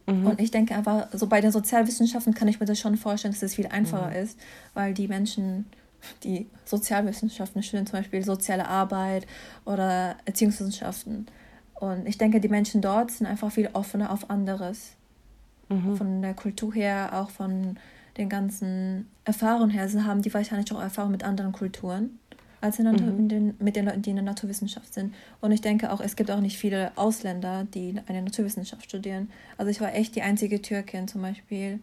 Mhm. 0.06 0.28
Und 0.28 0.42
ich 0.42 0.52
denke 0.52 0.76
einfach, 0.76 1.08
so 1.14 1.28
bei 1.28 1.42
den 1.42 1.52
Sozialwissenschaften 1.52 2.34
kann 2.34 2.48
ich 2.48 2.60
mir 2.60 2.66
das 2.66 2.80
schon 2.80 2.98
vorstellen, 2.98 3.34
dass 3.34 3.44
es 3.44 3.56
viel 3.56 3.68
einfacher 3.68 4.10
mhm. 4.10 4.24
ist, 4.24 4.40
weil 4.74 4.94
die 4.94 5.08
Menschen, 5.08 5.66
die 6.24 6.48
Sozialwissenschaften 6.66 7.64
studieren, 7.64 7.88
zum 7.88 8.00
Beispiel 8.00 8.24
soziale 8.24 8.68
Arbeit 8.68 9.26
oder 9.66 10.18
Erziehungswissenschaften. 10.26 11.28
Und 11.76 12.08
ich 12.08 12.18
denke, 12.18 12.40
die 12.40 12.50
Menschen 12.50 12.82
dort 12.82 13.12
sind 13.12 13.28
einfach 13.28 13.52
viel 13.52 13.70
offener 13.74 14.12
auf 14.12 14.30
anderes. 14.30 14.96
Mhm. 15.70 15.96
Von 15.96 16.22
der 16.22 16.34
Kultur 16.34 16.74
her, 16.74 17.12
auch 17.14 17.30
von 17.30 17.78
den 18.18 18.30
ganzen 18.30 19.10
Erfahrungen 19.26 19.70
her, 19.70 19.90
haben 20.06 20.22
die 20.22 20.34
wahrscheinlich 20.34 20.72
auch 20.72 20.82
Erfahrung 20.82 21.12
mit 21.12 21.24
anderen 21.24 21.52
Kulturen 21.52 22.20
als 22.64 22.80
in 22.80 22.90
mhm. 22.90 23.28
den, 23.28 23.56
mit 23.60 23.76
den 23.76 23.86
Leuten, 23.86 24.02
die 24.02 24.12
in 24.12 24.16
der 24.16 24.24
Naturwissenschaft 24.24 24.94
sind. 24.94 25.14
Und 25.42 25.52
ich 25.52 25.60
denke 25.60 25.92
auch, 25.92 26.00
es 26.00 26.16
gibt 26.16 26.32
auch 26.32 26.40
nicht 26.40 26.58
viele 26.58 26.94
Ausländer, 26.96 27.68
die 27.74 27.96
eine 28.08 28.22
Naturwissenschaft 28.22 28.86
studieren. 28.86 29.30
Also 29.58 29.70
ich 29.70 29.82
war 29.82 29.94
echt 29.94 30.16
die 30.16 30.22
einzige 30.22 30.62
Türkin 30.62 31.10
zum 31.10 31.22
Beispiel 31.22 31.80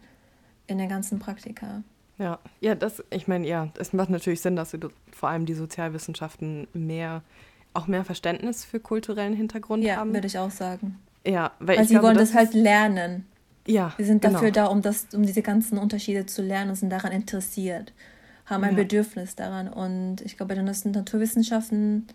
in 0.65 0.79
den 0.79 0.89
ganzen 0.89 1.19
Praktika. 1.19 1.83
Ja, 2.17 2.39
ja, 2.61 2.73
das, 2.73 3.03
ich 3.11 3.27
meine, 3.27 3.47
ja, 3.47 3.69
es 3.77 3.93
macht 3.93 4.09
natürlich 4.09 4.41
Sinn, 4.41 4.55
dass 4.55 4.71
du 4.71 4.89
vor 5.11 5.29
allem 5.29 5.45
die 5.45 5.53
Sozialwissenschaften 5.53 6.67
mehr, 6.73 7.21
auch 7.73 7.85
mehr 7.85 8.03
Verständnis 8.03 8.65
für 8.65 8.79
kulturellen 8.79 9.35
Hintergrund 9.35 9.83
ja, 9.83 9.97
haben. 9.97 10.09
Ja, 10.09 10.15
würde 10.15 10.27
ich 10.27 10.39
auch 10.39 10.51
sagen. 10.51 10.97
Ja, 11.25 11.51
weil, 11.59 11.77
weil 11.77 11.85
sie 11.85 11.93
glaube, 11.93 12.07
wollen 12.07 12.17
das, 12.17 12.29
das 12.29 12.37
halt 12.37 12.53
lernen. 12.55 13.25
Ja. 13.67 13.93
Wir 13.97 14.05
sind 14.07 14.23
dafür 14.23 14.51
genau. 14.51 14.65
da, 14.65 14.65
um 14.65 14.81
das, 14.81 15.07
um 15.13 15.23
diese 15.23 15.43
ganzen 15.43 15.77
Unterschiede 15.77 16.25
zu 16.25 16.41
lernen 16.41 16.71
und 16.71 16.75
sind 16.75 16.89
daran 16.89 17.11
interessiert 17.11 17.93
haben 18.51 18.63
ein 18.63 18.77
ja. 18.77 18.83
Bedürfnis 18.83 19.35
daran. 19.35 19.67
Und 19.67 20.21
ich 20.21 20.37
glaube, 20.37 20.55
bei 20.55 20.61
den 20.61 20.65
Naturwissenschaften 20.65 22.07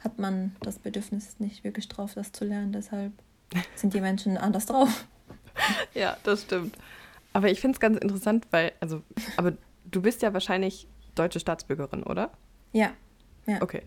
hat 0.00 0.18
man 0.18 0.56
das 0.60 0.78
Bedürfnis 0.78 1.38
nicht 1.38 1.64
wirklich 1.64 1.88
drauf, 1.88 2.14
das 2.14 2.32
zu 2.32 2.44
lernen. 2.44 2.72
Deshalb 2.72 3.12
sind 3.76 3.94
die 3.94 4.00
Menschen 4.00 4.36
anders 4.36 4.66
drauf. 4.66 5.06
Ja, 5.94 6.16
das 6.24 6.42
stimmt. 6.42 6.76
Aber 7.32 7.50
ich 7.50 7.60
finde 7.60 7.76
es 7.76 7.80
ganz 7.80 7.98
interessant, 7.98 8.46
weil, 8.50 8.72
also, 8.80 9.02
aber 9.36 9.52
du 9.90 10.02
bist 10.02 10.22
ja 10.22 10.32
wahrscheinlich 10.32 10.86
deutsche 11.14 11.40
Staatsbürgerin, 11.40 12.02
oder? 12.02 12.30
Ja. 12.72 12.90
ja. 13.46 13.60
Okay. 13.62 13.82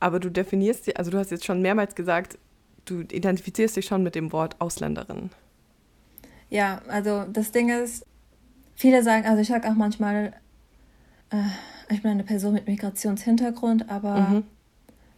Aber 0.00 0.20
du 0.20 0.30
definierst 0.30 0.84
sie, 0.84 0.96
also 0.96 1.10
du 1.10 1.18
hast 1.18 1.30
jetzt 1.30 1.44
schon 1.44 1.60
mehrmals 1.62 1.94
gesagt, 1.94 2.38
du 2.84 3.00
identifizierst 3.00 3.76
dich 3.76 3.86
schon 3.86 4.02
mit 4.02 4.14
dem 4.14 4.32
Wort 4.32 4.60
Ausländerin. 4.60 5.30
Ja, 6.50 6.82
also 6.88 7.24
das 7.24 7.52
Ding 7.52 7.68
ist, 7.68 8.04
viele 8.74 9.02
sagen, 9.02 9.26
also 9.26 9.40
ich 9.40 9.48
sage 9.48 9.68
auch 9.68 9.74
manchmal, 9.74 10.34
äh, 11.32 11.92
ich 11.92 12.02
bin 12.02 12.12
eine 12.12 12.24
Person 12.24 12.54
mit 12.54 12.66
Migrationshintergrund, 12.66 13.90
aber 13.90 14.20
mhm. 14.20 14.44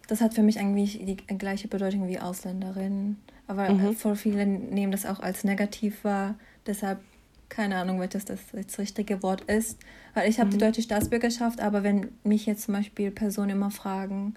das 0.08 0.20
hat 0.20 0.34
für 0.34 0.42
mich 0.42 0.58
eigentlich 0.58 1.00
die 1.04 1.16
gleiche 1.16 1.68
Bedeutung 1.68 2.08
wie 2.08 2.18
Ausländerin. 2.18 3.16
Aber 3.46 3.70
mhm. 3.70 3.94
voll 3.94 4.16
viele 4.16 4.46
nehmen 4.46 4.92
das 4.92 5.04
auch 5.04 5.20
als 5.20 5.44
negativ 5.44 6.02
wahr. 6.04 6.36
Deshalb 6.66 7.00
keine 7.48 7.76
Ahnung, 7.76 8.00
welches 8.00 8.24
das, 8.24 8.40
das 8.52 8.78
richtige 8.78 9.22
Wort 9.22 9.42
ist. 9.42 9.78
Weil 10.14 10.28
ich 10.28 10.38
habe 10.38 10.48
mhm. 10.48 10.52
die 10.52 10.58
deutsche 10.58 10.82
Staatsbürgerschaft, 10.82 11.60
aber 11.60 11.82
wenn 11.82 12.08
mich 12.24 12.46
jetzt 12.46 12.64
zum 12.64 12.74
Beispiel 12.74 13.10
Personen 13.10 13.50
immer 13.50 13.70
fragen, 13.70 14.34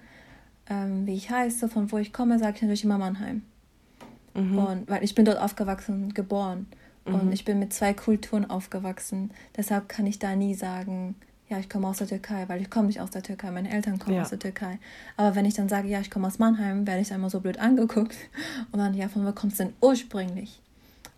ähm, 0.69 1.05
wie 1.07 1.15
ich 1.15 1.29
heiße, 1.29 1.69
von 1.69 1.91
wo 1.91 1.97
ich 1.97 2.13
komme, 2.13 2.37
sage 2.39 2.57
ich 2.57 2.61
natürlich 2.61 2.83
immer 2.83 2.97
Mannheim. 2.97 3.41
Mhm. 4.35 4.57
Und 4.57 4.89
weil 4.89 5.03
ich 5.03 5.15
bin 5.15 5.25
dort 5.25 5.39
aufgewachsen 5.39 6.05
und 6.05 6.15
geboren. 6.15 6.67
Und 7.05 7.27
mhm. 7.27 7.31
ich 7.31 7.45
bin 7.45 7.57
mit 7.57 7.73
zwei 7.73 7.93
Kulturen 7.93 8.49
aufgewachsen. 8.49 9.31
Deshalb 9.55 9.87
kann 9.87 10.05
ich 10.05 10.19
da 10.19 10.35
nie 10.35 10.53
sagen, 10.53 11.15
ja, 11.49 11.59
ich 11.59 11.69
komme 11.69 11.87
aus 11.87 11.97
der 11.97 12.07
Türkei, 12.07 12.43
weil 12.47 12.61
ich 12.61 12.69
komme 12.69 12.87
nicht 12.87 12.99
aus 12.99 13.11
der 13.11 13.23
Türkei, 13.23 13.51
meine 13.51 13.71
Eltern 13.71 13.99
kommen 13.99 14.17
ja. 14.17 14.23
aus 14.23 14.29
der 14.29 14.39
Türkei. 14.39 14.79
Aber 15.15 15.35
wenn 15.35 15.45
ich 15.45 15.53
dann 15.53 15.69
sage, 15.69 15.87
ja, 15.87 16.01
ich 16.01 16.11
komme 16.11 16.27
aus 16.27 16.39
Mannheim, 16.39 16.85
werde 16.85 17.01
ich 17.01 17.13
einmal 17.13 17.29
so 17.29 17.39
blöd 17.39 17.59
angeguckt. 17.59 18.15
Und 18.71 18.79
dann, 18.79 18.93
ja, 18.93 19.07
von 19.07 19.25
wo 19.25 19.31
kommst 19.31 19.59
du 19.59 19.65
denn 19.65 19.73
ursprünglich? 19.81 20.61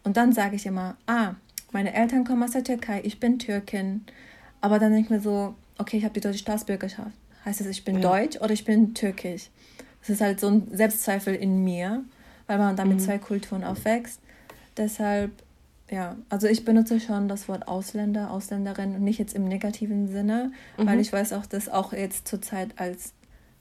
Und 0.03 0.17
dann 0.17 0.31
sage 0.31 0.55
ich 0.55 0.65
immer, 0.65 0.95
ah, 1.07 1.33
meine 1.71 1.93
Eltern 1.93 2.25
kommen 2.25 2.43
aus 2.43 2.51
der 2.51 2.63
Türkei, 2.63 3.01
ich 3.03 3.19
bin 3.19 3.39
Türkin. 3.39 4.05
Aber 4.61 4.77
dann 4.77 4.91
denke 4.91 5.05
ich 5.05 5.09
mir 5.09 5.21
so, 5.21 5.55
okay, 5.77 5.97
ich 5.97 6.03
habe 6.03 6.13
die 6.13 6.21
deutsche 6.21 6.39
Staatsbürgerschaft. 6.39 7.11
Heißt 7.45 7.61
das, 7.61 7.67
ich 7.67 7.83
bin 7.83 7.99
ja. 7.99 8.01
deutsch 8.01 8.37
oder 8.37 8.51
ich 8.51 8.65
bin 8.65 8.93
türkisch? 8.93 9.49
Das 10.01 10.09
ist 10.09 10.21
halt 10.21 10.39
so 10.39 10.47
ein 10.47 10.67
Selbstzweifel 10.71 11.33
in 11.35 11.63
mir, 11.63 12.03
weil 12.47 12.57
man 12.57 12.75
dann 12.75 12.89
mit 12.89 12.97
mhm. 12.97 13.03
zwei 13.03 13.17
Kulturen 13.17 13.63
aufwächst. 13.63 14.19
Deshalb 14.77 15.31
ja, 15.91 16.15
also 16.29 16.47
ich 16.47 16.65
benutze 16.65 16.99
schon 16.99 17.27
das 17.27 17.47
Wort 17.47 17.67
Ausländer, 17.67 18.31
Ausländerin 18.31 18.95
und 18.95 19.03
nicht 19.03 19.17
jetzt 19.17 19.33
im 19.33 19.45
negativen 19.45 20.07
Sinne, 20.07 20.51
mhm. 20.77 20.87
weil 20.87 20.99
ich 20.99 21.11
weiß 21.11 21.33
auch, 21.33 21.45
dass 21.45 21.67
auch 21.69 21.93
jetzt 21.93 22.27
zurzeit 22.27 22.69
als 22.77 23.13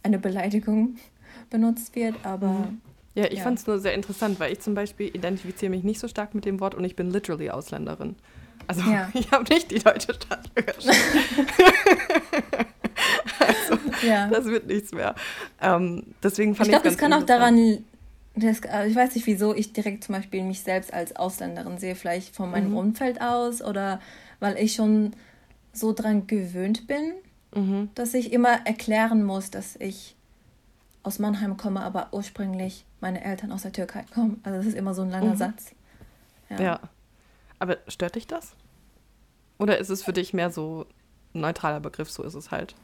eine 0.03 0.19
Beleidigung 0.19 0.97
benutzt 1.51 1.95
wird, 1.97 2.15
aber. 2.25 2.49
Mhm. 2.49 2.81
Ja, 3.15 3.25
ich 3.25 3.39
ja. 3.39 3.45
fand 3.45 3.59
es 3.59 3.67
nur 3.67 3.81
sehr 3.81 3.95
interessant, 3.95 4.39
weil 4.39 4.53
ich 4.53 4.61
zum 4.61 4.75
Beispiel 4.75 5.09
identifiziere 5.09 5.71
mich 5.71 5.83
nicht 5.83 5.99
so 5.99 6.07
stark 6.07 6.37
mit 6.37 6.45
dem 6.45 6.61
Wort 6.61 6.77
und 6.77 6.85
ich 6.85 6.95
bin 6.95 7.11
literally 7.11 7.51
Ausländerin. 7.51 8.15
Also 8.69 8.83
ja. 8.83 9.11
ich 9.15 9.33
habe 9.33 9.45
nicht 9.53 9.71
die 9.71 9.81
deutsche 9.81 10.15
Staatsbürgerschaft. 10.15 10.99
also 13.41 13.79
ja. 14.07 14.29
das 14.29 14.45
wird 14.45 14.67
nichts 14.69 14.93
mehr. 14.93 15.17
Ähm, 15.61 16.05
deswegen 16.23 16.55
fand 16.55 16.69
ich 16.69 16.73
glaube, 16.73 16.89
das 16.89 16.99
kann 16.99 17.13
auch 17.13 17.25
daran 17.25 17.85
das, 18.41 18.63
also 18.63 18.91
ich 18.91 18.97
weiß 18.97 19.15
nicht, 19.15 19.27
wieso 19.27 19.55
ich 19.55 19.73
direkt 19.73 20.05
zum 20.05 20.15
Beispiel 20.15 20.43
mich 20.43 20.63
selbst 20.63 20.93
als 20.93 21.17
Ausländerin 21.17 21.79
sehe, 21.79 21.95
vielleicht 21.95 22.35
von 22.35 22.51
meinem 22.51 22.71
mhm. 22.71 22.79
Umfeld 22.79 23.21
aus 23.21 23.63
oder 23.63 24.01
weil 24.41 24.57
ich 24.57 24.75
schon 24.75 25.13
so 25.73 25.93
dran 25.93 26.27
gewöhnt 26.27 26.87
bin, 26.87 27.15
mhm. 27.55 27.91
dass 27.95 28.15
ich 28.15 28.33
immer 28.33 28.67
erklären 28.67 29.25
muss, 29.25 29.51
dass 29.51 29.77
ich 29.77 30.17
aus 31.03 31.19
Mannheim 31.19 31.57
komme, 31.57 31.81
aber 31.81 32.09
ursprünglich 32.13 32.85
meine 33.01 33.25
Eltern 33.25 33.53
aus 33.53 33.63
der 33.63 33.73
Türkei 33.73 34.05
kommen. 34.13 34.41
Also 34.43 34.59
das 34.59 34.67
ist 34.67 34.77
immer 34.77 34.95
so 34.95 35.03
ein 35.03 35.11
langer 35.11 35.33
mhm. 35.33 35.39
Satz. 35.39 35.73
Ja. 36.51 36.61
ja. 36.61 36.81
Aber 37.59 37.79
stört 37.89 38.17
dich 38.17 38.27
das? 38.27 38.55
Oder 39.59 39.79
ist 39.79 39.91
es 39.91 40.03
für 40.03 40.13
dich 40.13 40.33
mehr 40.33 40.51
so 40.51 40.87
ein 41.35 41.41
neutraler 41.41 41.81
Begriff, 41.81 42.11
so 42.11 42.23
ist 42.23 42.35
es 42.35 42.51
halt? 42.51 42.75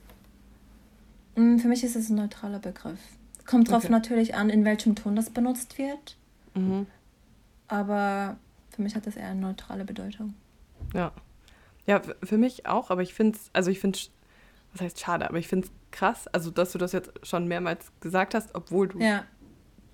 Mm, 1.36 1.58
für 1.58 1.68
mich 1.68 1.84
ist 1.84 1.96
es 1.96 2.08
ein 2.08 2.16
neutraler 2.16 2.58
Begriff. 2.58 3.00
Kommt 3.46 3.70
drauf 3.70 3.84
okay. 3.84 3.92
natürlich 3.92 4.34
an, 4.34 4.50
in 4.50 4.64
welchem 4.64 4.94
Ton 4.94 5.16
das 5.16 5.30
benutzt 5.30 5.78
wird. 5.78 6.16
Mhm. 6.54 6.86
Aber 7.68 8.36
für 8.70 8.82
mich 8.82 8.94
hat 8.94 9.06
das 9.06 9.16
eher 9.16 9.28
eine 9.28 9.40
neutrale 9.40 9.84
Bedeutung. 9.84 10.34
Ja. 10.94 11.12
Ja, 11.86 12.00
für 12.22 12.38
mich 12.38 12.66
auch, 12.66 12.90
aber 12.90 13.02
ich 13.02 13.12
finde 13.12 13.36
es, 13.36 13.50
also 13.52 13.70
ich 13.70 13.78
finde, 13.78 13.98
was 14.72 14.80
heißt 14.80 15.00
schade, 15.00 15.28
aber 15.28 15.38
ich 15.38 15.48
finde 15.48 15.66
es 15.66 15.72
krass, 15.90 16.26
also 16.28 16.50
dass 16.50 16.72
du 16.72 16.78
das 16.78 16.92
jetzt 16.92 17.12
schon 17.22 17.46
mehrmals 17.46 17.92
gesagt 18.00 18.34
hast, 18.34 18.54
obwohl 18.54 18.88
du 18.88 18.98
ja. 18.98 19.24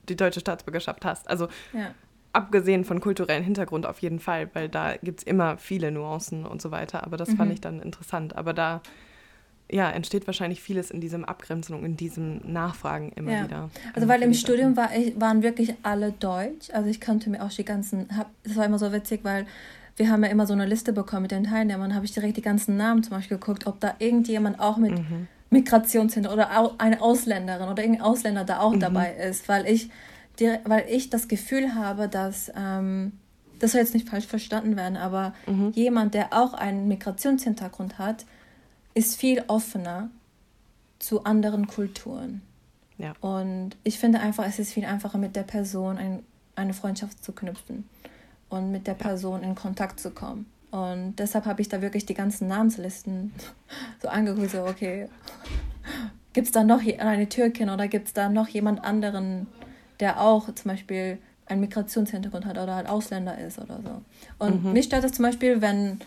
die 0.09 0.17
deutsche 0.17 0.41
Staatsbürgerschaft 0.41 1.05
hast. 1.05 1.29
Also 1.29 1.49
ja. 1.73 1.93
abgesehen 2.33 2.85
von 2.85 3.01
kulturellen 3.01 3.43
Hintergrund 3.43 3.87
auf 3.87 3.99
jeden 3.99 4.21
Fall, 4.21 4.49
weil 4.55 4.69
da 4.69 4.97
gibt 4.97 5.21
es 5.21 5.27
immer 5.27 5.59
viele 5.59 5.91
Nuancen 5.91 6.47
und 6.47 6.63
so 6.63 6.71
weiter. 6.71 7.05
Aber 7.05 7.17
das 7.17 7.31
mhm. 7.31 7.37
fand 7.37 7.53
ich 7.53 7.61
dann 7.61 7.81
interessant. 7.81 8.37
Aber 8.37 8.55
da 8.55 8.83
ja, 9.73 9.91
entsteht 9.91 10.27
wahrscheinlich 10.27 10.61
vieles 10.61 10.91
in 10.91 11.01
diesem 11.01 11.25
Abgrenzung, 11.25 11.85
in 11.85 11.97
diesem 11.97 12.41
Nachfragen 12.45 13.13
immer 13.15 13.33
ja. 13.33 13.45
wieder. 13.45 13.71
Also 13.95 14.09
weil 14.09 14.23
im 14.23 14.35
Studium 14.35 14.77
war 14.77 14.95
ich, 14.95 15.19
waren 15.21 15.43
wirklich 15.43 15.75
alle 15.83 16.13
Deutsch. 16.13 16.71
Also 16.73 16.89
ich 16.89 17.01
kannte 17.01 17.31
mir 17.31 17.43
auch 17.43 17.51
die 17.51 17.65
ganzen, 17.65 18.09
hab, 18.17 18.31
das 18.43 18.57
war 18.57 18.65
immer 18.65 18.79
so 18.79 18.93
witzig, 18.93 19.21
weil 19.23 19.47
wir 19.97 20.11
haben 20.11 20.25
ja 20.25 20.31
immer 20.31 20.47
so 20.47 20.55
eine 20.55 20.67
Liste 20.67 20.93
bekommen 20.93 21.23
mit 21.23 21.31
den 21.31 21.45
Teilnehmern, 21.45 21.95
habe 21.95 22.05
ich 22.05 22.13
direkt 22.13 22.37
die 22.37 22.43
ganzen 22.43 22.77
Namen 22.77 23.03
zum 23.03 23.13
Beispiel 23.13 23.37
geguckt, 23.37 23.67
ob 23.67 23.81
da 23.81 23.95
irgendjemand 23.99 24.59
auch 24.59 24.77
mit 24.77 24.93
mhm. 24.93 25.29
Migrationshintergrund 25.51 26.43
oder 26.43 26.73
eine 26.79 27.01
Ausländerin 27.01 27.69
oder 27.69 27.83
irgendein 27.83 28.05
Ausländer 28.05 28.45
da 28.45 28.61
auch 28.61 28.75
mhm. 28.75 28.81
dabei 28.81 29.15
ist, 29.15 29.49
weil 29.49 29.67
ich, 29.67 29.91
weil 30.65 30.87
ich 30.89 31.11
das 31.11 31.29
Gefühl 31.29 31.75
habe, 31.75 32.09
dass, 32.09 32.51
ähm, 32.57 33.13
das 33.59 33.73
soll 33.73 33.83
jetzt 33.83 33.95
nicht 33.95 34.09
falsch 34.09 34.27
verstanden 34.27 34.77
werden, 34.77 34.97
aber 34.97 35.35
mhm. 35.47 35.73
jemand, 35.75 36.15
der 36.15 36.33
auch 36.33 36.55
einen 36.55 36.89
Migrationshintergrund 36.89 37.99
hat, 37.99 38.25
ist 38.95 39.17
viel 39.17 39.45
offener 39.47 40.11
zu 40.99 41.25
anderen 41.25 41.67
Kulturen. 41.67 42.43
Ja. 42.99 43.15
Und 43.21 43.77
ich 43.83 43.99
finde 43.99 44.21
einfach, 44.21 44.47
es 44.47 44.59
ist 44.59 44.73
viel 44.73 44.85
einfacher, 44.85 45.19
mit 45.19 45.35
der 45.35 45.43
Person 45.43 45.97
ein, 45.97 46.23
eine 46.55 46.75
Freundschaft 46.75 47.25
zu 47.25 47.33
knüpfen 47.33 47.89
und 48.51 48.71
mit 48.71 48.87
der 48.87 48.95
Person 48.95 49.43
in 49.43 49.55
Kontakt 49.55 50.01
zu 50.01 50.11
kommen. 50.11 50.47
Und 50.71 51.17
deshalb 51.17 51.47
habe 51.47 51.63
ich 51.63 51.69
da 51.69 51.83
wirklich 51.83 52.07
die 52.07 52.15
ganzen 52.15 52.49
Namenslisten 52.49 53.33
so 54.03 54.09
angeguckt, 54.09 54.51
so, 54.51 54.65
okay, 54.65 55.09
gibt 56.33 56.47
es 56.47 56.53
da 56.53 56.63
noch 56.63 56.81
eine 56.81 57.29
Türkin 57.29 57.71
oder 57.71 57.89
gibt 57.89 58.09
es 58.09 58.13
da 58.13 58.29
noch 58.29 58.49
jemand 58.49 58.85
anderen, 58.85 59.47
der 59.99 60.21
auch 60.21 60.53
zum 60.55 60.71
Beispiel 60.71 61.19
einen 61.47 61.63
Migrationshintergrund 61.63 62.45
hat 62.47 62.59
oder 62.59 62.77
ein 62.77 62.87
Ausländer 62.87 63.37
ist 63.39 63.59
oder 63.59 63.81
so. 63.83 64.03
Und 64.39 64.65
mhm. 64.65 64.73
mich 64.73 64.85
stört 64.87 65.05
es 65.05 65.13
zum 65.13 65.25
Beispiel, 65.25 65.61
wenn 65.61 65.99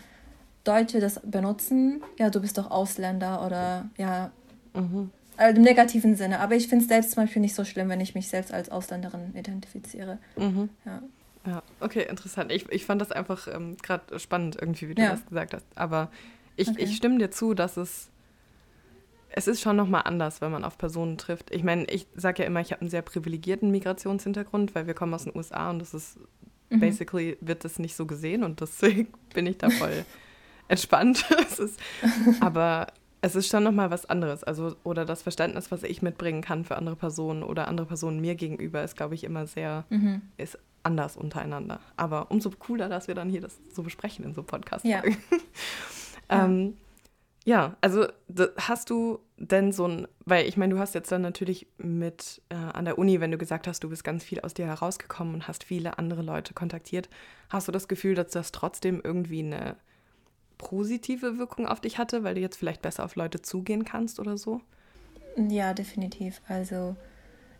Deutsche 0.64 1.00
das 1.00 1.20
benutzen, 1.22 2.02
ja, 2.18 2.30
du 2.30 2.40
bist 2.40 2.58
doch 2.58 2.70
Ausländer 2.70 3.44
oder 3.46 3.88
ja, 3.98 4.30
mhm. 4.72 5.10
also 5.36 5.56
im 5.56 5.62
negativen 5.62 6.16
Sinne. 6.16 6.40
Aber 6.40 6.56
ich 6.56 6.68
finde 6.68 6.84
es 6.84 6.88
selbst 6.88 7.12
zum 7.12 7.22
Beispiel 7.22 7.42
nicht 7.42 7.54
so 7.54 7.64
schlimm, 7.64 7.88
wenn 7.90 8.00
ich 8.00 8.14
mich 8.14 8.28
selbst 8.28 8.52
als 8.52 8.70
Ausländerin 8.70 9.34
identifiziere. 9.34 10.18
Mhm. 10.36 10.70
Ja. 10.84 11.02
Ja, 11.46 11.62
okay, 11.80 12.06
interessant. 12.08 12.50
Ich, 12.50 12.70
ich 12.70 12.86
fand 12.86 13.02
das 13.02 13.12
einfach 13.12 13.48
ähm, 13.48 13.76
gerade 13.82 14.18
spannend, 14.18 14.56
irgendwie, 14.58 14.88
wie 14.88 14.94
du 14.94 15.02
ja. 15.02 15.10
das 15.10 15.26
gesagt 15.26 15.52
hast. 15.52 15.66
Aber 15.74 16.10
ich, 16.56 16.68
okay. 16.68 16.84
ich 16.84 16.96
stimme 16.96 17.18
dir 17.18 17.30
zu, 17.30 17.54
dass 17.54 17.76
es. 17.76 18.08
Es 19.36 19.48
ist 19.48 19.60
schon 19.60 19.74
nochmal 19.74 20.02
anders, 20.04 20.40
wenn 20.40 20.52
man 20.52 20.64
auf 20.64 20.78
Personen 20.78 21.18
trifft. 21.18 21.52
Ich 21.52 21.64
meine, 21.64 21.84
ich 21.86 22.06
sage 22.14 22.42
ja 22.42 22.46
immer, 22.46 22.60
ich 22.60 22.70
habe 22.70 22.82
einen 22.82 22.90
sehr 22.90 23.02
privilegierten 23.02 23.68
Migrationshintergrund, 23.72 24.76
weil 24.76 24.86
wir 24.86 24.94
kommen 24.94 25.12
aus 25.12 25.24
den 25.24 25.36
USA 25.36 25.70
und 25.70 25.80
das 25.80 25.92
ist, 25.92 26.18
mhm. 26.70 26.78
basically 26.78 27.36
wird 27.40 27.64
das 27.64 27.80
nicht 27.80 27.96
so 27.96 28.06
gesehen 28.06 28.44
und 28.44 28.60
deswegen 28.60 29.08
bin 29.34 29.46
ich 29.46 29.58
da 29.58 29.70
voll 29.70 30.04
entspannt. 30.68 31.24
es 31.50 31.58
ist, 31.58 31.80
aber 32.40 32.88
es 33.20 33.34
ist 33.34 33.48
schon 33.48 33.64
nochmal 33.64 33.90
was 33.90 34.06
anderes. 34.06 34.44
Also, 34.44 34.76
oder 34.84 35.04
das 35.04 35.22
Verständnis, 35.22 35.70
was 35.70 35.82
ich 35.82 36.02
mitbringen 36.02 36.42
kann 36.42 36.64
für 36.64 36.76
andere 36.76 36.96
Personen 36.96 37.42
oder 37.42 37.68
andere 37.68 37.86
Personen 37.86 38.20
mir 38.20 38.34
gegenüber, 38.34 38.82
ist, 38.84 38.96
glaube 38.96 39.14
ich, 39.14 39.24
immer 39.24 39.46
sehr, 39.46 39.84
mhm. 39.88 40.22
ist 40.36 40.58
anders 40.82 41.16
untereinander. 41.16 41.80
Aber 41.96 42.30
umso 42.30 42.50
cooler, 42.50 42.88
dass 42.88 43.08
wir 43.08 43.14
dann 43.14 43.30
hier 43.30 43.40
das 43.40 43.58
so 43.72 43.82
besprechen 43.82 44.24
in 44.24 44.34
so 44.34 44.42
podcast 44.42 44.84
ja. 44.84 45.02
ähm, 46.28 46.76
ja, 47.46 47.76
also 47.80 48.06
hast 48.58 48.88
du 48.88 49.18
denn 49.36 49.72
so 49.72 49.86
ein, 49.86 50.08
weil 50.24 50.46
ich 50.46 50.56
meine, 50.56 50.74
du 50.74 50.80
hast 50.80 50.94
jetzt 50.94 51.12
dann 51.12 51.22
natürlich 51.22 51.66
mit 51.76 52.40
äh, 52.48 52.54
an 52.54 52.86
der 52.86 52.98
Uni, 52.98 53.20
wenn 53.20 53.30
du 53.30 53.38
gesagt 53.38 53.66
hast, 53.66 53.84
du 53.84 53.90
bist 53.90 54.04
ganz 54.04 54.24
viel 54.24 54.40
aus 54.40 54.54
dir 54.54 54.66
herausgekommen 54.66 55.34
und 55.34 55.48
hast 55.48 55.64
viele 55.64 55.98
andere 55.98 56.22
Leute 56.22 56.54
kontaktiert, 56.54 57.10
hast 57.50 57.68
du 57.68 57.72
das 57.72 57.88
Gefühl, 57.88 58.14
dass 58.14 58.32
das 58.32 58.52
trotzdem 58.52 59.00
irgendwie 59.04 59.40
eine 59.40 59.76
positive 60.64 61.38
Wirkung 61.38 61.68
auf 61.68 61.80
dich 61.80 61.98
hatte, 61.98 62.24
weil 62.24 62.34
du 62.34 62.40
jetzt 62.40 62.56
vielleicht 62.56 62.82
besser 62.82 63.04
auf 63.04 63.14
Leute 63.14 63.40
zugehen 63.40 63.84
kannst 63.84 64.18
oder 64.18 64.36
so? 64.36 64.60
Ja, 65.36 65.74
definitiv. 65.74 66.40
Also 66.48 66.96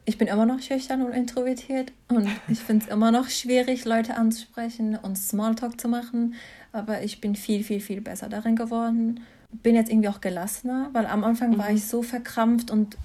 ich 0.05 0.19
bin 0.19 0.29
immer 0.29 0.47
noch 0.47 0.61
schüchtern 0.61 1.03
und 1.03 1.13
introvertiert 1.13 1.93
und 2.09 2.29
ich 2.49 2.59
finde 2.59 2.85
es 2.85 2.91
immer 2.91 3.11
noch 3.11 3.29
schwierig, 3.29 3.85
Leute 3.85 4.17
anzusprechen 4.17 4.99
und 5.01 5.17
Smalltalk 5.17 5.81
zu 5.81 5.89
machen. 5.89 6.35
Aber 6.73 7.03
ich 7.03 7.21
bin 7.21 7.37
viel, 7.37 7.63
viel, 7.63 7.81
viel 7.81 8.01
besser 8.01 8.29
darin 8.29 8.57
geworden. 8.57 9.21
Bin 9.63 9.77
jetzt 9.77 9.91
irgendwie 9.91 10.09
auch 10.09 10.21
gelassener, 10.21 10.91
weil 10.93 11.07
am 11.07 11.23
Anfang 11.25 11.53
mhm. 11.53 11.59
war 11.59 11.71
ich 11.71 11.87
so 11.87 12.03
verkrampft 12.03 12.71
und 12.71 12.97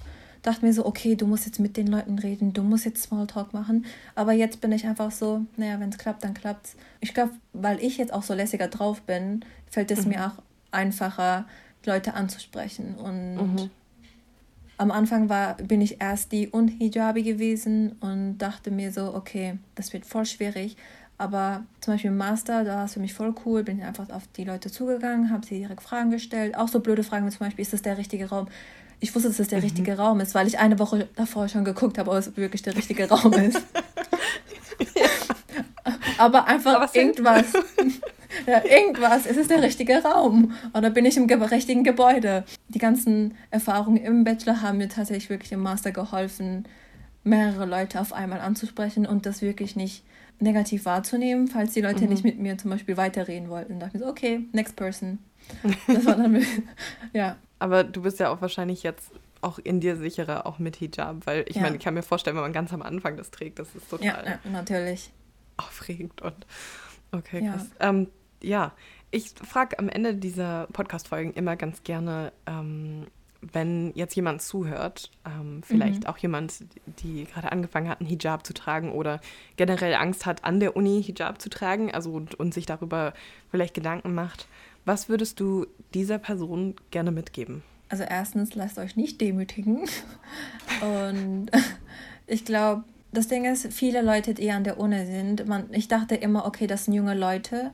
dachte 0.42 0.64
mir 0.64 0.72
so, 0.72 0.86
okay, 0.86 1.16
du 1.16 1.26
musst 1.26 1.46
jetzt 1.46 1.60
mit 1.60 1.76
den 1.76 1.86
Leuten 1.86 2.18
reden, 2.18 2.52
du 2.52 2.62
musst 2.62 2.84
jetzt 2.84 3.02
Smalltalk 3.02 3.52
machen. 3.52 3.86
Aber 4.14 4.32
jetzt 4.32 4.60
bin 4.60 4.72
ich 4.72 4.86
einfach 4.86 5.10
so, 5.10 5.44
naja, 5.56 5.78
wenn 5.80 5.90
es 5.90 5.98
klappt, 5.98 6.24
dann 6.24 6.34
klappt's. 6.34 6.76
Ich 7.00 7.14
glaube, 7.14 7.32
weil 7.52 7.82
ich 7.82 7.98
jetzt 7.98 8.12
auch 8.12 8.22
so 8.22 8.34
lässiger 8.34 8.68
drauf 8.68 9.02
bin, 9.02 9.44
fällt 9.70 9.90
es 9.90 10.04
mhm. 10.04 10.12
mir 10.12 10.26
auch 10.26 10.42
einfacher, 10.72 11.46
Leute 11.86 12.14
anzusprechen. 12.14 12.94
Und 12.96 13.34
mhm. 13.36 13.70
am 14.76 14.90
Anfang 14.90 15.28
war, 15.28 15.54
bin 15.54 15.80
ich 15.80 16.00
erst 16.00 16.32
die 16.32 16.48
Unhijabi 16.48 17.22
gewesen 17.22 17.92
und 18.00 18.38
dachte 18.38 18.70
mir 18.70 18.92
so, 18.92 19.14
okay, 19.14 19.58
das 19.74 19.92
wird 19.92 20.04
voll 20.04 20.26
schwierig. 20.26 20.76
Aber 21.16 21.64
zum 21.80 21.94
Beispiel 21.94 22.10
im 22.10 22.16
Master, 22.16 22.64
da 22.64 22.76
war 22.76 22.84
es 22.86 22.94
für 22.94 23.00
mich 23.00 23.12
voll 23.12 23.34
cool, 23.44 23.62
bin 23.62 23.78
ich 23.78 23.84
einfach 23.84 24.08
auf 24.08 24.22
die 24.36 24.44
Leute 24.44 24.70
zugegangen, 24.70 25.30
habe 25.30 25.44
sie 25.44 25.58
direkt 25.58 25.82
Fragen 25.82 26.10
gestellt. 26.10 26.56
Auch 26.56 26.68
so 26.68 26.80
blöde 26.80 27.02
Fragen 27.02 27.26
wie 27.26 27.30
zum 27.30 27.40
Beispiel, 27.40 27.62
ist 27.62 27.72
das 27.74 27.82
der 27.82 27.98
richtige 27.98 28.30
Raum? 28.30 28.48
Ich 29.00 29.14
wusste, 29.14 29.28
dass 29.28 29.36
das 29.38 29.48
der 29.48 29.58
mhm. 29.58 29.64
richtige 29.64 29.96
Raum 29.96 30.20
ist, 30.20 30.34
weil 30.34 30.46
ich 30.46 30.58
eine 30.58 30.78
Woche 30.78 31.08
davor 31.16 31.48
schon 31.48 31.64
geguckt 31.64 31.98
habe, 31.98 32.10
ob 32.10 32.16
es 32.16 32.36
wirklich 32.36 32.62
der 32.62 32.76
richtige 32.76 33.08
Raum 33.08 33.32
ist. 33.34 33.60
ja. 34.94 35.08
Aber 36.18 36.46
einfach 36.46 36.80
Aber 36.80 36.94
irgendwas. 36.94 37.46
ja, 38.50 38.64
irgendwas, 38.64 39.26
es 39.26 39.36
ist 39.36 39.50
der 39.50 39.62
richtige 39.62 40.02
Raum. 40.02 40.52
Dann 40.72 40.92
bin 40.92 41.04
ich 41.04 41.16
im 41.16 41.30
richtigen 41.30 41.84
Gebäude. 41.84 42.44
Die 42.68 42.78
ganzen 42.78 43.34
Erfahrungen 43.50 43.98
im 43.98 44.24
Bachelor 44.24 44.62
haben 44.62 44.78
mir 44.78 44.88
tatsächlich 44.88 45.30
wirklich 45.30 45.52
im 45.52 45.60
Master 45.60 45.92
geholfen, 45.92 46.66
mehrere 47.22 47.66
Leute 47.66 48.00
auf 48.00 48.12
einmal 48.12 48.40
anzusprechen 48.40 49.06
und 49.06 49.26
das 49.26 49.42
wirklich 49.42 49.76
nicht 49.76 50.04
negativ 50.40 50.86
wahrzunehmen, 50.86 51.48
falls 51.48 51.74
die 51.74 51.82
Leute 51.82 52.04
mhm. 52.04 52.10
nicht 52.10 52.24
mit 52.24 52.38
mir 52.38 52.56
zum 52.56 52.70
Beispiel 52.70 52.96
weiterreden 52.96 53.50
wollten. 53.50 53.78
Da 53.78 53.86
dachte 53.86 53.98
ich 53.98 54.02
so, 54.02 54.08
okay, 54.08 54.40
next 54.52 54.74
person. 54.76 55.18
Das 55.86 56.06
war 56.06 56.16
dann, 56.16 56.44
ja. 57.12 57.36
Aber 57.58 57.84
du 57.84 58.02
bist 58.02 58.18
ja 58.20 58.30
auch 58.30 58.40
wahrscheinlich 58.40 58.82
jetzt 58.82 59.10
auch 59.42 59.58
in 59.58 59.80
dir 59.80 59.96
sicherer, 59.96 60.46
auch 60.46 60.58
mit 60.58 60.76
Hijab, 60.76 61.26
weil 61.26 61.44
ich 61.48 61.56
ja. 61.56 61.62
meine, 61.62 61.76
ich 61.76 61.82
kann 61.82 61.94
mir 61.94 62.02
vorstellen, 62.02 62.36
wenn 62.36 62.42
man 62.42 62.52
ganz 62.52 62.72
am 62.72 62.82
Anfang 62.82 63.16
das 63.16 63.30
trägt, 63.30 63.58
das 63.58 63.74
ist 63.74 63.88
total 63.88 64.06
ja, 64.06 64.22
ja 64.44 64.50
natürlich 64.50 65.12
aufregend 65.56 66.22
und 66.22 66.46
okay, 67.12 67.44
ja. 67.44 67.66
Ähm, 67.80 68.08
ja, 68.42 68.72
ich 69.10 69.30
frage 69.30 69.78
am 69.78 69.88
Ende 69.88 70.14
dieser 70.14 70.68
Podcast-Folgen 70.72 71.32
immer 71.34 71.56
ganz 71.56 71.82
gerne, 71.82 72.32
ähm, 72.46 73.06
wenn 73.40 73.92
jetzt 73.94 74.14
jemand 74.14 74.42
zuhört, 74.42 75.10
ähm, 75.24 75.62
vielleicht 75.64 76.02
mhm. 76.02 76.06
auch 76.06 76.18
jemand, 76.18 76.64
die 77.02 77.24
gerade 77.24 77.52
angefangen 77.52 77.88
hat, 77.88 78.00
einen 78.00 78.08
Hijab 78.08 78.46
zu 78.46 78.52
tragen 78.52 78.92
oder 78.92 79.20
generell 79.56 79.94
Angst 79.94 80.26
hat, 80.26 80.44
an 80.44 80.60
der 80.60 80.76
Uni 80.76 81.02
Hijab 81.02 81.40
zu 81.40 81.48
tragen, 81.48 81.92
also 81.92 82.12
und, 82.12 82.34
und 82.34 82.52
sich 82.52 82.66
darüber 82.66 83.14
vielleicht 83.50 83.74
Gedanken 83.74 84.14
macht, 84.14 84.46
was 84.84 85.08
würdest 85.08 85.40
du 85.40 85.66
dieser 85.94 86.18
Person 86.18 86.74
gerne 86.90 87.12
mitgeben? 87.12 87.62
Also 87.88 88.04
erstens, 88.04 88.54
lasst 88.54 88.78
euch 88.78 88.96
nicht 88.96 89.20
demütigen. 89.20 89.80
Und 90.80 91.50
ich 92.26 92.44
glaube, 92.44 92.84
das 93.12 93.26
Ding 93.26 93.44
ist, 93.44 93.72
viele 93.72 94.00
Leute, 94.00 94.32
die 94.32 94.50
an 94.52 94.62
der 94.62 94.78
Uni 94.78 95.04
sind, 95.04 95.46
man, 95.48 95.72
ich 95.72 95.88
dachte 95.88 96.14
immer, 96.14 96.46
okay, 96.46 96.68
das 96.68 96.84
sind 96.84 96.94
junge 96.94 97.14
Leute, 97.14 97.72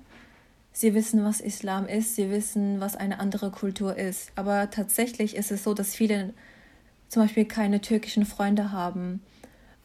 sie 0.77 0.93
wissen, 0.93 1.25
was 1.25 1.41
Islam 1.41 1.87
ist, 1.87 2.17
sie 2.17 2.31
wissen, 2.31 2.81
was 2.81 2.97
eine 2.97 3.19
andere 3.19 3.51
Kultur 3.51 3.97
ist. 3.97 4.31
Aber 4.37 4.69
tatsächlich 4.71 5.35
ist 5.35 5.51
es 5.51 5.65
so, 5.65 5.73
dass 5.73 5.95
viele 5.95 6.35
zum 7.09 7.23
Beispiel 7.23 7.47
keine 7.47 7.81
türkischen 7.81 8.27
Freunde 8.27 8.73
haben 8.73 9.23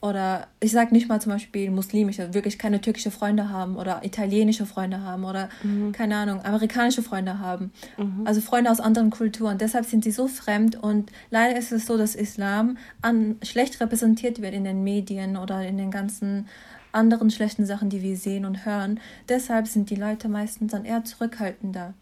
oder 0.02 0.48
ich 0.60 0.72
sage 0.72 0.94
nicht 0.94 1.08
mal 1.08 1.22
zum 1.22 1.32
Beispiel 1.32 1.72
muslimische, 1.72 2.34
wirklich 2.34 2.58
keine 2.58 2.82
türkische 2.82 3.12
Freunde 3.12 3.50
haben 3.50 3.78
oder 3.78 4.04
italienische 4.04 4.66
Freunde 4.66 5.02
haben 5.02 5.24
oder 5.24 5.48
mhm. 5.64 5.94
keine 5.94 6.18
Ahnung, 6.18 6.44
amerikanische 6.44 7.04
Freunde 7.04 7.40
haben. 7.40 7.72
Mhm. 7.98 8.26
Also 8.26 8.42
Freunde 8.42 8.70
aus 8.70 8.82
anderen 8.82 9.12
Kulturen. 9.12 9.60
Deshalb 9.60 9.86
sind 9.86 10.04
sie 10.04 10.12
so 10.12 10.28
fremd 10.28 10.76
und 10.76 11.10
leider 11.30 11.58
ist 11.58 11.72
es 11.72 11.86
so, 11.86 11.98
dass 11.98 12.16
Islam 12.16 12.78
an, 13.02 13.38
schlecht 13.44 13.80
repräsentiert 13.80 14.42
wird 14.42 14.56
in 14.56 14.66
den 14.66 14.84
Medien 14.84 15.38
oder 15.38 15.66
in 15.66 15.78
den 15.78 15.92
ganzen 15.92 16.48
anderen 16.92 17.32
schlechten 17.32 17.66
Sachen, 17.66 17.90
die 17.90 18.02
wir 18.02 18.18
sehen 18.18 18.46
und 18.46 18.66
hören. 18.66 19.00
Deshalb 19.30 19.68
sind 19.68 19.90
die 19.90 19.96
Leute 19.96 20.30
meistens 20.30 20.72
dann 20.72 20.86
eher 20.86 21.04
zurückhaltender. 21.04 21.94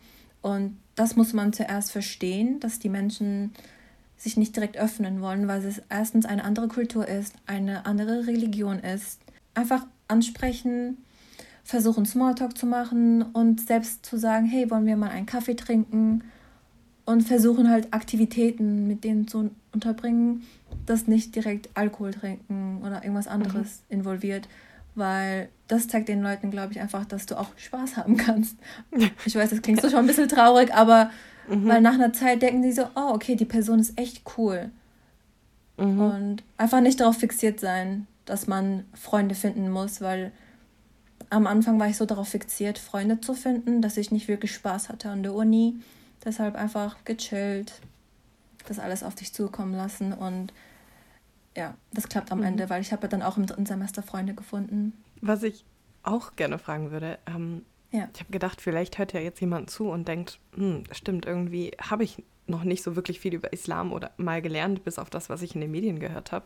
Und 0.42 0.78
das 0.96 1.16
muss 1.16 1.34
man 1.34 1.54
zuerst 1.54 1.92
verstehen, 1.92 2.60
dass 2.60 2.80
die 2.80 2.90
Menschen 2.90 3.54
sich 4.18 4.36
nicht 4.36 4.56
direkt 4.56 4.78
öffnen 4.78 5.22
wollen, 5.22 5.48
weil 5.48 5.64
es 5.64 5.82
erstens 5.90 6.26
eine 6.26 6.44
andere 6.44 6.68
Kultur 6.68 7.08
ist, 7.08 7.34
eine 7.46 7.86
andere 7.86 8.28
Religion 8.28 8.80
ist. 8.80 9.20
Einfach 9.54 9.86
ansprechen, 10.08 10.98
versuchen 11.64 12.06
Smalltalk 12.06 12.58
zu 12.58 12.66
machen 12.66 13.22
und 13.22 13.62
selbst 13.62 14.06
zu 14.06 14.18
sagen, 14.18 14.46
hey, 14.46 14.70
wollen 14.70 14.86
wir 14.86 14.98
mal 14.98 15.10
einen 15.10 15.26
Kaffee 15.26 15.56
trinken 15.56 16.24
und 17.06 17.22
versuchen 17.22 17.70
halt 17.70 17.94
Aktivitäten 17.94 18.88
mit 18.88 19.04
denen 19.04 19.28
zu 19.28 19.52
unterbringen, 19.72 20.44
das 20.86 21.08
nicht 21.08 21.36
direkt 21.36 21.70
Alkohol 21.76 22.12
trinken 22.12 22.82
oder 22.82 23.04
irgendwas 23.04 23.28
anderes 23.28 23.84
mhm. 23.88 24.00
involviert, 24.00 24.50
weil 24.96 25.50
das 25.68 25.88
zeigt 25.88 26.10
den 26.10 26.22
Leuten, 26.22 26.52
glaube 26.52 26.74
ich, 26.74 26.80
einfach, 26.80 27.06
dass 27.06 27.26
du 27.26 27.38
auch 27.38 27.50
Spaß 27.56 27.98
haben 27.98 28.18
kannst. 28.18 28.58
Ich 29.26 29.36
weiß, 29.36 29.52
das 29.52 29.62
klingt 29.62 29.82
so 29.82 29.90
schon 29.90 30.00
ein 30.00 30.08
bisschen 30.08 30.30
traurig, 30.30 30.74
aber 30.74 31.12
mhm. 31.48 31.68
weil 31.68 31.82
nach 31.82 31.94
einer 31.94 32.14
Zeit 32.14 32.42
denken 32.42 32.62
die 32.62 32.72
so, 32.72 32.84
oh, 32.96 33.12
okay, 33.14 33.36
die 33.36 33.46
Person 33.46 33.80
ist 33.80 33.98
echt 33.98 34.24
cool. 34.38 34.72
Mhm. 35.78 36.02
Und 36.02 36.44
einfach 36.58 36.82
nicht 36.82 37.00
darauf 37.00 37.18
fixiert 37.18 37.60
sein, 37.60 38.08
dass 38.26 38.48
man 38.48 38.86
Freunde 38.94 39.36
finden 39.36 39.70
muss, 39.70 40.02
weil 40.02 40.32
am 41.30 41.48
Anfang 41.48 41.80
war 41.80 41.88
ich 41.88 41.98
so 41.98 42.06
darauf 42.06 42.30
fixiert, 42.30 42.78
Freunde 42.78 43.22
zu 43.22 43.34
finden, 43.34 43.82
dass 43.82 43.98
ich 43.98 44.12
nicht 44.12 44.28
wirklich 44.28 44.54
Spaß 44.54 44.90
hatte 44.90 45.10
an 45.10 45.24
der 45.24 45.34
Uni. 45.34 45.76
Deshalb 46.26 46.56
einfach 46.56 46.98
gechillt, 47.06 47.74
das 48.68 48.80
alles 48.80 49.04
auf 49.04 49.16
dich 49.16 49.34
zukommen 49.34 49.76
lassen 49.76 50.14
und 50.14 50.52
ja, 51.56 51.76
das 51.92 52.08
klappt 52.08 52.32
am 52.32 52.40
mhm. 52.40 52.46
Ende, 52.46 52.70
weil 52.70 52.82
ich 52.82 52.92
habe 52.92 53.04
ja 53.04 53.08
dann 53.08 53.22
auch 53.22 53.38
im 53.38 53.46
dritten 53.46 53.66
Semester 53.66 54.04
Freunde 54.04 54.34
gefunden. 54.34 54.94
Was 55.22 55.44
ich 55.44 55.66
auch 56.04 56.36
gerne 56.36 56.60
fragen 56.60 56.92
würde, 56.92 57.20
ähm, 57.26 57.66
ja. 57.92 58.08
ich 58.14 58.20
habe 58.20 58.32
gedacht, 58.32 58.62
vielleicht 58.62 58.98
hört 58.98 59.14
ja 59.14 59.20
jetzt 59.20 59.42
jemand 59.42 59.70
zu 59.70 59.90
und 59.90 60.08
denkt, 60.08 60.40
hm, 60.56 60.84
stimmt, 60.92 61.26
irgendwie 61.26 61.72
habe 61.82 62.04
ich 62.04 62.24
noch 62.48 62.64
nicht 62.64 62.84
so 62.84 62.96
wirklich 62.96 63.20
viel 63.20 63.34
über 63.34 63.54
Islam 63.54 63.94
oder 63.94 64.12
mal 64.18 64.42
gelernt, 64.42 64.84
bis 64.84 65.00
auf 65.00 65.10
das, 65.10 65.30
was 65.30 65.42
ich 65.42 65.56
in 65.56 65.62
den 65.62 65.72
Medien 65.72 66.00
gehört 66.00 66.32
habe. 66.32 66.46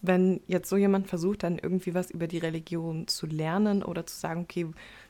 Wenn 0.00 0.40
jetzt 0.46 0.68
so 0.68 0.76
jemand 0.76 1.08
versucht, 1.08 1.42
dann 1.42 1.58
irgendwie 1.58 1.94
was 1.94 2.10
über 2.10 2.28
die 2.28 2.38
Religion 2.38 3.08
zu 3.08 3.26
lernen 3.26 3.82
oder 3.82 4.06
zu 4.06 4.16
sagen, 4.16 4.42
okay, 4.42 4.66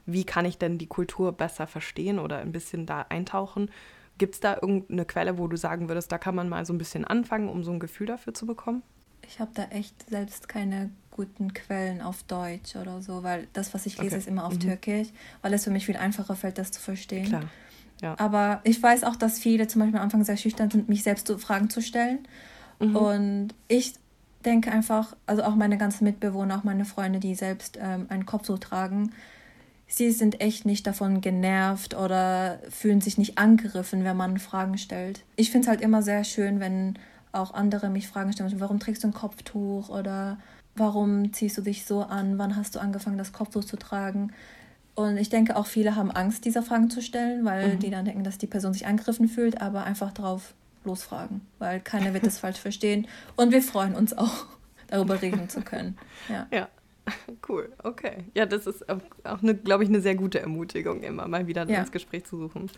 wie 0.07 0.25
kann 0.25 0.47
ich 0.47 0.59
denn 0.59 0.79
die 0.79 0.87
Kultur 0.87 1.33
besser 1.33 1.67
verstehen 1.67 2.19
oder 2.19 2.39
ein 2.39 2.53
bisschen 2.53 2.87
da 2.87 3.03
eintauchen, 3.03 3.71
gibt 4.17 4.35
es 4.35 4.41
da 4.41 4.55
irgendeine 4.55 5.05
Quelle, 5.05 5.39
wo 5.39 5.47
du 5.47 5.57
sagen 5.57 5.89
würdest, 5.89 6.11
da 6.11 6.19
kann 6.19 6.35
man 6.35 6.49
mal 6.49 6.65
so 6.65 6.73
ein 6.73 6.79
bisschen 6.79 7.05
anfangen, 7.05 7.49
um 7.49 7.65
so 7.65 7.71
ein 7.71 7.81
Gefühl 7.81 8.07
dafür 8.07 8.35
zu 8.35 8.47
bekommen? 8.47 8.83
Ich 9.29 9.41
habe 9.41 9.51
da 9.55 9.65
echt 9.65 10.09
selbst 10.09 10.49
keine 10.49 10.91
guten 11.11 11.53
Quellen 11.53 12.01
auf 12.01 12.23
Deutsch 12.23 12.77
oder 12.77 13.03
so, 13.03 13.23
weil 13.23 13.47
das, 13.53 13.75
was 13.75 13.87
ich 13.87 13.99
lese, 13.99 14.15
okay. 14.15 14.19
ist 14.19 14.29
immer 14.29 14.45
auf 14.45 14.55
mhm. 14.55 14.61
Türkisch, 14.61 15.09
weil 15.43 15.53
es 15.53 15.65
für 15.65 15.71
mich 15.71 15.87
viel 15.87 15.97
einfacher 15.97 16.35
fällt, 16.35 16.59
das 16.59 16.71
zu 16.71 16.81
verstehen. 16.81 17.27
Klar. 17.27 17.45
Ja. 18.01 18.15
Aber 18.19 18.61
ich 18.65 18.83
weiß 18.83 19.05
auch, 19.05 19.17
dass 19.17 19.39
viele 19.39 19.67
zum 19.67 19.81
Beispiel 19.81 19.99
am 19.99 20.05
Anfang 20.05 20.25
sehr 20.25 20.37
schüchtern 20.37 20.71
sind, 20.71 20.89
mich 20.89 21.03
selbst 21.03 21.27
so 21.27 21.37
Fragen 21.37 21.69
zu 21.69 21.83
stellen. 21.83 22.21
Mhm. 22.79 22.97
Und 22.97 23.49
ich 23.67 23.95
denke 24.45 24.71
einfach, 24.71 25.17
also 25.27 25.43
auch 25.43 25.57
meine 25.57 25.77
ganzen 25.77 26.05
Mitbewohner, 26.05 26.57
auch 26.57 26.65
meine 26.65 26.85
Freunde, 26.85 27.21
die 27.21 27.35
selbst 27.35 27.79
ähm, 27.81 28.07
einen 28.09 28.25
Kopftuch 28.25 28.61
tragen, 28.61 29.11
sie 29.89 30.13
sind 30.13 30.41
echt 30.41 30.65
nicht 30.65 30.87
davon 30.87 31.21
genervt 31.21 31.95
oder 31.95 32.61
fühlen 32.71 33.01
sich 33.01 33.19
nicht 33.19 33.39
angegriffen, 33.39 34.05
wenn 34.05 34.17
man 34.17 34.39
Fragen 34.39 34.79
stellt. 34.79 35.25
Ich 35.37 35.51
finde 35.51 35.65
es 35.65 35.69
halt 35.69 35.81
immer 35.81 36.03
sehr 36.03 36.25
schön, 36.25 36.61
wenn 36.61 36.99
auch 37.41 37.55
andere 37.55 37.89
mich 37.91 38.09
Fragen 38.09 38.33
stellen, 38.33 38.61
warum 38.61 38.81
trägst 38.81 39.05
du 39.05 39.09
ein 39.09 39.15
Kopftuch 39.15 39.89
oder 39.89 40.39
warum 40.75 41.33
ziehst 41.33 41.59
du 41.59 41.63
dich 41.63 41.85
so 41.85 42.03
an, 42.03 42.39
wann 42.39 42.57
hast 42.57 42.75
du 42.75 42.81
angefangen, 42.81 43.19
das 43.19 43.33
Kopftuch 43.33 43.65
zu 43.65 43.77
tragen. 43.77 44.33
Und 44.95 45.17
ich 45.17 45.29
denke 45.29 45.57
auch 45.57 45.67
viele 45.67 45.95
haben 45.97 46.11
Angst, 46.11 46.45
diese 46.45 46.63
Fragen 46.63 46.91
zu 46.91 47.03
stellen, 47.03 47.45
weil 47.45 47.75
mhm. 47.75 47.79
die 47.79 47.91
dann 47.91 48.05
denken, 48.05 48.25
dass 48.25 48.39
die 48.39 48.47
Person 48.47 48.73
sich 48.73 48.87
angegriffen 48.87 49.29
fühlt, 49.29 49.61
aber 49.61 49.85
einfach 49.85 50.13
drauf 50.13 50.55
losfragen, 50.85 51.43
weil 51.59 51.81
keiner 51.81 52.15
wird 52.15 52.27
das 52.27 52.39
falsch 52.41 52.59
verstehen. 52.59 53.07
Und 53.37 53.53
wir 53.53 53.63
freuen 53.63 53.95
uns 53.95 54.17
auch, 54.17 54.47
darüber 54.89 55.21
reden 55.21 55.49
zu 55.49 55.63
können. 55.63 55.97
Ja. 56.29 56.47
ja. 56.51 56.69
Cool, 57.49 57.73
okay. 57.83 58.25
Ja, 58.35 58.45
das 58.45 58.67
ist 58.67 58.87
auch, 58.89 59.43
eine, 59.43 59.55
glaube 59.55 59.83
ich, 59.83 59.89
eine 59.89 60.03
sehr 60.03 60.15
gute 60.15 60.41
Ermutigung, 60.41 61.03
immer 61.03 61.27
mal 61.27 61.47
wieder 61.47 61.67
ja. 61.67 61.81
das 61.81 61.91
Gespräch 61.91 62.25
zu 62.27 62.37
suchen. 62.37 62.71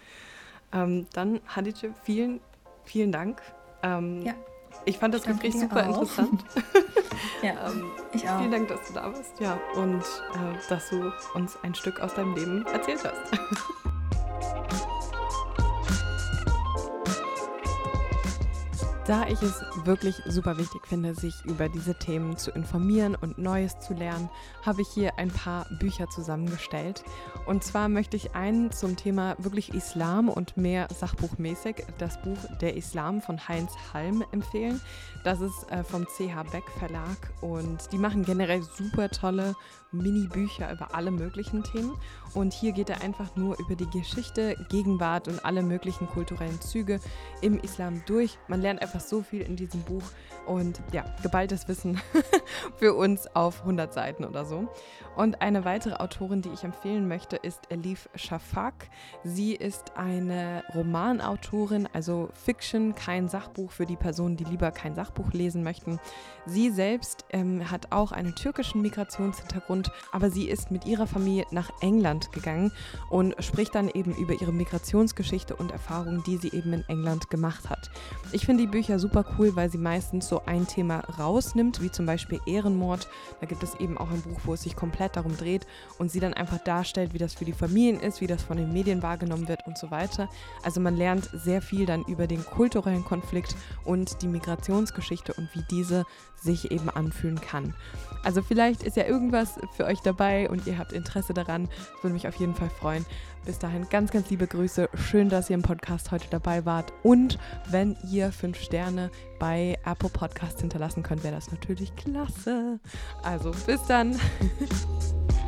Ähm, 0.72 1.06
dann, 1.12 1.40
Hadice, 1.48 1.86
vielen, 2.04 2.38
vielen 2.84 3.10
Dank. 3.10 3.42
Ähm, 3.82 4.22
ja. 4.24 4.34
Ich 4.84 4.98
fand 4.98 5.14
das 5.14 5.22
Gespräch 5.22 5.58
super 5.58 5.88
auch. 5.88 6.02
interessant. 6.02 6.44
ja, 7.42 7.68
ähm, 7.68 7.90
ich 8.12 8.28
auch. 8.28 8.38
Vielen 8.38 8.50
Dank, 8.50 8.68
dass 8.68 8.86
du 8.88 8.94
da 8.94 9.08
bist. 9.08 9.38
Ja, 9.40 9.58
und 9.74 10.00
äh, 10.00 10.68
dass 10.68 10.88
du 10.90 11.12
uns 11.34 11.58
ein 11.62 11.74
Stück 11.74 12.00
aus 12.00 12.14
deinem 12.14 12.34
Leben 12.34 12.66
erzählt 12.66 13.04
hast. 13.04 13.32
Da 19.10 19.26
ich 19.26 19.42
es 19.42 19.64
wirklich 19.84 20.22
super 20.28 20.56
wichtig 20.56 20.86
finde, 20.86 21.16
sich 21.16 21.34
über 21.44 21.68
diese 21.68 21.96
Themen 21.96 22.36
zu 22.36 22.52
informieren 22.52 23.16
und 23.16 23.38
Neues 23.38 23.76
zu 23.80 23.92
lernen, 23.92 24.30
habe 24.64 24.82
ich 24.82 24.88
hier 24.88 25.18
ein 25.18 25.32
paar 25.32 25.66
Bücher 25.80 26.08
zusammengestellt. 26.08 27.02
Und 27.44 27.64
zwar 27.64 27.88
möchte 27.88 28.16
ich 28.16 28.36
einen 28.36 28.70
zum 28.70 28.94
Thema 28.94 29.34
wirklich 29.38 29.74
Islam 29.74 30.28
und 30.28 30.56
mehr 30.56 30.86
sachbuchmäßig, 30.94 31.86
das 31.98 32.22
Buch 32.22 32.38
Der 32.60 32.76
Islam 32.76 33.20
von 33.20 33.48
Heinz 33.48 33.72
Halm 33.92 34.22
empfehlen. 34.30 34.80
Das 35.24 35.40
ist 35.40 35.68
äh, 35.72 35.82
vom 35.82 36.06
CH 36.06 36.48
Beck 36.52 36.70
Verlag 36.78 37.32
und 37.40 37.90
die 37.90 37.98
machen 37.98 38.24
generell 38.24 38.62
super 38.62 39.08
tolle 39.08 39.56
Mini-Bücher 39.90 40.72
über 40.72 40.94
alle 40.94 41.10
möglichen 41.10 41.64
Themen. 41.64 41.96
Und 42.34 42.52
hier 42.52 42.72
geht 42.72 42.90
er 42.90 43.02
einfach 43.02 43.34
nur 43.36 43.58
über 43.58 43.74
die 43.74 43.88
Geschichte, 43.90 44.56
Gegenwart 44.68 45.28
und 45.28 45.44
alle 45.44 45.62
möglichen 45.62 46.06
kulturellen 46.06 46.60
Züge 46.60 47.00
im 47.40 47.58
Islam 47.58 48.02
durch. 48.06 48.38
Man 48.48 48.60
lernt 48.60 48.82
einfach 48.82 49.00
so 49.00 49.22
viel 49.22 49.42
in 49.42 49.56
diesem 49.56 49.82
Buch 49.82 50.02
und 50.46 50.80
ja, 50.92 51.04
geballtes 51.22 51.68
Wissen 51.68 52.00
für 52.76 52.94
uns 52.94 53.26
auf 53.34 53.60
100 53.60 53.92
Seiten 53.92 54.24
oder 54.24 54.44
so. 54.44 54.68
Und 55.16 55.42
eine 55.42 55.64
weitere 55.64 55.94
Autorin, 55.94 56.42
die 56.42 56.50
ich 56.50 56.64
empfehlen 56.64 57.08
möchte, 57.08 57.36
ist 57.36 57.70
Elif 57.70 58.08
Shafak. 58.14 58.88
Sie 59.24 59.54
ist 59.54 59.96
eine 59.96 60.62
Romanautorin, 60.74 61.88
also 61.92 62.28
Fiction, 62.32 62.94
kein 62.94 63.28
Sachbuch 63.28 63.70
für 63.70 63.86
die 63.86 63.96
Personen, 63.96 64.36
die 64.36 64.44
lieber 64.44 64.70
kein 64.70 64.94
Sachbuch 64.94 65.32
lesen 65.32 65.62
möchten. 65.62 65.98
Sie 66.46 66.70
selbst 66.70 67.24
ähm, 67.30 67.70
hat 67.70 67.92
auch 67.92 68.12
einen 68.12 68.34
türkischen 68.34 68.82
Migrationshintergrund, 68.82 69.90
aber 70.12 70.30
sie 70.30 70.48
ist 70.48 70.70
mit 70.70 70.86
ihrer 70.86 71.06
Familie 71.06 71.46
nach 71.50 71.70
England 71.80 72.19
gegangen 72.32 72.72
und 73.08 73.34
spricht 73.42 73.74
dann 73.74 73.88
eben 73.88 74.14
über 74.14 74.34
ihre 74.34 74.52
Migrationsgeschichte 74.52 75.56
und 75.56 75.72
Erfahrungen, 75.72 76.22
die 76.24 76.36
sie 76.36 76.52
eben 76.52 76.72
in 76.72 76.84
England 76.88 77.30
gemacht 77.30 77.68
hat. 77.68 77.90
Ich 78.32 78.46
finde 78.46 78.64
die 78.64 78.70
Bücher 78.70 78.98
super 78.98 79.24
cool, 79.38 79.56
weil 79.56 79.70
sie 79.70 79.78
meistens 79.78 80.28
so 80.28 80.42
ein 80.46 80.66
Thema 80.66 81.00
rausnimmt, 81.18 81.82
wie 81.82 81.90
zum 81.90 82.06
Beispiel 82.06 82.40
Ehrenmord. 82.46 83.08
Da 83.40 83.46
gibt 83.46 83.62
es 83.62 83.74
eben 83.76 83.98
auch 83.98 84.10
ein 84.10 84.22
Buch, 84.22 84.40
wo 84.44 84.54
es 84.54 84.62
sich 84.62 84.76
komplett 84.76 85.16
darum 85.16 85.36
dreht 85.36 85.66
und 85.98 86.10
sie 86.10 86.20
dann 86.20 86.34
einfach 86.34 86.58
darstellt, 86.58 87.14
wie 87.14 87.18
das 87.18 87.34
für 87.34 87.44
die 87.44 87.52
Familien 87.52 88.00
ist, 88.00 88.20
wie 88.20 88.26
das 88.26 88.42
von 88.42 88.56
den 88.56 88.72
Medien 88.72 89.02
wahrgenommen 89.02 89.48
wird 89.48 89.66
und 89.66 89.78
so 89.78 89.90
weiter. 89.90 90.28
Also 90.62 90.80
man 90.80 90.96
lernt 90.96 91.30
sehr 91.32 91.62
viel 91.62 91.86
dann 91.86 92.04
über 92.04 92.26
den 92.26 92.44
kulturellen 92.44 93.04
Konflikt 93.04 93.56
und 93.84 94.22
die 94.22 94.28
Migrationsgeschichte 94.28 95.32
und 95.34 95.48
wie 95.54 95.64
diese 95.70 96.04
sich 96.42 96.70
eben 96.70 96.88
anfühlen 96.88 97.40
kann. 97.40 97.74
Also 98.22 98.42
vielleicht 98.42 98.82
ist 98.82 98.96
ja 98.96 99.06
irgendwas 99.06 99.58
für 99.76 99.84
euch 99.84 100.00
dabei 100.00 100.48
und 100.48 100.66
ihr 100.66 100.78
habt 100.78 100.92
Interesse 100.92 101.34
daran. 101.34 101.68
Das 102.02 102.09
würde 102.10 102.14
mich 102.14 102.28
auf 102.28 102.36
jeden 102.36 102.54
Fall 102.54 102.70
freuen. 102.70 103.06
Bis 103.46 103.58
dahin 103.58 103.88
ganz, 103.88 104.10
ganz 104.10 104.28
liebe 104.30 104.46
Grüße. 104.46 104.88
Schön, 104.94 105.28
dass 105.28 105.48
ihr 105.48 105.54
im 105.54 105.62
Podcast 105.62 106.10
heute 106.10 106.26
dabei 106.28 106.64
wart. 106.66 106.92
Und 107.02 107.38
wenn 107.68 107.96
ihr 108.10 108.32
fünf 108.32 108.60
Sterne 108.60 109.10
bei 109.38 109.78
Apple 109.84 110.10
Podcast 110.10 110.60
hinterlassen 110.60 111.02
könnt, 111.02 111.22
wäre 111.22 111.34
das 111.34 111.50
natürlich 111.50 111.94
klasse. 111.96 112.80
Also 113.22 113.52
bis 113.66 113.82
dann. 113.86 114.18